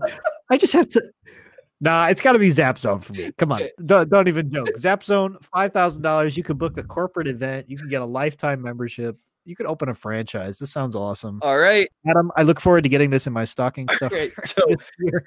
I 0.49 0.57
just 0.57 0.73
have 0.73 0.89
to. 0.91 1.03
Nah, 1.81 2.07
it's 2.09 2.21
got 2.21 2.33
to 2.33 2.41
be 2.41 2.51
Zap 2.51 2.79
Zone 2.79 3.01
for 3.01 3.13
me. 3.13 3.31
Come 3.39 3.53
on, 3.53 3.63
don't, 3.85 4.09
don't 4.09 4.27
even 4.27 4.51
joke. 4.51 4.69
Zap 4.79 5.05
Zone, 5.05 5.37
five 5.53 5.73
thousand 5.73 6.03
dollars. 6.03 6.37
You 6.37 6.43
can 6.43 6.57
book 6.57 6.79
a 6.79 6.83
corporate 6.83 7.29
event. 7.29 7.69
You 7.69 7.77
can 7.77 7.89
get 7.89 8.03
a 8.03 8.07
lifetime 8.07 8.63
membership. 8.63 9.19
You 9.45 9.57
could 9.57 9.67
open 9.67 9.89
a 9.89 9.95
franchise. 9.95 10.59
This 10.59 10.71
sounds 10.71 10.95
awesome, 10.95 11.41
All 11.43 11.59
right, 11.59 11.89
Adam. 12.07 12.31
I 12.37 12.43
look 12.43 12.61
forward 12.61 12.83
to 12.83 12.89
getting 12.89 13.11
this 13.11 13.27
in 13.27 13.33
my 13.33 13.45
stocking 13.45 13.89
stuff. 13.89 14.11
great. 14.11 14.33
So 14.45 14.63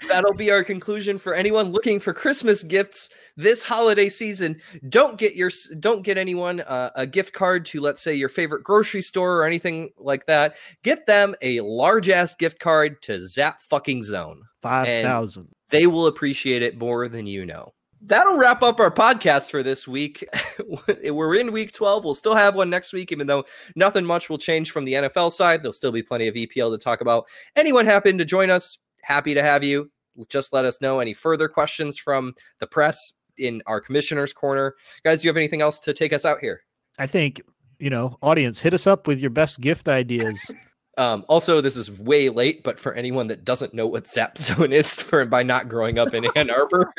that'll 0.08 0.34
be 0.34 0.52
our 0.52 0.64
conclusion 0.64 1.18
for 1.18 1.34
anyone 1.34 1.72
looking 1.72 2.00
for 2.00 2.14
Christmas 2.14 2.64
gifts 2.64 3.10
this 3.36 3.64
holiday 3.64 4.10
season. 4.10 4.62
Don't 4.90 5.18
get 5.18 5.36
your 5.36 5.52
don't 5.80 6.04
get 6.04 6.18
anyone 6.18 6.62
uh, 6.62 6.92
a 6.96 7.08
gift 7.08 7.34
card 7.34 7.66
to 7.68 7.82
let's 7.82 8.02
say 8.02 8.14
your 8.14 8.30
favorite 8.30 8.64
grocery 8.64 9.02
store 9.02 9.38
or 9.38 9.46
anything 9.46 9.90
like 9.98 10.26
that. 10.28 10.58
Get 10.84 11.08
them 11.08 11.36
a 11.42 11.62
large 11.62 12.10
ass 12.10 12.36
gift 12.36 12.60
card 12.60 13.02
to 13.04 13.26
Zap 13.28 13.60
fucking 13.62 14.04
Zone. 14.04 14.44
Five 14.62 15.04
thousand. 15.04 15.50
They 15.70 15.88
will 15.88 16.08
appreciate 16.08 16.62
it 16.62 16.78
more 16.78 17.08
than 17.08 17.26
you 17.26 17.46
know. 17.46 17.74
That'll 18.04 18.38
wrap 18.38 18.64
up 18.64 18.80
our 18.80 18.92
podcast 18.92 19.52
for 19.52 19.64
this 19.64 19.88
week. 19.88 20.28
We're 21.04 21.36
in 21.36 21.52
week 21.52 21.72
12. 21.72 22.04
We'll 22.04 22.16
still 22.16 22.36
have 22.36 22.56
one 22.56 22.70
next 22.70 22.94
week, 22.94 23.12
even 23.12 23.28
though 23.28 23.46
nothing 23.76 24.06
much 24.06 24.30
will 24.30 24.38
change 24.38 24.72
from 24.72 24.86
the 24.86 24.94
NFL 24.94 25.32
side. 25.32 25.62
There'll 25.62 25.74
still 25.74 25.92
be 25.92 26.04
plenty 26.04 26.28
of 26.28 26.36
EPL 26.36 26.72
to 26.72 26.78
talk 26.78 27.02
about. 27.02 27.26
Anyone 27.56 27.86
happen 27.86 28.18
to 28.18 28.26
join 28.26 28.50
us? 28.50 28.78
Happy 29.04 29.34
to 29.34 29.42
have 29.42 29.64
you. 29.64 29.92
Just 30.30 30.52
let 30.52 30.66
us 30.66 30.82
know 30.82 31.00
any 31.00 31.14
further 31.14 31.48
questions 31.48 31.98
from 31.98 32.34
the 32.60 32.68
press 32.68 33.14
in 33.38 33.62
our 33.66 33.80
commissioner's 33.80 34.34
corner. 34.34 34.76
Guys, 35.04 35.22
do 35.22 35.28
you 35.28 35.30
have 35.30 35.38
anything 35.38 35.62
else 35.62 35.80
to 35.82 35.94
take 35.94 36.12
us 36.12 36.26
out 36.26 36.40
here? 36.40 36.62
I 36.98 37.08
think 37.08 37.42
you 37.82 37.90
know, 37.90 38.18
audience, 38.22 38.60
hit 38.60 38.74
us 38.74 38.88
up 38.88 39.08
with 39.08 39.20
your 39.20 39.32
best 39.32 39.60
gift 39.60 39.90
ideas. 39.90 40.40
Um, 40.98 41.24
also, 41.30 41.62
this 41.62 41.78
is 41.78 41.90
way 41.90 42.28
late, 42.28 42.64
but 42.64 42.78
for 42.78 42.94
anyone 42.94 43.28
that 43.28 43.46
doesn't 43.46 43.74
know 43.74 43.88
what 43.88 44.10
Zap 44.10 44.38
Zone 44.38 44.74
is 44.74 44.94
for 44.94 45.26
by 45.26 45.42
not 45.42 45.70
growing 45.70 45.98
up 45.98 46.14
in 46.14 46.26
Ann 46.36 46.50
Arbor, 46.52 46.92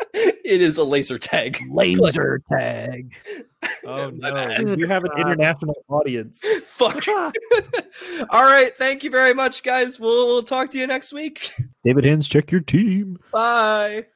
it 0.14 0.60
is 0.60 0.78
a 0.78 0.84
laser 0.84 1.18
tag. 1.18 1.60
Laser 1.70 2.40
tag. 2.50 3.12
Oh 3.84 4.10
My 4.18 4.30
no, 4.30 4.74
you 4.74 4.86
have 4.86 5.04
an 5.04 5.12
international 5.16 5.84
audience. 5.88 6.42
Fuck. 6.64 7.06
All 7.08 8.44
right. 8.44 8.76
Thank 8.76 9.04
you 9.04 9.10
very 9.10 9.34
much, 9.34 9.62
guys. 9.62 10.00
We'll, 10.00 10.26
we'll 10.26 10.42
talk 10.42 10.70
to 10.72 10.78
you 10.78 10.86
next 10.86 11.12
week. 11.12 11.52
David 11.84 12.04
Hens, 12.04 12.28
check 12.28 12.50
your 12.50 12.62
team. 12.62 13.18
Bye. 13.32 14.06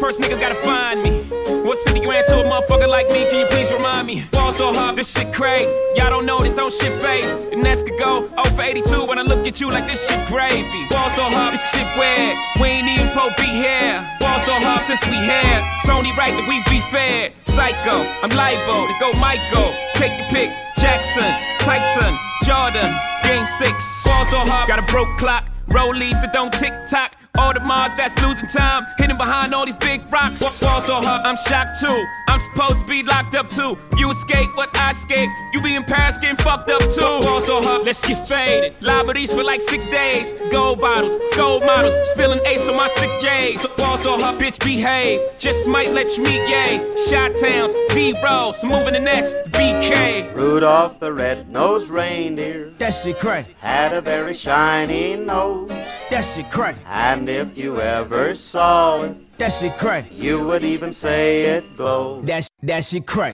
First 0.00 0.18
niggas 0.20 0.40
gotta 0.40 0.54
find 0.56 1.02
me. 1.02 1.20
What's 1.62 1.82
50 1.82 2.00
grand 2.00 2.26
to 2.28 2.40
a 2.40 2.44
motherfucker 2.44 2.88
like 2.88 3.08
me? 3.10 3.28
Can 3.28 3.40
you 3.40 3.46
please 3.46 3.70
remind 3.70 4.06
me? 4.06 4.24
Ball 4.32 4.50
so 4.50 4.72
hard, 4.72 4.96
this 4.96 5.12
shit 5.12 5.30
crazy. 5.30 5.70
Y'all 5.94 6.08
don't 6.08 6.24
know 6.24 6.38
that 6.40 6.56
don't 6.56 6.72
shit 6.72 6.92
phase. 7.02 7.30
And 7.52 7.62
that's 7.62 7.82
could 7.82 7.98
go 7.98 8.26
0 8.28 8.56
for 8.56 8.62
82 8.62 9.04
when 9.04 9.18
I 9.18 9.22
look 9.22 9.46
at 9.46 9.60
you 9.60 9.70
like 9.70 9.86
this 9.86 10.08
shit 10.08 10.26
gravy. 10.26 10.88
Ball 10.88 11.10
so 11.10 11.24
hard, 11.28 11.52
this 11.52 11.62
shit 11.70 11.86
weird. 12.00 12.34
We 12.58 12.80
ain't 12.80 12.88
even 12.88 13.12
po 13.12 13.28
be 13.36 13.44
here. 13.44 14.00
Ball 14.20 14.40
so 14.40 14.56
hard 14.56 14.80
since 14.80 15.04
we 15.04 15.20
here. 15.20 15.60
It's 15.76 15.88
only 15.90 16.16
right 16.16 16.32
that 16.32 16.48
we 16.48 16.64
be 16.72 16.80
fair. 16.88 17.32
Psycho, 17.42 18.00
I'm 18.24 18.32
libo 18.32 18.88
to 18.88 18.94
go 19.04 19.12
Michael. 19.20 19.68
Take 20.00 20.16
your 20.16 20.28
pick. 20.32 20.50
Jackson, 20.80 21.28
Tyson, 21.60 22.16
Jordan. 22.48 22.88
Game 23.22 23.44
six. 23.44 24.02
Ball 24.08 24.24
so 24.24 24.38
hard, 24.48 24.66
got 24.66 24.78
a 24.78 24.86
broke 24.90 25.12
clock. 25.18 25.44
Rollies 25.68 26.16
that 26.24 26.32
don't 26.32 26.52
tick 26.52 26.72
tock. 26.88 27.20
All 27.38 27.54
the 27.54 27.60
Mars 27.60 27.94
that's 27.94 28.20
losing 28.22 28.48
time, 28.48 28.84
hidden 28.98 29.16
behind 29.16 29.54
all 29.54 29.64
these 29.64 29.76
big 29.76 30.00
rocks. 30.12 30.40
Walk 30.40 30.60
ball 30.60 30.80
so 30.80 31.00
hard, 31.00 31.22
I'm 31.24 31.36
shocked 31.36 31.80
too. 31.80 32.04
I'm 32.28 32.40
supposed 32.40 32.80
to 32.80 32.86
be 32.86 33.02
locked 33.02 33.34
up 33.34 33.48
too. 33.48 33.78
You 33.96 34.10
escape, 34.10 34.50
but 34.56 34.76
I 34.76 34.90
escape. 34.90 35.30
You 35.52 35.62
be 35.62 35.74
in 35.74 35.84
Paris 35.84 36.18
getting 36.18 36.36
fucked 36.36 36.70
up 36.70 36.80
too. 36.82 37.00
Ball 37.26 37.40
so 37.40 37.62
hard, 37.62 37.84
let's 37.84 38.06
get 38.06 38.26
faded. 38.28 38.74
Liberties 38.80 39.32
for 39.32 39.42
like 39.42 39.60
six 39.62 39.86
days. 39.86 40.34
Gold 40.50 40.80
bottles, 40.80 41.16
gold 41.36 41.64
models, 41.64 41.94
spilling 42.10 42.40
ace 42.46 42.68
on 42.68 42.76
my 42.76 42.88
sick 42.88 43.10
J's. 43.20 43.62
So 43.62 43.74
ball 43.76 43.96
so 43.96 44.18
hard, 44.18 44.38
bitch 44.40 44.62
behave. 44.62 45.20
Just 45.38 45.66
might 45.68 45.92
let 45.92 46.16
you 46.16 46.24
meet 46.24 46.48
yay. 46.48 46.94
Shot 47.08 47.34
towns, 47.36 47.74
D 47.90 48.14
rolls, 48.24 48.62
moving 48.64 48.92
the 48.94 49.00
next 49.00 49.34
BK. 49.52 50.34
Rudolph 50.34 50.98
the 51.00 51.12
red-nosed 51.12 51.88
reindeer 51.88 52.70
That 52.78 52.90
shit 52.90 53.18
crack. 53.18 53.46
had 53.60 53.92
a 53.92 54.00
very 54.00 54.34
shiny 54.34 55.16
nose. 55.16 55.68
That 56.10 56.22
shit 56.24 56.50
crack. 56.50 56.76
And 56.86 57.19
if 57.28 57.56
you 57.58 57.80
ever 57.80 58.34
saw 58.34 59.02
it, 59.02 59.16
That 59.38 59.52
shit 59.52 59.76
crack. 59.78 60.06
you 60.12 60.44
would 60.46 60.64
even 60.64 60.92
say 60.92 61.42
it 61.56 61.64
glowed. 61.76 62.26
That 62.26 62.44
sh- 62.44 62.48
that 62.62 62.84
shit 62.84 63.06
crack. 63.06 63.28